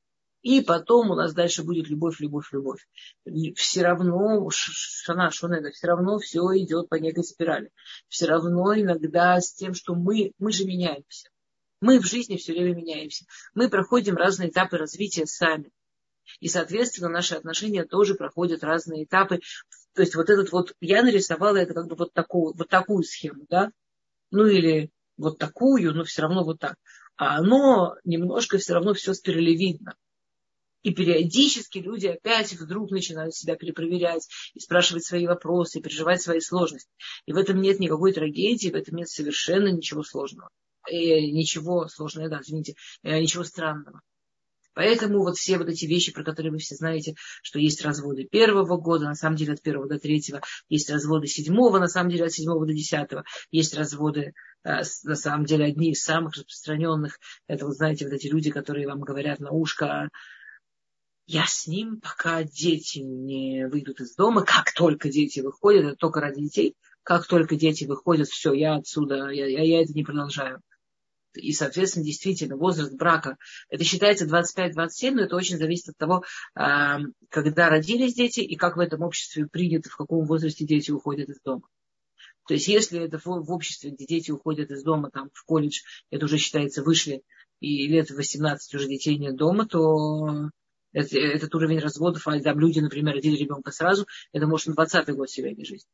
и 0.42 0.60
потом 0.60 1.10
у 1.10 1.14
нас 1.14 1.34
дальше 1.34 1.64
будет 1.64 1.88
любовь, 1.88 2.20
любовь, 2.20 2.52
любовь. 2.52 2.86
Все 3.56 3.82
равно, 3.82 4.48
шана, 4.50 5.30
шонеда, 5.30 5.70
все 5.70 5.88
равно 5.88 6.18
все 6.18 6.40
идет 6.58 6.88
по 6.88 6.94
некой 6.94 7.24
спирали. 7.24 7.70
Все 8.08 8.26
равно 8.26 8.72
иногда 8.74 9.40
с 9.40 9.52
тем, 9.52 9.74
что 9.74 9.94
мы, 9.94 10.32
мы 10.38 10.52
же 10.52 10.64
меняемся. 10.64 11.28
Мы 11.80 12.00
в 12.00 12.06
жизни 12.06 12.36
все 12.36 12.52
время 12.52 12.74
меняемся. 12.74 13.24
Мы 13.54 13.68
проходим 13.68 14.16
разные 14.16 14.50
этапы 14.50 14.78
развития 14.78 15.26
сами. 15.26 15.70
И, 16.40 16.48
соответственно, 16.48 17.08
наши 17.08 17.34
отношения 17.34 17.84
тоже 17.84 18.14
проходят 18.14 18.64
разные 18.64 19.04
этапы. 19.04 19.40
То 19.94 20.02
есть 20.02 20.14
вот 20.14 20.30
этот 20.30 20.52
вот, 20.52 20.74
я 20.80 21.02
нарисовала 21.02 21.56
это 21.56 21.74
как 21.74 21.86
бы 21.86 21.96
вот 21.96 22.12
такую, 22.12 22.54
вот 22.54 22.68
такую 22.68 23.02
схему, 23.02 23.46
да? 23.48 23.70
Ну 24.30 24.46
или 24.46 24.90
вот 25.16 25.38
такую, 25.38 25.94
но 25.94 26.04
все 26.04 26.22
равно 26.22 26.44
вот 26.44 26.60
так. 26.60 26.76
А 27.16 27.38
оно 27.38 27.96
немножко 28.04 28.58
все 28.58 28.74
равно 28.74 28.94
все 28.94 29.12
спиралевидно. 29.14 29.96
И 30.82 30.94
периодически 30.94 31.78
люди 31.78 32.06
опять 32.06 32.52
вдруг 32.52 32.90
начинают 32.90 33.34
себя 33.34 33.56
перепроверять 33.56 34.28
и 34.54 34.60
спрашивать 34.60 35.04
свои 35.04 35.26
вопросы, 35.26 35.78
и 35.78 35.82
переживать 35.82 36.22
свои 36.22 36.40
сложности. 36.40 36.90
И 37.26 37.32
в 37.32 37.36
этом 37.36 37.60
нет 37.60 37.80
никакой 37.80 38.12
трагедии, 38.12 38.70
в 38.70 38.76
этом 38.76 38.94
нет 38.94 39.08
совершенно 39.08 39.68
ничего 39.68 40.04
сложного. 40.04 40.48
И 40.88 41.10
э, 41.10 41.30
ничего 41.32 41.88
сложного, 41.88 42.28
да, 42.28 42.40
извините, 42.40 42.74
э, 43.02 43.20
ничего 43.20 43.42
странного. 43.42 44.00
Поэтому 44.74 45.20
вот 45.20 45.36
все 45.36 45.58
вот 45.58 45.68
эти 45.68 45.86
вещи, 45.86 46.12
про 46.12 46.22
которые 46.22 46.52
вы 46.52 46.58
все 46.58 46.76
знаете, 46.76 47.14
что 47.42 47.58
есть 47.58 47.84
разводы 47.84 48.24
первого 48.24 48.76
года, 48.76 49.06
на 49.06 49.14
самом 49.14 49.36
деле 49.36 49.54
от 49.54 49.62
первого 49.62 49.88
до 49.88 49.98
третьего, 49.98 50.40
есть 50.68 50.90
разводы 50.90 51.26
седьмого, 51.26 51.78
на 51.78 51.88
самом 51.88 52.10
деле 52.10 52.26
от 52.26 52.32
седьмого 52.32 52.66
до 52.66 52.72
десятого, 52.72 53.24
есть 53.50 53.74
разводы, 53.74 54.34
э, 54.64 54.82
на 55.04 55.16
самом 55.16 55.44
деле 55.44 55.64
одни 55.64 55.90
из 55.92 56.02
самых 56.02 56.34
распространенных, 56.34 57.18
это, 57.46 57.66
вы 57.66 57.72
знаете, 57.72 58.04
вот 58.04 58.14
эти 58.14 58.28
люди, 58.28 58.50
которые 58.50 58.86
вам 58.86 59.00
говорят 59.00 59.40
на 59.40 59.50
ушко, 59.50 60.08
я 61.30 61.44
с 61.46 61.66
ним, 61.66 62.00
пока 62.00 62.42
дети 62.42 63.00
не 63.00 63.68
выйдут 63.68 64.00
из 64.00 64.14
дома. 64.16 64.44
Как 64.46 64.72
только 64.72 65.10
дети 65.10 65.40
выходят, 65.40 65.84
это 65.84 65.96
только 65.96 66.20
ради 66.20 66.40
детей. 66.40 66.74
Как 67.02 67.26
только 67.26 67.54
дети 67.56 67.84
выходят, 67.84 68.28
все, 68.28 68.54
я 68.54 68.76
отсюда, 68.76 69.28
я, 69.28 69.46
я, 69.46 69.62
я 69.62 69.82
это 69.82 69.92
не 69.92 70.04
продолжаю. 70.04 70.62
И, 71.34 71.52
соответственно, 71.52 72.04
действительно, 72.04 72.56
возраст 72.56 72.92
брака, 72.94 73.36
это 73.68 73.84
считается 73.84 74.26
25-27, 74.26 75.12
но 75.12 75.22
это 75.22 75.36
очень 75.36 75.58
зависит 75.58 75.90
от 75.90 75.96
того, 75.96 76.24
а, 76.54 76.98
когда 77.28 77.68
родились 77.68 78.14
дети 78.14 78.40
и 78.40 78.56
как 78.56 78.76
в 78.76 78.80
этом 78.80 79.02
обществе 79.02 79.46
принято, 79.46 79.90
в 79.90 79.96
каком 79.96 80.26
возрасте 80.26 80.64
дети 80.64 80.90
уходят 80.90 81.28
из 81.28 81.40
дома. 81.40 81.68
То 82.46 82.54
есть, 82.54 82.66
если 82.66 83.00
это 83.00 83.18
в 83.22 83.52
обществе, 83.52 83.90
где 83.90 84.06
дети 84.06 84.30
уходят 84.30 84.70
из 84.70 84.82
дома, 84.82 85.10
там, 85.10 85.28
в 85.34 85.44
колледж, 85.44 85.82
это 86.10 86.24
уже 86.24 86.38
считается 86.38 86.82
вышли, 86.82 87.22
и 87.60 87.86
лет 87.88 88.10
18 88.10 88.74
уже 88.74 88.88
детей 88.88 89.18
нет 89.18 89.36
дома, 89.36 89.66
то 89.66 90.50
этот 90.92 91.54
уровень 91.54 91.80
разводов, 91.80 92.26
а 92.26 92.40
там 92.40 92.58
люди, 92.58 92.80
например, 92.80 93.14
родили 93.14 93.36
ребенка 93.36 93.70
сразу, 93.70 94.06
это 94.32 94.46
может 94.46 94.68
на 94.68 94.72
20-й 94.72 95.12
год 95.12 95.28
семейной 95.30 95.64
жизни. 95.64 95.90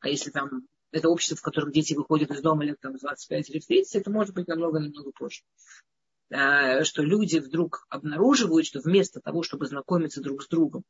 А 0.00 0.08
если 0.08 0.30
там 0.30 0.66
это 0.92 1.08
общество, 1.08 1.36
в 1.36 1.42
котором 1.42 1.72
дети 1.72 1.94
выходят 1.94 2.30
из 2.30 2.40
дома 2.40 2.64
лет 2.64 2.78
там, 2.80 2.96
25 2.96 3.50
или 3.50 3.58
30, 3.60 3.96
это 3.96 4.10
может 4.10 4.34
быть 4.34 4.46
намного-намного 4.46 5.10
позже. 5.12 5.42
А, 6.30 6.84
что 6.84 7.02
люди 7.02 7.38
вдруг 7.38 7.86
обнаруживают, 7.88 8.66
что 8.66 8.80
вместо 8.80 9.20
того, 9.20 9.42
чтобы 9.42 9.66
знакомиться 9.66 10.22
друг 10.22 10.42
с 10.42 10.48
другом, 10.48 10.84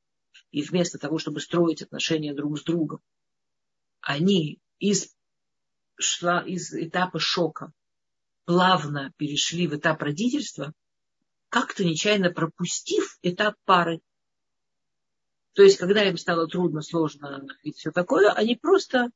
и 0.50 0.62
вместо 0.62 0.98
того, 0.98 1.18
чтобы 1.18 1.40
строить 1.40 1.82
отношения 1.82 2.34
друг 2.34 2.58
с 2.58 2.62
другом, 2.62 3.00
они 4.00 4.60
из, 4.78 5.14
шла, 5.96 6.40
из 6.40 6.72
этапа 6.74 7.18
шока 7.18 7.72
плавно 8.44 9.12
перешли 9.16 9.66
в 9.66 9.76
этап 9.76 10.02
родительства, 10.02 10.72
как-то 11.48 11.84
нечаянно 11.84 12.30
пропустив 12.30 13.18
этап 13.22 13.54
пары. 13.64 14.00
То 15.54 15.62
есть, 15.62 15.76
когда 15.76 16.02
им 16.04 16.16
стало 16.16 16.48
трудно, 16.48 16.82
сложно 16.82 17.46
и 17.62 17.72
все 17.72 17.90
такое, 17.90 18.30
они 18.30 18.56
просто, 18.56 19.10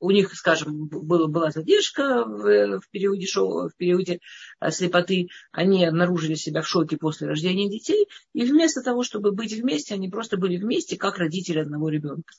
у 0.00 0.10
них, 0.10 0.32
скажем, 0.34 0.86
было, 0.86 1.26
была 1.26 1.50
задержка 1.50 2.24
в, 2.24 2.80
в, 2.80 2.90
периоде 2.90 3.26
шоу, 3.26 3.68
в 3.68 3.76
периоде 3.76 4.20
а, 4.60 4.70
слепоты, 4.70 5.28
они 5.50 5.84
обнаружили 5.84 6.34
себя 6.34 6.62
в 6.62 6.68
шоке 6.68 6.96
после 6.96 7.26
рождения 7.26 7.68
детей, 7.68 8.08
и 8.32 8.44
вместо 8.44 8.82
того, 8.82 9.02
чтобы 9.02 9.32
быть 9.32 9.52
вместе, 9.52 9.94
они 9.94 10.08
просто 10.08 10.36
были 10.36 10.56
вместе, 10.56 10.96
как 10.96 11.18
родители 11.18 11.58
одного 11.58 11.88
ребенка. 11.88 12.32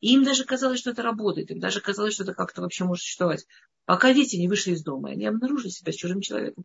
И 0.00 0.14
им 0.14 0.24
даже 0.24 0.44
казалось, 0.44 0.80
что 0.80 0.90
это 0.90 1.02
работает, 1.02 1.50
им 1.50 1.60
даже 1.60 1.80
казалось, 1.80 2.14
что 2.14 2.24
это 2.24 2.34
как-то 2.34 2.62
вообще 2.62 2.84
может 2.84 3.02
существовать. 3.02 3.46
Пока 3.84 4.12
дети 4.12 4.36
не 4.36 4.48
вышли 4.48 4.72
из 4.72 4.82
дома, 4.82 5.10
они 5.10 5.26
обнаружили 5.26 5.70
себя 5.70 5.92
с 5.92 5.96
чужим 5.96 6.20
человеком. 6.20 6.64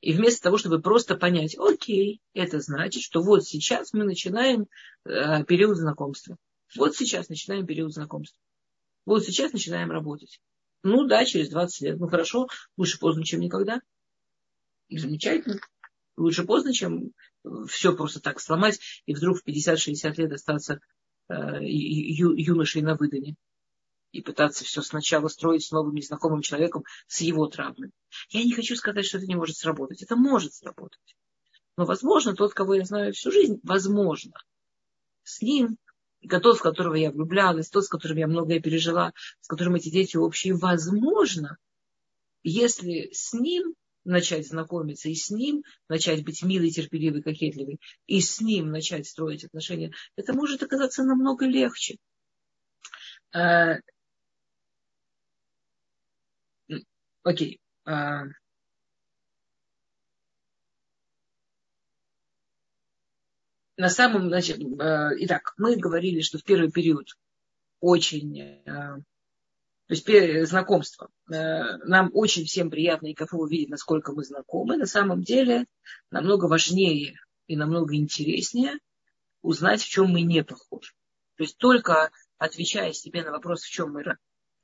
И 0.00 0.12
вместо 0.12 0.42
того, 0.42 0.58
чтобы 0.58 0.80
просто 0.80 1.16
понять, 1.16 1.56
окей, 1.58 2.20
это 2.34 2.60
значит, 2.60 3.02
что 3.02 3.22
вот 3.22 3.44
сейчас 3.44 3.92
мы 3.92 4.04
начинаем 4.04 4.66
э, 5.04 5.42
период 5.44 5.76
знакомства. 5.76 6.36
Вот 6.76 6.94
сейчас 6.94 7.28
начинаем 7.30 7.66
период 7.66 7.92
знакомства. 7.92 8.38
Вот 9.08 9.24
сейчас 9.24 9.54
начинаем 9.54 9.90
работать. 9.90 10.38
Ну 10.82 11.06
да, 11.06 11.24
через 11.24 11.48
20 11.48 11.80
лет. 11.80 11.98
Ну 11.98 12.08
хорошо, 12.08 12.46
лучше 12.76 12.98
поздно, 12.98 13.24
чем 13.24 13.40
никогда. 13.40 13.80
И 14.88 14.98
замечательно. 14.98 15.60
Лучше 16.18 16.44
поздно, 16.44 16.74
чем 16.74 17.12
все 17.68 17.96
просто 17.96 18.20
так 18.20 18.38
сломать 18.38 18.78
и 19.06 19.14
вдруг 19.14 19.38
в 19.38 19.48
50-60 19.48 20.14
лет 20.16 20.32
остаться 20.32 20.80
э, 21.30 21.34
ю, 21.62 22.34
юношей 22.34 22.82
на 22.82 22.96
выдане 22.96 23.36
и 24.12 24.20
пытаться 24.20 24.66
все 24.66 24.82
сначала 24.82 25.28
строить 25.28 25.64
с 25.64 25.70
новым 25.70 25.94
незнакомым 25.94 26.42
человеком, 26.42 26.84
с 27.06 27.22
его 27.22 27.46
травмой. 27.46 27.92
Я 28.28 28.44
не 28.44 28.52
хочу 28.52 28.76
сказать, 28.76 29.06
что 29.06 29.16
это 29.16 29.26
не 29.26 29.36
может 29.36 29.56
сработать. 29.56 30.02
Это 30.02 30.16
может 30.16 30.52
сработать. 30.52 31.16
Но, 31.78 31.86
возможно, 31.86 32.34
тот, 32.34 32.52
кого 32.52 32.74
я 32.74 32.84
знаю 32.84 33.14
всю 33.14 33.30
жизнь, 33.32 33.58
возможно, 33.62 34.34
с 35.22 35.40
ним, 35.40 35.78
и 36.20 36.28
тот, 36.28 36.58
в 36.58 36.62
которого 36.62 36.94
я 36.94 37.10
влюблялась, 37.10 37.70
тот, 37.70 37.84
с 37.84 37.88
которым 37.88 38.18
я 38.18 38.26
многое 38.26 38.60
пережила, 38.60 39.12
с 39.40 39.46
которым 39.46 39.76
эти 39.76 39.90
дети 39.90 40.16
общие, 40.16 40.54
возможно, 40.54 41.56
если 42.42 43.10
с 43.12 43.32
ним 43.32 43.74
начать 44.04 44.48
знакомиться, 44.48 45.08
и 45.08 45.14
с 45.14 45.30
ним 45.30 45.64
начать 45.88 46.24
быть 46.24 46.42
милой, 46.42 46.70
терпеливой, 46.70 47.22
кокетливой, 47.22 47.78
и 48.06 48.20
с 48.20 48.40
ним 48.40 48.70
начать 48.70 49.06
строить 49.06 49.44
отношения, 49.44 49.92
это 50.16 50.32
может 50.32 50.62
оказаться 50.62 51.02
намного 51.04 51.46
легче. 51.46 51.96
А, 53.32 53.76
Окей. 57.22 57.60
А, 57.84 58.24
на 63.78 63.88
самом, 63.88 64.28
значит, 64.28 64.58
э, 64.58 65.10
итак, 65.20 65.54
мы 65.56 65.76
говорили, 65.76 66.20
что 66.20 66.38
в 66.38 66.44
первый 66.44 66.70
период 66.70 67.16
очень, 67.80 68.40
э, 68.40 68.62
то 68.66 69.04
есть 69.88 70.48
знакомство. 70.48 71.08
Э, 71.30 71.76
нам 71.86 72.10
очень 72.12 72.44
всем 72.44 72.70
приятно 72.70 73.06
и 73.06 73.14
кайфово 73.14 73.44
увидеть, 73.44 73.70
насколько 73.70 74.12
мы 74.12 74.24
знакомы. 74.24 74.76
На 74.76 74.86
самом 74.86 75.22
деле 75.22 75.64
намного 76.10 76.46
важнее 76.46 77.20
и 77.46 77.56
намного 77.56 77.94
интереснее 77.94 78.80
узнать, 79.42 79.80
в 79.80 79.88
чем 79.88 80.10
мы 80.10 80.22
не 80.22 80.42
похожи. 80.42 80.92
То 81.36 81.44
есть 81.44 81.56
только 81.56 82.10
отвечая 82.36 82.92
себе 82.92 83.22
на 83.22 83.30
вопрос, 83.30 83.62
в 83.62 83.70
чем 83.70 83.92
мы 83.92 84.02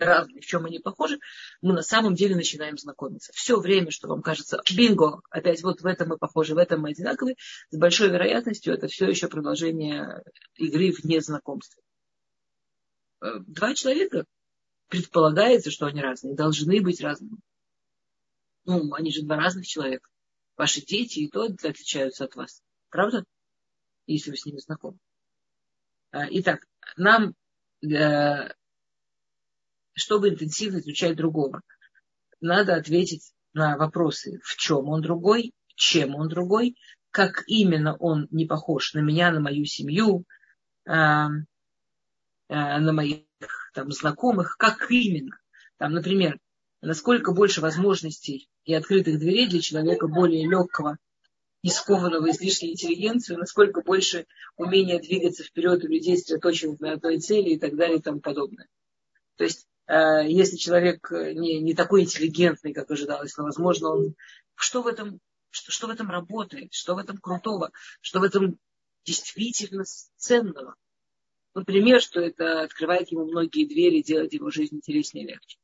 разные, 0.05 0.41
в 0.41 0.47
чем 0.47 0.65
они 0.65 0.79
похожи, 0.79 1.19
мы 1.63 1.73
на 1.73 1.83
самом 1.83 2.15
деле 2.15 2.37
начинаем 2.37 2.79
знакомиться. 2.79 3.33
Все 3.35 3.59
время, 3.59 3.91
что 3.91 4.09
вам 4.09 4.23
кажется, 4.23 4.63
бинго, 4.75 5.21
опять 5.31 5.63
вот 5.63 5.81
в 5.81 5.87
этом 5.87 6.09
мы 6.09 6.19
похожи, 6.19 6.55
в 6.55 6.59
этом 6.59 6.81
мы 6.81 6.91
одинаковые, 6.91 7.37
с 7.71 7.77
большой 7.77 8.09
вероятностью 8.11 8.75
это 8.75 8.89
все 8.89 9.09
еще 9.09 9.29
продолжение 9.29 10.23
игры 10.57 10.93
вне 10.93 11.21
знакомства. 11.21 11.83
Э, 13.21 13.39
два 13.47 13.75
человека 13.75 14.27
предполагается, 14.89 15.71
что 15.71 15.87
они 15.87 16.01
разные, 16.01 16.35
должны 16.35 16.81
быть 16.81 17.01
разными. 17.01 17.39
Ну, 18.65 18.95
они 18.95 19.11
же 19.11 19.23
два 19.23 19.37
разных 19.37 19.67
человека. 19.67 20.09
Ваши 20.57 20.81
дети 20.81 21.21
и 21.21 21.29
то 21.29 21.45
отличаются 21.45 22.25
от 22.25 22.37
вас. 22.37 22.63
Правда? 22.91 23.25
Если 24.07 24.31
вы 24.31 24.37
с 24.37 24.47
ними 24.47 24.59
знакомы. 24.59 24.99
А, 26.13 26.27
итак, 26.31 26.67
нам, 26.97 27.35
э, 27.83 28.53
чтобы 29.95 30.29
интенсивно 30.29 30.79
изучать 30.79 31.17
другого, 31.17 31.63
надо 32.41 32.75
ответить 32.75 33.33
на 33.53 33.77
вопросы, 33.77 34.41
в 34.45 34.57
чем 34.57 34.89
он 34.89 35.01
другой, 35.01 35.53
чем 35.77 36.15
он 36.15 36.29
другой, 36.29 36.77
как 37.11 37.45
именно 37.47 37.97
он 37.97 38.27
не 38.31 38.45
похож 38.45 38.93
на 38.95 38.99
меня, 38.99 39.31
на 39.31 39.41
мою 39.41 39.65
семью, 39.65 40.25
а, 40.87 41.29
а, 42.49 42.79
на 42.81 42.93
моих 42.93 43.25
там, 43.73 43.91
знакомых, 43.93 44.57
как 44.59 44.91
именно. 44.91 45.39
Там, 45.79 45.93
например, 45.93 46.39
насколько 46.81 47.33
больше 47.33 47.61
возможностей 47.61 48.49
и 48.65 48.75
открытых 48.75 49.19
дверей 49.19 49.49
для 49.49 49.61
человека 49.61 50.09
более 50.09 50.49
легкого 50.49 50.99
и 51.63 51.71
скованного 51.71 52.31
излишней 52.31 52.73
интеллигенции, 52.73 53.37
насколько 53.37 53.81
больше 53.81 54.27
умения 54.57 55.01
двигаться 55.01 55.45
вперед 55.45 55.83
у 55.85 55.89
людей, 55.89 56.19
сосредоточенных 56.19 56.81
на 56.81 56.93
одной 56.93 57.19
цели 57.21 57.51
и 57.51 57.59
так 57.59 57.75
далее 57.75 57.99
и 57.99 58.03
тому 58.03 58.21
подобное. 58.21 58.69
То 59.37 59.45
есть, 59.45 59.67
если 59.89 60.57
человек 60.57 61.11
не, 61.11 61.61
не 61.61 61.75
такой 61.75 62.03
интеллигентный, 62.03 62.73
как 62.73 62.91
ожидалось, 62.91 63.37
но, 63.37 63.45
возможно, 63.45 63.91
он... 63.91 64.15
Что 64.57 64.83
в 64.83 64.87
этом 64.87 65.21
что, 65.55 65.71
что 65.71 65.87
в 65.87 65.91
этом 65.91 66.11
работает, 66.11 66.73
что 66.73 66.95
в 66.95 66.99
этом 66.99 67.19
крутого, 67.19 67.71
что 68.01 68.21
в 68.21 68.25
этом 68.25 68.59
действительно 69.05 69.85
ценного. 70.17 70.75
Например, 71.55 72.01
что 72.01 72.21
это 72.21 72.63
открывает 72.63 73.13
ему 73.13 73.27
многие 73.27 73.67
двери, 73.67 74.03
делает 74.03 74.33
его 74.33 74.51
жизнь 74.51 74.77
интереснее 74.77 75.25
и 75.25 75.29
легче. 75.29 75.59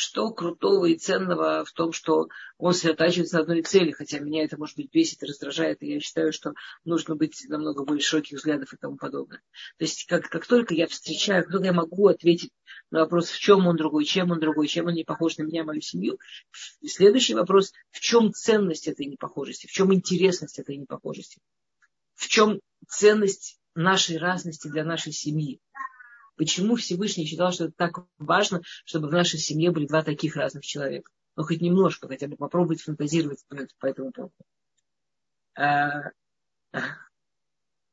Что 0.00 0.30
крутого 0.30 0.86
и 0.86 0.96
ценного 0.96 1.64
в 1.64 1.72
том, 1.72 1.92
что 1.92 2.28
он 2.56 2.72
сосредотачивается 2.72 3.34
на 3.34 3.42
одной 3.42 3.62
цели, 3.62 3.90
хотя 3.90 4.20
меня 4.20 4.44
это, 4.44 4.56
может 4.56 4.76
быть, 4.76 4.92
бесит 4.92 5.24
и 5.24 5.26
раздражает, 5.26 5.82
и 5.82 5.94
я 5.94 5.98
считаю, 5.98 6.32
что 6.32 6.52
нужно 6.84 7.16
быть 7.16 7.44
намного 7.48 7.84
более 7.84 8.00
широких 8.00 8.38
взглядов 8.38 8.72
и 8.72 8.76
тому 8.76 8.96
подобное. 8.96 9.42
То 9.76 9.84
есть, 9.84 10.06
как, 10.06 10.28
как 10.28 10.46
только 10.46 10.72
я 10.72 10.86
встречаю, 10.86 11.42
как 11.42 11.50
только 11.50 11.66
я 11.66 11.72
могу 11.72 12.06
ответить 12.06 12.52
на 12.92 13.00
вопрос, 13.00 13.28
в 13.28 13.40
чем 13.40 13.66
он 13.66 13.74
другой, 13.74 14.04
чем 14.04 14.30
он 14.30 14.38
другой, 14.38 14.68
чем 14.68 14.86
он 14.86 14.94
не 14.94 15.02
похож 15.02 15.36
на 15.36 15.42
меня, 15.42 15.64
мою 15.64 15.80
семью. 15.80 16.20
следующий 16.86 17.34
вопрос, 17.34 17.72
в 17.90 17.98
чем 17.98 18.32
ценность 18.32 18.86
этой 18.86 19.06
непохожести, 19.06 19.66
в 19.66 19.72
чем 19.72 19.92
интересность 19.92 20.60
этой 20.60 20.76
непохожести, 20.76 21.40
в 22.14 22.28
чем 22.28 22.60
ценность 22.86 23.58
нашей 23.74 24.16
разности 24.18 24.68
для 24.68 24.84
нашей 24.84 25.10
семьи. 25.10 25.60
Почему 26.38 26.76
Всевышний 26.76 27.26
считал, 27.26 27.50
что 27.50 27.64
это 27.64 27.74
так 27.76 28.06
важно, 28.16 28.62
чтобы 28.84 29.08
в 29.08 29.12
нашей 29.12 29.40
семье 29.40 29.72
были 29.72 29.88
два 29.88 30.04
таких 30.04 30.36
разных 30.36 30.64
человека? 30.64 31.10
Ну, 31.34 31.42
хоть 31.42 31.60
немножко, 31.60 32.06
хотя 32.06 32.28
бы 32.28 32.36
попробовать 32.36 32.80
фантазировать 32.80 33.44
по 33.78 33.86
этому 33.86 34.12
поводу. 34.12 34.32
А, 35.56 36.12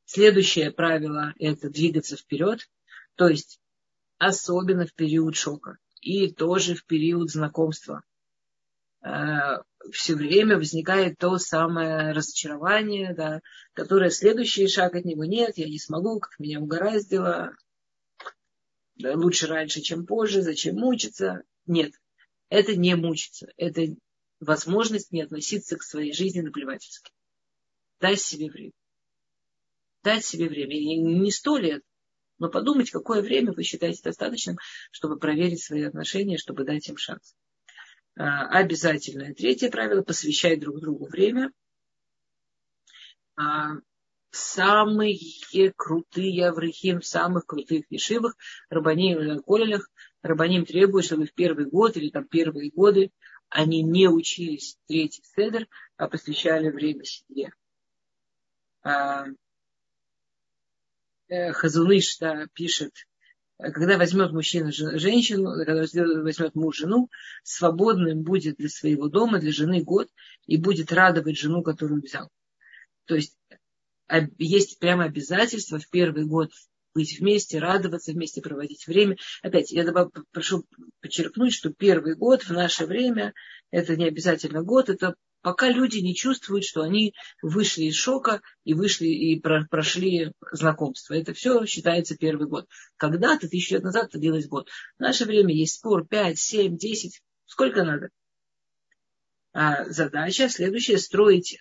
следующее 0.04 0.70
правило– 0.70 1.34
это 1.40 1.68
двигаться 1.70 2.16
вперед. 2.16 2.70
То 3.16 3.28
есть 3.28 3.60
особенно 4.18 4.86
в 4.86 4.94
период 4.94 5.34
шока 5.34 5.78
и 6.00 6.32
тоже 6.32 6.76
в 6.76 6.86
период 6.86 7.30
знакомства. 7.30 8.04
Э, 9.04 9.58
Все 9.90 10.14
время 10.14 10.56
возникает 10.56 11.18
то 11.18 11.36
самое 11.38 12.12
разочарование, 12.12 13.12
да, 13.12 13.40
которое 13.72 14.10
следующий 14.10 14.68
шаг 14.68 14.94
от 14.94 15.04
него 15.04 15.24
нет, 15.24 15.58
я 15.58 15.66
не 15.66 15.80
смогу, 15.80 16.20
как 16.20 16.38
меня 16.38 16.60
угораздило, 16.60 17.52
лучше 18.98 19.46
раньше, 19.46 19.80
чем 19.80 20.06
позже, 20.06 20.42
зачем 20.42 20.76
мучиться. 20.76 21.42
Нет, 21.66 21.92
это 22.48 22.76
не 22.76 22.94
мучиться, 22.94 23.48
это 23.56 23.96
возможность 24.40 25.12
не 25.12 25.22
относиться 25.22 25.76
к 25.76 25.82
своей 25.82 26.12
жизни 26.12 26.40
наплевательски. 26.40 27.12
Дай 28.00 28.16
себе 28.16 28.50
время. 28.50 28.72
Дать 30.02 30.24
себе 30.24 30.48
время. 30.48 30.76
И 30.76 30.96
не 30.96 31.30
сто 31.30 31.56
лет, 31.56 31.82
но 32.38 32.48
подумать, 32.50 32.90
какое 32.90 33.22
время 33.22 33.52
вы 33.52 33.62
считаете 33.62 34.02
достаточным, 34.02 34.58
чтобы 34.90 35.18
проверить 35.18 35.62
свои 35.62 35.82
отношения, 35.82 36.36
чтобы 36.36 36.64
дать 36.64 36.88
им 36.88 36.96
шанс. 36.96 37.34
А, 38.14 38.46
обязательное 38.58 39.34
третье 39.34 39.70
правило– 39.70 40.02
посвящать 40.04 40.60
друг 40.60 40.80
другу 40.80 41.06
время. 41.06 41.50
Самые 44.30 45.18
крутые 45.76 46.48
аврахим, 46.48 47.00
самых 47.02 47.46
крутых 47.46 47.84
ешивах, 47.90 48.36
рабаним 48.68 49.42
колелях, 49.42 49.88
рабаним 50.22 50.66
требует, 50.66 51.06
чтобы 51.06 51.26
в 51.26 51.32
первый 51.32 51.66
год 51.66 51.96
или 51.96 52.10
там 52.10 52.26
первые 52.26 52.70
годы 52.70 53.10
они 53.48 53.82
не 53.82 54.08
учились 54.08 54.76
третий 54.86 55.22
седер, 55.34 55.68
а 55.96 56.08
посвящали 56.08 56.68
время 56.68 57.04
себе. 57.04 57.52
А, 58.82 59.26
Э, 61.28 61.52
Хазуныш 61.52 62.18
пишет, 62.54 62.92
когда 63.58 63.98
возьмет 63.98 64.32
мужчина 64.32 64.70
женщину, 64.70 65.56
когда 65.64 65.82
возьмет 66.22 66.54
муж 66.54 66.78
жену, 66.78 67.10
свободным 67.42 68.22
будет 68.22 68.56
для 68.56 68.68
своего 68.68 69.08
дома, 69.08 69.40
для 69.40 69.50
жены 69.50 69.82
год, 69.82 70.08
и 70.46 70.56
будет 70.56 70.92
радовать 70.92 71.36
жену, 71.36 71.62
которую 71.62 72.02
взял. 72.02 72.30
То 73.06 73.16
есть 73.16 73.36
есть 74.38 74.78
прямо 74.78 75.04
обязательство 75.04 75.78
в 75.78 75.88
первый 75.88 76.24
год 76.24 76.50
быть 76.94 77.20
вместе, 77.20 77.58
радоваться 77.58 78.12
вместе, 78.12 78.40
проводить 78.40 78.86
время. 78.86 79.16
Опять, 79.42 79.70
я 79.70 79.84
прошу 80.32 80.64
подчеркнуть, 81.02 81.52
что 81.52 81.70
первый 81.70 82.14
год 82.14 82.42
в 82.42 82.50
наше 82.50 82.86
время, 82.86 83.34
это 83.70 83.96
не 83.96 84.06
обязательно 84.06 84.62
год, 84.62 84.88
это 84.88 85.14
пока 85.42 85.70
люди 85.70 85.98
не 85.98 86.14
чувствуют, 86.14 86.64
что 86.64 86.80
они 86.80 87.14
вышли 87.42 87.84
из 87.84 87.94
шока 87.94 88.40
и 88.64 88.72
вышли 88.72 89.06
и 89.08 89.38
прошли 89.38 90.32
знакомство. 90.52 91.12
Это 91.12 91.34
все 91.34 91.66
считается 91.66 92.16
первый 92.16 92.48
год. 92.48 92.66
Когда-то, 92.96 93.46
тысячу 93.46 93.74
лет 93.74 93.84
назад, 93.84 94.06
это 94.06 94.18
длилось 94.18 94.48
год. 94.48 94.68
В 94.96 95.00
наше 95.00 95.26
время 95.26 95.54
есть 95.54 95.74
спор 95.74 96.06
5, 96.06 96.38
7, 96.38 96.78
10, 96.78 97.22
сколько 97.44 97.84
надо. 97.84 98.08
А 99.52 99.84
задача 99.84 100.48
следующая– 100.48 100.98
строить 100.98 101.58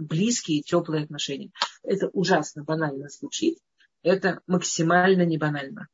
близкие, 0.00 0.62
теплые 0.62 1.04
отношения. 1.04 1.50
Это 1.82 2.08
ужасно 2.08 2.64
банально 2.64 3.08
звучит. 3.08 3.58
Это 4.02 4.40
максимально 4.46 5.22
не 5.22 5.38
банально. 5.38 5.88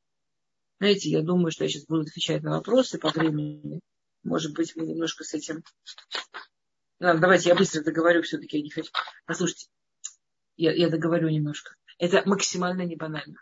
Знаете, 0.78 1.10
я 1.10 1.22
думаю, 1.22 1.52
что 1.52 1.64
я 1.64 1.70
сейчас 1.70 1.86
буду 1.86 2.02
отвечать 2.02 2.42
на 2.42 2.50
вопросы 2.50 2.98
по 2.98 3.10
времени. 3.10 3.80
Может 4.24 4.54
быть, 4.54 4.76
мы 4.76 4.86
немножко 4.86 5.24
с 5.24 5.34
этим 5.34 5.62
Ладно, 7.02 7.20
давайте 7.20 7.48
я 7.48 7.56
быстро 7.56 7.82
договорю 7.82 8.22
все-таки, 8.22 8.58
я 8.58 8.62
не 8.62 8.70
хочу. 8.70 8.92
Послушайте, 9.26 9.66
я, 10.56 10.72
я 10.72 10.88
договорю 10.88 11.30
немножко. 11.30 11.74
Это 11.98 12.22
максимально 12.26 12.82
не 12.82 12.94
банально. 12.94 13.38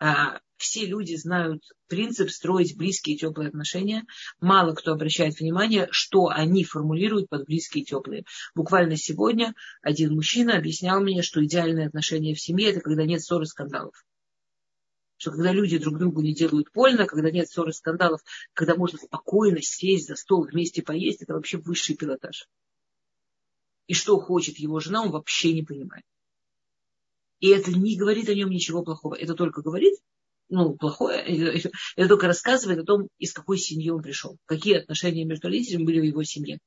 А, 0.00 0.40
все 0.56 0.86
люди 0.86 1.14
знают 1.14 1.62
принцип 1.86 2.30
строить 2.30 2.76
близкие 2.76 3.16
и 3.16 3.18
теплые 3.18 3.48
отношения. 3.48 4.04
Мало 4.40 4.74
кто 4.74 4.92
обращает 4.92 5.38
внимание, 5.38 5.88
что 5.90 6.28
они 6.28 6.64
формулируют 6.64 7.28
под 7.28 7.44
близкие 7.44 7.82
и 7.82 7.86
теплые. 7.86 8.24
Буквально 8.54 8.96
сегодня 8.96 9.54
один 9.82 10.14
мужчина 10.14 10.56
объяснял 10.56 11.00
мне, 11.00 11.22
что 11.22 11.44
идеальные 11.44 11.86
отношения 11.86 12.34
в 12.34 12.40
семье 12.40 12.70
это 12.70 12.80
когда 12.80 13.04
нет 13.04 13.22
ссор 13.22 13.42
и 13.42 13.46
скандалов. 13.46 13.94
Что 15.18 15.32
когда 15.32 15.52
люди 15.52 15.76
друг 15.76 15.98
другу 15.98 16.22
не 16.22 16.34
делают 16.34 16.68
больно, 16.74 17.06
когда 17.06 17.30
нет 17.30 17.48
ссор 17.48 17.68
и 17.68 17.72
скандалов, 17.72 18.22
когда 18.54 18.74
можно 18.74 18.98
спокойно 18.98 19.60
сесть 19.60 20.08
за 20.08 20.16
стол 20.16 20.46
вместе 20.46 20.82
поесть, 20.82 21.22
это 21.22 21.34
вообще 21.34 21.58
высший 21.58 21.94
пилотаж 21.94 22.48
и 23.90 23.92
что 23.92 24.20
хочет 24.20 24.56
его 24.58 24.78
жена, 24.78 25.02
он 25.02 25.10
вообще 25.10 25.52
не 25.52 25.64
понимает. 25.64 26.04
И 27.40 27.48
это 27.48 27.72
не 27.72 27.96
говорит 27.96 28.28
о 28.28 28.34
нем 28.34 28.50
ничего 28.50 28.82
плохого. 28.82 29.14
Это 29.14 29.34
только 29.34 29.62
говорит, 29.62 29.94
ну, 30.50 30.74
плохое, 30.74 31.20
это, 31.96 32.08
только 32.08 32.26
рассказывает 32.26 32.80
о 32.80 32.84
том, 32.84 33.08
из 33.18 33.32
какой 33.32 33.58
семьи 33.58 33.90
он 33.90 34.02
пришел, 34.02 34.38
какие 34.46 34.78
отношения 34.78 35.24
между 35.24 35.48
родителями 35.48 35.84
были 35.84 36.00
в 36.00 36.04
его 36.04 36.22
семье. 36.22 36.58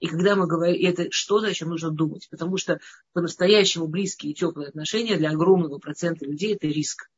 И 0.00 0.06
когда 0.06 0.36
мы 0.36 0.46
говорим, 0.46 0.86
это 0.86 1.10
что-то, 1.10 1.46
о 1.48 1.54
чем 1.54 1.70
нужно 1.70 1.90
думать. 1.90 2.28
Потому 2.30 2.56
что 2.56 2.80
по-настоящему 3.12 3.86
близкие 3.86 4.32
и 4.32 4.34
теплые 4.34 4.68
отношения 4.68 5.16
для 5.16 5.30
огромного 5.30 5.78
процента 5.78 6.26
людей 6.26 6.54
это 6.54 6.66
риск. 6.66 7.10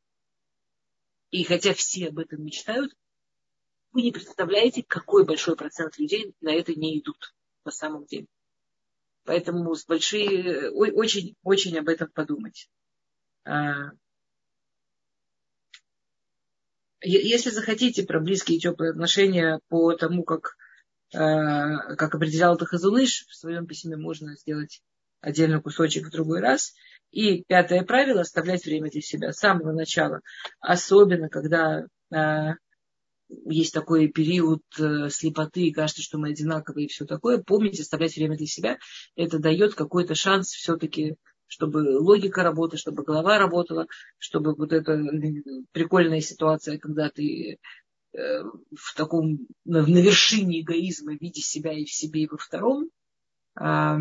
И 1.31 1.43
хотя 1.43 1.75
все 1.75 2.09
об 2.09 2.19
этом 2.19 2.45
мечтают, 2.45 2.95
вы 3.93 4.03
не 4.03 4.13
представляете, 4.13 4.85
какой 4.87 5.25
большой 5.25 5.57
процент 5.57 5.99
людей 5.99 6.35
на 6.41 6.55
это 6.55 6.75
не 6.75 6.99
идут 6.99 7.35
на 7.65 7.73
самом 7.73 8.05
деле. 8.05 8.27
Поэтому 9.25 9.75
с 9.75 9.85
большие, 9.85 10.71
очень, 10.71 11.35
очень 11.43 11.77
об 11.79 11.89
этом 11.89 12.09
подумать. 12.11 12.69
А, 13.47 13.93
если 17.01 17.51
захотите 17.51 18.03
про 18.03 18.21
близкие 18.21 18.59
и 18.59 18.61
теплые 18.61 18.91
отношения 18.91 19.61
по 19.69 19.95
тому, 19.95 20.25
как, 20.25 20.57
а, 21.15 21.95
как 21.95 22.15
определял 22.15 22.57
это 22.57 22.67
Хазуныш, 22.67 23.27
в 23.29 23.37
своем 23.37 23.67
письме 23.67 23.97
можно 23.97 24.37
сделать 24.37 24.83
отдельный 25.21 25.63
кусочек 25.63 26.07
в 26.07 26.11
другой 26.11 26.41
раз. 26.41 26.75
И 27.13 27.45
пятое 27.45 27.83
правило– 27.85 28.21
оставлять 28.23 28.65
время 28.65 28.91
для 28.91 29.01
себя 29.01 29.33
с 29.33 29.39
самого 29.39 29.73
начала. 29.73 30.21
Особенно, 30.61 31.29
когда 31.29 31.87
а, 32.13 32.55
есть 33.29 33.73
такой 33.73 34.09
период 34.09 34.63
э, 34.79 35.09
слепоты, 35.11 35.63
и 35.63 35.73
кажется, 35.73 36.03
что 36.03 36.19
мы 36.19 36.31
одинаковые 36.31 36.87
и 36.87 36.89
все 36.89 37.05
такое, 37.05 37.39
помните, 37.39 37.83
оставлять 37.83 38.17
время 38.17 38.37
для 38.37 38.47
себя, 38.47 38.79
это 39.17 39.39
дает 39.39 39.75
какой-то 39.75 40.15
шанс 40.15 40.51
все-таки 40.51 41.17
чтобы 41.47 41.99
логика 42.01 42.43
работала, 42.43 42.79
чтобы 42.79 43.05
голова 43.05 43.39
работала, 43.39 43.87
чтобы 44.19 44.55
вот 44.55 44.73
эта 44.73 45.01
прикольная 45.73 46.21
ситуация, 46.21 46.79
когда 46.79 47.09
ты 47.11 47.59
э, 48.13 48.43
в 48.43 48.95
таком, 48.97 49.47
на, 49.65 49.87
на 49.87 49.99
вершине 49.99 50.61
эгоизма, 50.61 51.15
видя 51.15 51.41
себя 51.41 51.73
и 51.73 51.85
в 51.85 51.93
себе, 51.93 52.23
и 52.23 52.29
во 52.29 52.37
втором. 52.37 52.91
А, 53.55 53.99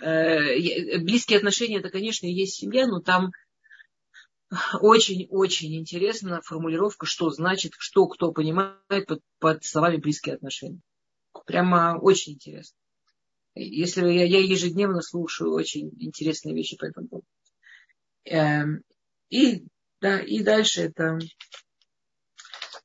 э, 0.00 0.98
близкие 0.98 1.38
отношения, 1.38 1.78
это, 1.78 1.90
конечно, 1.90 2.26
есть 2.26 2.56
семья, 2.56 2.86
но 2.86 3.00
там 3.00 3.32
очень-очень 4.80 5.76
интересна 5.76 6.40
формулировка, 6.42 7.06
что 7.06 7.30
значит, 7.30 7.72
что 7.78 8.06
кто 8.06 8.32
понимает 8.32 9.06
под, 9.06 9.20
под 9.40 9.64
словами 9.64 9.96
близкие 9.96 10.36
отношения. 10.36 10.80
Прямо 11.46 11.98
очень 12.00 12.34
интересно. 12.34 12.76
Если 13.58 14.06
я, 14.06 14.24
я 14.24 14.40
ежедневно 14.40 15.00
слушаю 15.00 15.52
очень 15.52 15.90
интересные 15.98 16.54
вещи 16.54 16.76
по 16.76 16.84
этому 16.84 17.08
поводу. 17.08 17.26
Эм, 18.24 18.82
и, 19.30 19.64
да, 20.02 20.20
и 20.20 20.42
дальше 20.42 20.82
это 20.82 21.18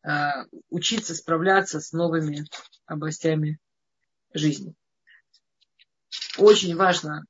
э, 0.07 0.29
учиться 0.69 1.13
справляться 1.13 1.81
с 1.81 1.91
новыми 1.91 2.45
областями 2.85 3.59
жизни. 4.33 4.73
Очень 6.37 6.77
важно. 6.77 7.25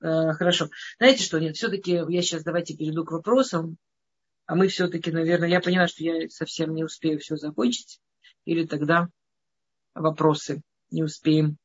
Э, 0.00 0.32
хорошо. 0.32 0.70
Знаете 0.98 1.22
что, 1.22 1.38
нет, 1.38 1.54
все-таки 1.54 1.92
я 1.92 2.22
сейчас 2.22 2.44
давайте 2.44 2.78
перейду 2.78 3.04
к 3.04 3.12
вопросам. 3.12 3.76
А 4.46 4.54
мы 4.54 4.68
все-таки, 4.68 5.10
наверное, 5.10 5.50
я 5.50 5.60
поняла, 5.60 5.86
что 5.86 6.02
я 6.02 6.30
совсем 6.30 6.74
не 6.74 6.82
успею 6.82 7.18
все 7.18 7.36
закончить. 7.36 8.00
Или 8.46 8.64
тогда 8.64 9.08
вопросы 9.92 10.62
не 10.90 11.02
успеем 11.02 11.58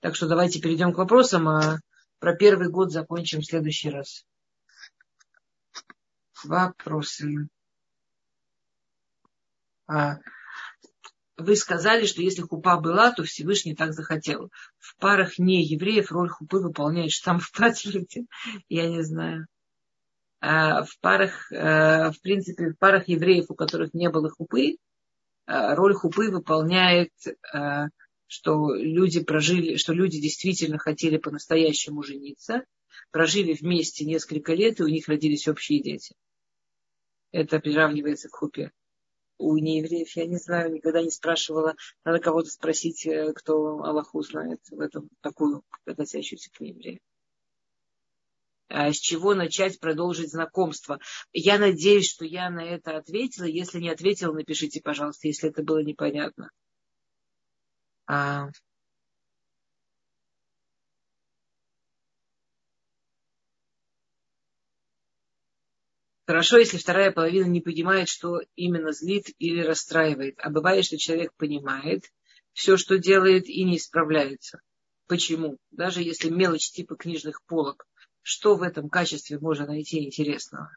так 0.00 0.14
что 0.14 0.28
давайте 0.28 0.60
перейдем 0.60 0.92
к 0.92 0.98
вопросам, 0.98 1.48
а 1.48 1.78
про 2.18 2.34
первый 2.34 2.68
год 2.68 2.92
закончим 2.92 3.40
в 3.40 3.46
следующий 3.46 3.90
раз. 3.90 4.24
Вопросы. 6.44 7.48
А, 9.86 10.18
вы 11.36 11.54
сказали, 11.56 12.06
что 12.06 12.22
если 12.22 12.42
хупа 12.42 12.78
была, 12.80 13.12
то 13.12 13.22
Всевышний 13.22 13.74
так 13.74 13.92
захотел. 13.92 14.50
В 14.78 14.96
парах 14.96 15.38
не 15.38 15.62
евреев 15.62 16.10
роль 16.10 16.28
хупы 16.28 16.58
выполняет 16.58 17.12
штамп 17.12 17.42
в 17.42 17.52
паспорте. 17.52 18.24
Я 18.68 18.88
не 18.88 19.02
знаю. 19.02 19.46
А 20.40 20.84
в 20.84 20.98
парах, 21.00 21.50
э, 21.52 22.10
в 22.10 22.20
принципе, 22.22 22.70
в 22.70 22.78
парах 22.78 23.08
евреев, 23.08 23.46
у 23.48 23.54
которых 23.54 23.94
не 23.94 24.08
было 24.08 24.30
хупы, 24.30 24.76
э, 25.46 25.74
роль 25.74 25.94
хупы 25.94 26.30
выполняет 26.30 27.12
э, 27.26 27.86
что 28.26 28.74
люди 28.74 29.22
прожили, 29.22 29.76
что 29.76 29.92
люди 29.92 30.20
действительно 30.20 30.78
хотели 30.78 31.16
по-настоящему 31.16 32.02
жениться, 32.02 32.64
прожили 33.10 33.52
вместе 33.54 34.04
несколько 34.04 34.54
лет, 34.54 34.80
и 34.80 34.82
у 34.82 34.88
них 34.88 35.08
родились 35.08 35.48
общие 35.48 35.82
дети. 35.82 36.14
Это 37.32 37.60
приравнивается 37.60 38.28
к 38.28 38.34
хупе. 38.36 38.72
У 39.38 39.56
неевреев, 39.58 40.10
я 40.16 40.26
не 40.26 40.38
знаю, 40.38 40.72
никогда 40.72 41.02
не 41.02 41.10
спрашивала. 41.10 41.76
Надо 42.04 42.20
кого-то 42.20 42.48
спросить, 42.48 43.06
э, 43.06 43.32
кто 43.34 43.82
Аллаху 43.82 44.22
знает 44.22 44.60
в 44.70 44.80
этом, 44.80 45.10
такую, 45.20 45.62
относящуюся 45.84 46.50
к 46.50 46.60
неевреям. 46.60 47.00
А 48.68 48.92
с 48.92 48.96
чего 48.96 49.34
начать 49.34 49.78
продолжить 49.78 50.30
знакомство? 50.30 50.98
Я 51.32 51.58
надеюсь, 51.58 52.10
что 52.10 52.24
я 52.24 52.50
на 52.50 52.64
это 52.64 52.96
ответила. 52.96 53.44
Если 53.44 53.78
не 53.78 53.90
ответила, 53.90 54.32
напишите, 54.32 54.80
пожалуйста, 54.82 55.28
если 55.28 55.50
это 55.50 55.62
было 55.62 55.82
непонятно. 55.82 56.50
А, 58.06 58.48
Хорошо, 66.26 66.58
если 66.58 66.76
вторая 66.76 67.12
половина 67.12 67.46
не 67.46 67.60
понимает, 67.60 68.08
что 68.08 68.40
именно 68.56 68.90
злит 68.92 69.26
или 69.38 69.60
расстраивает. 69.60 70.34
А 70.38 70.50
бывает, 70.50 70.84
что 70.84 70.98
человек 70.98 71.32
понимает 71.36 72.04
все, 72.52 72.76
что 72.76 72.98
делает, 72.98 73.46
и 73.48 73.62
не 73.62 73.76
исправляется. 73.76 74.60
Почему? 75.06 75.56
Даже 75.70 76.02
если 76.02 76.30
мелочь 76.30 76.72
типа 76.72 76.96
книжных 76.96 77.44
полок, 77.44 77.86
что 78.22 78.56
в 78.56 78.62
этом 78.62 78.88
качестве 78.88 79.38
можно 79.38 79.66
найти 79.66 80.04
интересного? 80.04 80.70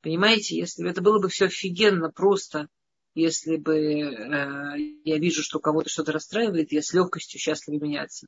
Понимаете, 0.00 0.56
если 0.56 0.88
это 0.90 1.02
было 1.02 1.20
бы 1.20 1.28
все 1.28 1.46
офигенно 1.46 2.10
просто, 2.10 2.66
если 3.20 3.56
бы 3.56 3.76
э, 3.76 4.78
я 5.04 5.18
вижу, 5.18 5.42
что 5.42 5.58
кого-то 5.58 5.88
что-то 5.88 6.12
расстраивает, 6.12 6.72
я 6.72 6.82
с 6.82 6.92
легкостью 6.92 7.40
счастлива 7.40 7.82
меняться. 7.82 8.26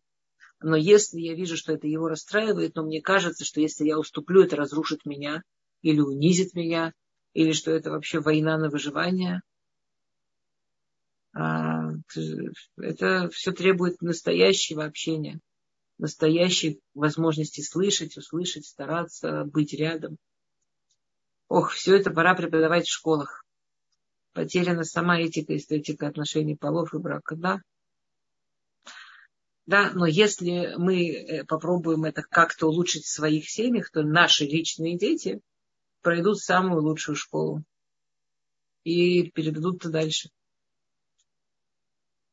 Но 0.61 0.77
если 0.77 1.21
я 1.21 1.35
вижу, 1.35 1.57
что 1.57 1.73
это 1.73 1.87
его 1.89 2.09
расстраивает, 2.09 2.77
но 2.77 2.85
мне 2.85 3.01
кажется, 3.01 3.45
что 3.45 3.61
если 3.61 3.85
я 3.85 3.99
уступлю, 3.99 4.43
это 4.43 4.57
разрушит 4.57 5.05
меня 5.05 5.43
или 5.83 6.01
унизит 6.01 6.55
меня, 6.55 6.93
или 7.33 7.53
что 7.53 7.73
это 7.73 7.91
вообще 7.91 8.21
война 8.21 8.59
на 8.59 8.69
выживание, 8.69 9.43
а, 11.35 11.93
это 12.77 13.29
все 13.31 13.53
требует 13.53 14.03
настоящего 14.03 14.85
общения, 14.85 15.41
настоящей 15.99 16.81
возможности 16.95 17.63
слышать, 17.63 18.17
услышать, 18.17 18.67
стараться, 18.67 19.45
быть 19.45 19.73
рядом. 19.73 20.19
Ох, 21.49 21.73
все 21.73 21.97
это 21.97 22.11
пора 22.11 22.35
преподавать 22.35 22.87
в 22.87 22.93
школах 22.93 23.43
потеряна 24.33 24.85
сама 24.85 25.21
этика, 25.21 25.57
эстетика 25.57 26.09
отношений 26.09 26.57
полов 26.57 26.95
и 26.95 26.99
брака, 26.99 27.37
да. 27.37 27.61
Да, 29.67 29.93
но 29.95 30.07
если 30.07 30.75
мы 30.77 31.09
э, 31.09 31.45
попробуем 31.45 32.05
это 32.05 32.23
как-то 32.23 32.67
улучшить 32.67 33.05
в 33.05 33.13
своих 33.13 33.49
семьях, 33.49 33.91
то 33.91 34.03
наши 34.03 34.45
личные 34.45 34.99
дети 34.99 35.41
пройдут 36.01 36.41
самую 36.41 36.83
лучшую 36.83 37.15
школу 37.15 37.63
и 38.85 39.31
передадут 39.31 39.79
дальше. 39.89 40.31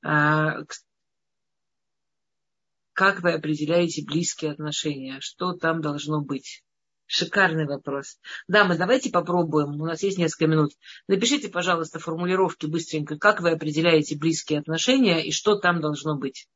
А, 0.01 0.63
как 2.93 3.21
вы 3.21 3.33
определяете 3.33 4.03
близкие 4.03 4.51
отношения? 4.51 5.19
Что 5.19 5.53
там 5.53 5.81
должно 5.81 6.21
быть? 6.21 6.63
Шикарный 7.11 7.65
вопрос. 7.65 8.19
Да, 8.47 8.65
мы 8.65 8.77
давайте 8.77 9.09
попробуем. 9.09 9.81
У 9.81 9.85
нас 9.87 10.03
есть 10.03 10.19
несколько 10.19 10.45
минут. 10.45 10.73
Напишите, 11.07 11.49
пожалуйста, 11.49 11.97
формулировки 11.97 12.67
быстренько, 12.67 13.17
как 13.17 13.41
вы 13.41 13.49
определяете 13.49 14.15
близкие 14.15 14.59
отношения 14.59 15.25
и 15.25 15.31
что 15.31 15.55
там 15.55 15.81
должно 15.81 16.15
быть. 16.15 16.47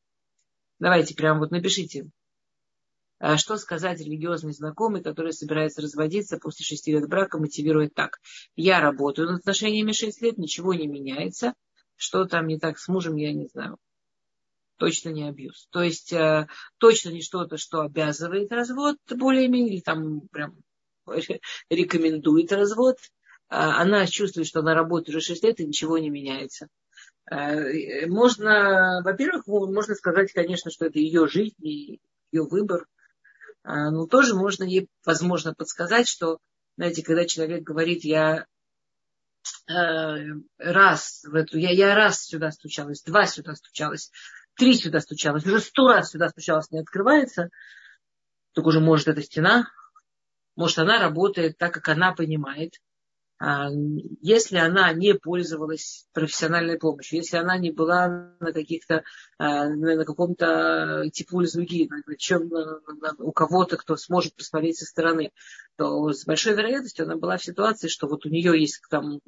Давайте 0.78 1.16
прямо 1.16 1.40
вот 1.40 1.50
напишите. 1.50 2.06
А 3.18 3.38
что 3.38 3.58
сказать 3.58 4.00
религиозный 4.00 4.54
знакомый, 4.54 5.02
который 5.02 5.34
собирается 5.34 5.82
разводиться 5.82 6.38
после 6.38 6.64
шести 6.64 6.92
лет 6.92 7.10
брака, 7.10 7.40
мотивирует 7.40 7.96
так. 7.96 8.20
Я 8.56 8.80
работаю 8.80 9.32
над 9.32 9.40
отношениями 9.40 9.92
шесть 9.92 10.22
лет, 10.22 10.38
ничего 10.38 10.76
не 10.76 10.86
меняется. 10.86 11.56
Что 11.96 12.26
там 12.26 12.46
не 12.46 12.60
так 12.60 12.78
с 12.78 12.88
мужем, 12.88 13.16
я 13.16 13.34
не 13.34 13.48
знаю 13.48 13.80
точно 14.78 15.10
не 15.10 15.28
абьюз. 15.28 15.68
То 15.72 15.82
есть 15.82 16.14
э, 16.14 16.48
точно 16.78 17.10
не 17.10 17.22
что-то, 17.22 17.58
что 17.58 17.82
обязывает 17.82 18.52
развод 18.52 18.98
более-менее, 19.10 19.76
или 19.76 19.82
там 19.82 20.22
прям 20.30 20.58
рекомендует 21.70 22.52
развод. 22.52 22.98
А 23.50 23.82
она 23.82 24.08
чувствует, 24.08 24.48
что 24.48 24.62
она 24.62 24.74
работает 24.74 25.10
уже 25.10 25.22
6 25.22 25.44
лет 25.44 25.60
и 25.60 25.66
ничего 25.66 25.98
не 25.98 26.10
меняется. 26.10 26.68
Э, 27.30 28.08
можно, 28.08 29.02
во-первых, 29.04 29.48
можно 29.48 29.96
сказать, 29.96 30.32
конечно, 30.34 30.72
что 30.72 30.86
это 30.86 31.00
ее 31.00 31.28
жизнь 31.28 31.56
ее 31.60 32.44
выбор. 32.44 32.88
А, 33.64 33.92
но 33.92 34.08
тоже 34.08 34.36
можно 34.36 34.64
ей, 34.64 34.90
возможно, 35.06 35.54
подсказать, 35.54 36.08
что, 36.08 36.40
знаете, 36.78 37.04
когда 37.04 37.26
человек 37.26 37.64
говорит, 37.64 38.04
я 38.04 38.46
э, 39.70 39.74
раз 40.58 41.24
в 41.24 41.34
эту, 41.34 41.58
я, 41.58 41.72
я 41.72 41.96
раз 41.96 42.24
сюда 42.24 42.52
стучалась, 42.52 43.04
два 43.04 43.26
сюда 43.26 43.56
стучалась, 43.56 44.12
три 44.56 44.74
сюда 44.76 45.00
стучалась, 45.00 45.46
уже 45.46 45.60
сто 45.60 45.88
раз 45.88 46.12
сюда 46.12 46.30
стучалась, 46.30 46.72
не 46.72 46.80
открывается, 46.80 47.50
так 48.54 48.66
уже 48.66 48.80
может 48.80 49.08
эта 49.08 49.22
стена, 49.22 49.68
может 50.56 50.80
она 50.80 51.00
работает 51.00 51.58
так, 51.58 51.74
как 51.74 51.90
она 51.90 52.14
понимает. 52.14 52.74
А, 53.40 53.70
если 54.22 54.58
она 54.58 54.94
не 54.94 55.16
пользовалась 55.16 56.06
профессиональной 56.14 56.78
помощью, 56.78 57.18
если 57.18 57.38
она 57.38 57.58
не 57.58 57.72
была 57.72 58.36
на 58.40 58.54
каких-то, 58.54 59.04
а, 59.38 59.68
на 59.68 60.06
каком-то 60.06 61.10
типу 61.12 61.32
пользуги, 61.32 61.90
на 61.90 62.16
чем 62.16 62.50
у 63.18 63.32
кого-то, 63.32 63.78
кто 63.78 63.98
сможет 63.98 64.36
посмотреть 64.36 64.78
со 64.78 64.86
стороны, 64.86 65.32
то 65.78 66.14
с 66.14 66.26
большой 66.26 66.54
вероятностью 66.54 67.06
она 67.06 67.18
была 67.18 67.38
в 67.38 67.44
ситуации, 67.44 67.88
что 67.88 68.08
вот 68.08 68.26
у 68.26 68.30
нее 68.30 68.58
есть 68.60 68.82
там 68.90 69.20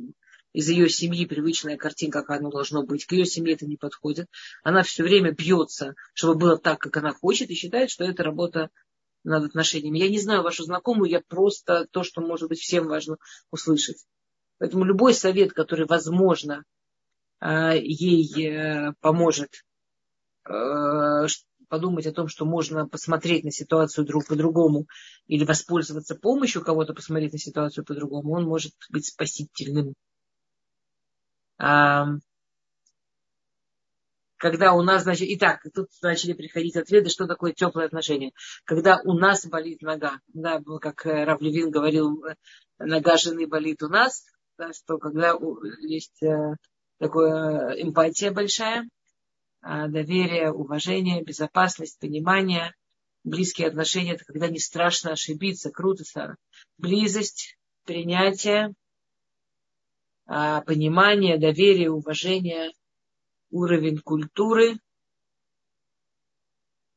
из 0.55 0.69
ее 0.69 0.87
семьи 0.87 1.25
привычная 1.25 1.75
картинка, 1.75 2.23
как 2.23 2.39
оно 2.39 2.49
должно 2.49 2.83
быть. 2.83 3.05
К 3.05 3.11
ее 3.11 3.25
семье 3.25 3.55
это 3.55 3.65
не 3.65 3.75
подходит. 3.75 4.29
Она 4.63 4.83
все 4.83 5.03
время 5.03 5.31
бьется, 5.31 5.95
чтобы 6.13 6.39
было 6.39 6.57
так, 6.57 6.79
как 6.79 6.95
она 6.95 7.13
хочет, 7.13 7.49
и 7.49 7.55
считает, 7.55 7.89
что 7.89 8.05
это 8.05 8.23
работа 8.23 8.69
над 9.25 9.43
отношениями. 9.43 9.99
Я 9.99 10.07
не 10.07 10.17
знаю 10.17 10.43
вашу 10.43 10.63
знакомую, 10.63 11.11
я 11.11 11.19
просто 11.19 11.87
то, 11.91 12.03
что, 12.03 12.21
может 12.21 12.47
быть, 12.47 12.59
всем 12.59 12.87
важно 12.87 13.17
услышать. 13.51 14.05
Поэтому 14.57 14.85
любой 14.85 15.13
совет, 15.13 15.51
который, 15.51 15.87
возможно, 15.87 16.63
а, 17.41 17.73
ей 17.73 18.47
э, 18.47 18.93
поможет 19.01 19.65
э, 20.47 21.27
подумать 21.67 22.07
о 22.07 22.13
том, 22.13 22.29
что 22.29 22.45
можно 22.45 22.87
посмотреть 22.87 23.43
на 23.43 23.51
ситуацию 23.51 24.05
друг 24.05 24.25
по-другому 24.25 24.87
или 25.27 25.43
воспользоваться 25.43 26.15
помощью 26.15 26.63
кого-то 26.63 26.93
посмотреть 26.93 27.33
на 27.33 27.39
ситуацию 27.39 27.83
по-другому, 27.83 28.31
он 28.35 28.45
может 28.45 28.71
быть 28.89 29.07
спасительным. 29.07 29.95
Когда 31.57 32.19
у 34.73 34.83
нас, 34.83 35.03
значит, 35.03 35.29
итак, 35.31 35.61
тут 35.73 35.87
начали 36.01 36.33
приходить 36.33 36.75
ответы, 36.75 37.09
что 37.09 37.25
такое 37.25 37.53
теплое 37.53 37.85
отношение. 37.85 38.31
Когда 38.65 38.99
у 39.03 39.13
нас 39.13 39.45
болит 39.45 39.81
нога, 39.81 40.19
да, 40.27 40.61
как 40.81 41.05
Равлевин 41.05 41.71
говорил, 41.71 42.21
нога 42.77 43.17
жены 43.17 43.47
болит 43.47 43.81
у 43.81 43.87
нас, 43.87 44.25
да, 44.57 44.73
что 44.73 44.97
когда 44.97 45.33
есть 45.81 46.21
э, 46.21 46.55
такая 46.99 47.81
эмпатия 47.81 48.31
большая, 48.31 48.87
а, 49.61 49.87
доверие, 49.87 50.51
уважение, 50.51 51.23
безопасность, 51.23 51.99
понимание, 51.99 52.73
близкие 53.23 53.67
отношения, 53.67 54.13
это 54.13 54.25
когда 54.25 54.47
не 54.47 54.59
страшно 54.59 55.13
ошибиться, 55.13 55.71
круто, 55.71 56.03
Сара. 56.03 56.35
Близость, 56.77 57.57
принятие, 57.83 58.73
а, 60.25 60.61
понимание, 60.61 61.37
доверие, 61.37 61.91
уважение, 61.91 62.71
уровень 63.51 63.99
культуры, 63.99 64.79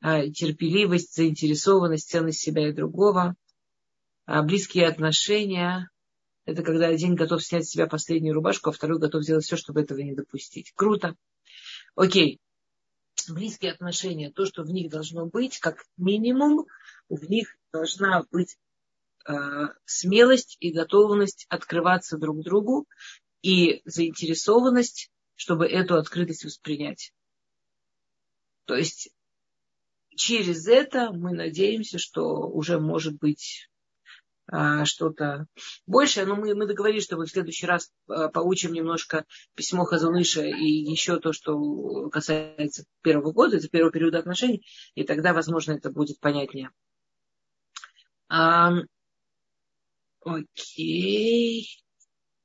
а, 0.01 0.29
терпеливость, 0.29 1.15
заинтересованность, 1.15 2.11
ценность 2.11 2.41
себя 2.41 2.69
и 2.69 2.73
другого, 2.73 3.35
близкие 4.27 4.87
отношения, 4.87 5.89
это 6.49 6.63
когда 6.63 6.87
один 6.87 7.15
готов 7.15 7.45
снять 7.45 7.67
с 7.67 7.71
себя 7.73 7.87
последнюю 7.87 8.35
рубашку, 8.35 8.71
а 8.71 8.73
второй 8.73 8.99
готов 8.99 9.23
сделать 9.23 9.45
все, 9.45 9.57
чтобы 9.57 9.83
этого 9.83 9.99
не 9.99 10.15
допустить. 10.15 10.73
Круто. 10.75 11.15
Окей. 11.95 12.41
Близкие 13.29 13.73
отношения, 13.73 14.31
то, 14.31 14.47
что 14.47 14.63
в 14.63 14.71
них 14.71 14.91
должно 14.91 15.27
быть, 15.27 15.59
как 15.59 15.85
минимум, 15.99 16.65
в 17.11 17.29
них 17.29 17.55
должна 17.71 18.25
быть 18.31 18.57
смелость 19.85 20.57
и 20.61 20.73
готовность 20.73 21.47
открываться 21.49 22.17
друг 22.17 22.43
другу 22.43 22.87
и 23.43 23.83
заинтересованность, 23.85 25.11
чтобы 25.35 25.67
эту 25.67 25.97
открытость 25.97 26.45
воспринять. 26.45 27.13
То 28.65 28.75
есть 28.75 29.11
через 30.15 30.67
это 30.67 31.13
мы 31.13 31.33
надеемся, 31.33 31.99
что 31.99 32.49
уже 32.49 32.79
может 32.79 33.19
быть 33.19 33.69
а, 34.51 34.85
что-то 34.85 35.47
большее. 35.87 36.27
Но 36.27 36.37
мы, 36.37 36.55
мы 36.55 36.67
договорились, 36.67 37.05
что 37.05 37.17
мы 37.17 37.27
в 37.27 37.31
следующий 37.31 37.67
раз 37.67 37.91
а, 38.09 38.29
получим 38.29 38.73
немножко 38.73 39.25
письмо 39.55 39.85
Хазуныша 39.85 40.43
и 40.43 40.65
еще 40.65 41.21
то, 41.21 41.33
что 41.33 42.09
касается 42.11 42.85
первого 43.03 43.33
года, 43.33 43.59
это 43.59 43.69
первого 43.69 43.93
периода 43.93 44.19
отношений, 44.19 44.67
и 44.95 45.05
тогда, 45.05 45.33
возможно, 45.33 45.73
это 45.73 45.91
будет 45.91 46.19
понятнее. 46.21 46.71
Окей. 50.25 51.69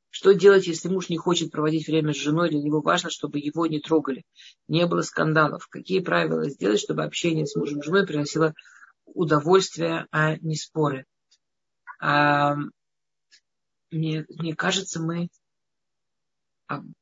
Что 0.09 0.33
делать, 0.33 0.67
если 0.67 0.89
муж 0.89 1.09
не 1.09 1.17
хочет 1.17 1.51
проводить 1.51 1.87
время 1.87 2.13
с 2.13 2.17
женой, 2.17 2.49
для 2.49 2.59
него 2.61 2.81
важно, 2.81 3.09
чтобы 3.09 3.39
его 3.39 3.65
не 3.65 3.79
трогали, 3.79 4.23
не 4.67 4.85
было 4.85 5.01
скандалов? 5.01 5.67
Какие 5.69 6.01
правила 6.01 6.47
сделать, 6.49 6.79
чтобы 6.79 7.03
общение 7.03 7.47
с 7.47 7.55
мужем 7.55 7.79
и 7.79 7.83
женой 7.83 8.05
приносило 8.05 8.53
удовольствие, 9.05 10.05
а 10.11 10.37
не 10.37 10.55
споры? 10.55 11.05
А, 11.99 12.55
мне, 13.89 14.25
мне 14.29 14.55
кажется, 14.55 15.01
мы 15.01 15.29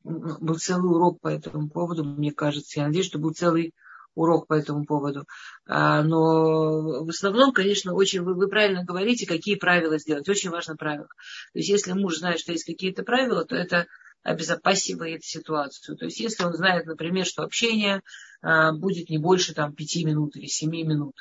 был 0.04 0.58
целый 0.58 0.92
урок 0.92 1.20
по 1.20 1.28
этому 1.28 1.70
поводу, 1.70 2.04
мне 2.04 2.32
кажется. 2.32 2.80
Я 2.80 2.88
надеюсь, 2.88 3.08
что 3.08 3.20
был 3.20 3.34
целый 3.34 3.74
урок 4.16 4.48
по 4.48 4.54
этому 4.54 4.86
поводу. 4.86 5.26
А, 5.66 6.04
но 6.04 7.04
в 7.04 7.10
основном, 7.10 7.54
конечно, 7.54 7.94
очень 7.94 8.22
вы, 8.22 8.36
вы 8.36 8.48
правильно 8.48 8.84
говорите, 8.84 9.26
какие 9.26 9.56
правила 9.56 9.98
сделать. 9.98 10.28
Очень 10.28 10.50
важно 10.50 10.76
правило. 10.76 11.08
То 11.54 11.60
есть, 11.60 11.70
если 11.70 11.94
муж 11.94 12.18
знает, 12.18 12.40
что 12.40 12.52
есть 12.52 12.66
какие-то 12.66 13.04
правила, 13.04 13.46
то 13.46 13.56
это 13.56 13.88
обезопасивает 14.24 15.24
ситуацию. 15.24 15.98
То 15.98 16.06
есть, 16.06 16.20
если 16.20 16.44
он 16.44 16.54
знает, 16.54 16.86
например, 16.86 17.26
что 17.26 17.44
общение 17.44 18.02
а, 18.42 18.74
будет 18.74 19.10
не 19.10 19.18
больше 19.18 19.54
там, 19.54 19.74
пяти 19.74 20.06
минут 20.06 20.36
или 20.36 20.46
семи 20.46 20.84
минут, 20.84 21.16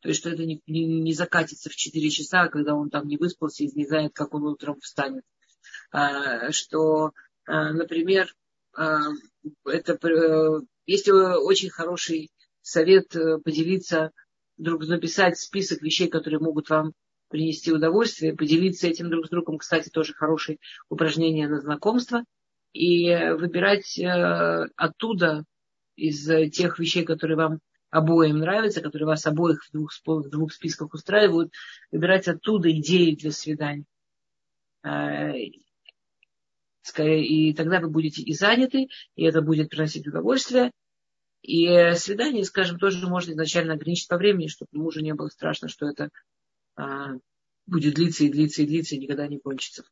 то 0.00 0.08
есть, 0.08 0.20
что 0.20 0.30
это 0.30 0.44
не, 0.44 0.62
не, 0.66 0.84
не 0.84 1.12
закатится 1.12 1.70
в 1.70 1.76
4 1.76 2.10
часа, 2.10 2.48
когда 2.48 2.74
он 2.74 2.88
там 2.88 3.08
не 3.08 3.16
выспался 3.16 3.64
и 3.64 3.70
не 3.74 3.84
знает, 3.84 4.12
как 4.14 4.32
он 4.32 4.44
утром 4.44 4.78
встанет. 4.80 5.24
А, 5.90 6.52
что, 6.52 7.12
например, 7.46 8.32
это, 8.78 10.08
э, 10.08 10.60
есть 10.86 11.08
очень 11.08 11.70
хороший 11.70 12.30
совет 12.62 13.14
э, 13.16 13.38
поделиться, 13.38 14.12
друг, 14.56 14.86
написать 14.86 15.38
список 15.38 15.82
вещей, 15.82 16.08
которые 16.08 16.40
могут 16.40 16.70
вам 16.70 16.92
принести 17.28 17.72
удовольствие, 17.72 18.36
поделиться 18.36 18.86
этим 18.86 19.10
друг 19.10 19.26
с 19.26 19.30
другом. 19.30 19.58
Кстати, 19.58 19.88
тоже 19.88 20.14
хорошее 20.14 20.58
упражнение 20.88 21.48
на 21.48 21.60
знакомство. 21.60 22.24
И 22.72 23.08
выбирать 23.32 23.98
э, 23.98 24.68
оттуда, 24.76 25.44
из 25.96 26.26
тех 26.52 26.78
вещей, 26.78 27.04
которые 27.04 27.36
вам 27.36 27.58
обоим 27.90 28.38
нравится, 28.38 28.80
которые 28.80 29.06
вас 29.06 29.26
обоих 29.26 29.64
в 29.64 29.72
двух, 29.72 29.90
в 30.06 30.28
двух 30.30 30.52
списках 30.52 30.94
устраивают, 30.94 31.52
выбирать 31.90 32.28
оттуда 32.28 32.70
идеи 32.70 33.16
для 33.16 33.32
свиданий. 33.32 33.84
И 36.96 37.52
тогда 37.54 37.80
вы 37.80 37.88
будете 37.88 38.22
и 38.22 38.34
заняты, 38.34 38.88
и 39.16 39.24
это 39.24 39.42
будет 39.42 39.70
приносить 39.70 40.06
удовольствие. 40.06 40.72
И 41.42 41.92
свидание, 41.94 42.44
скажем, 42.44 42.78
тоже 42.78 43.06
можно 43.06 43.32
изначально 43.32 43.74
ограничить 43.74 44.08
по 44.08 44.16
времени, 44.16 44.48
чтобы 44.48 44.70
мужу 44.72 45.00
не 45.00 45.14
было 45.14 45.28
страшно, 45.28 45.68
что 45.68 45.86
это 45.86 46.10
а, 46.76 47.14
будет 47.66 47.94
длиться 47.94 48.24
и 48.24 48.30
длиться 48.30 48.62
и 48.62 48.66
длиться, 48.66 48.96
и 48.96 48.98
никогда 48.98 49.26
не 49.28 49.38
кончится. 49.38 49.84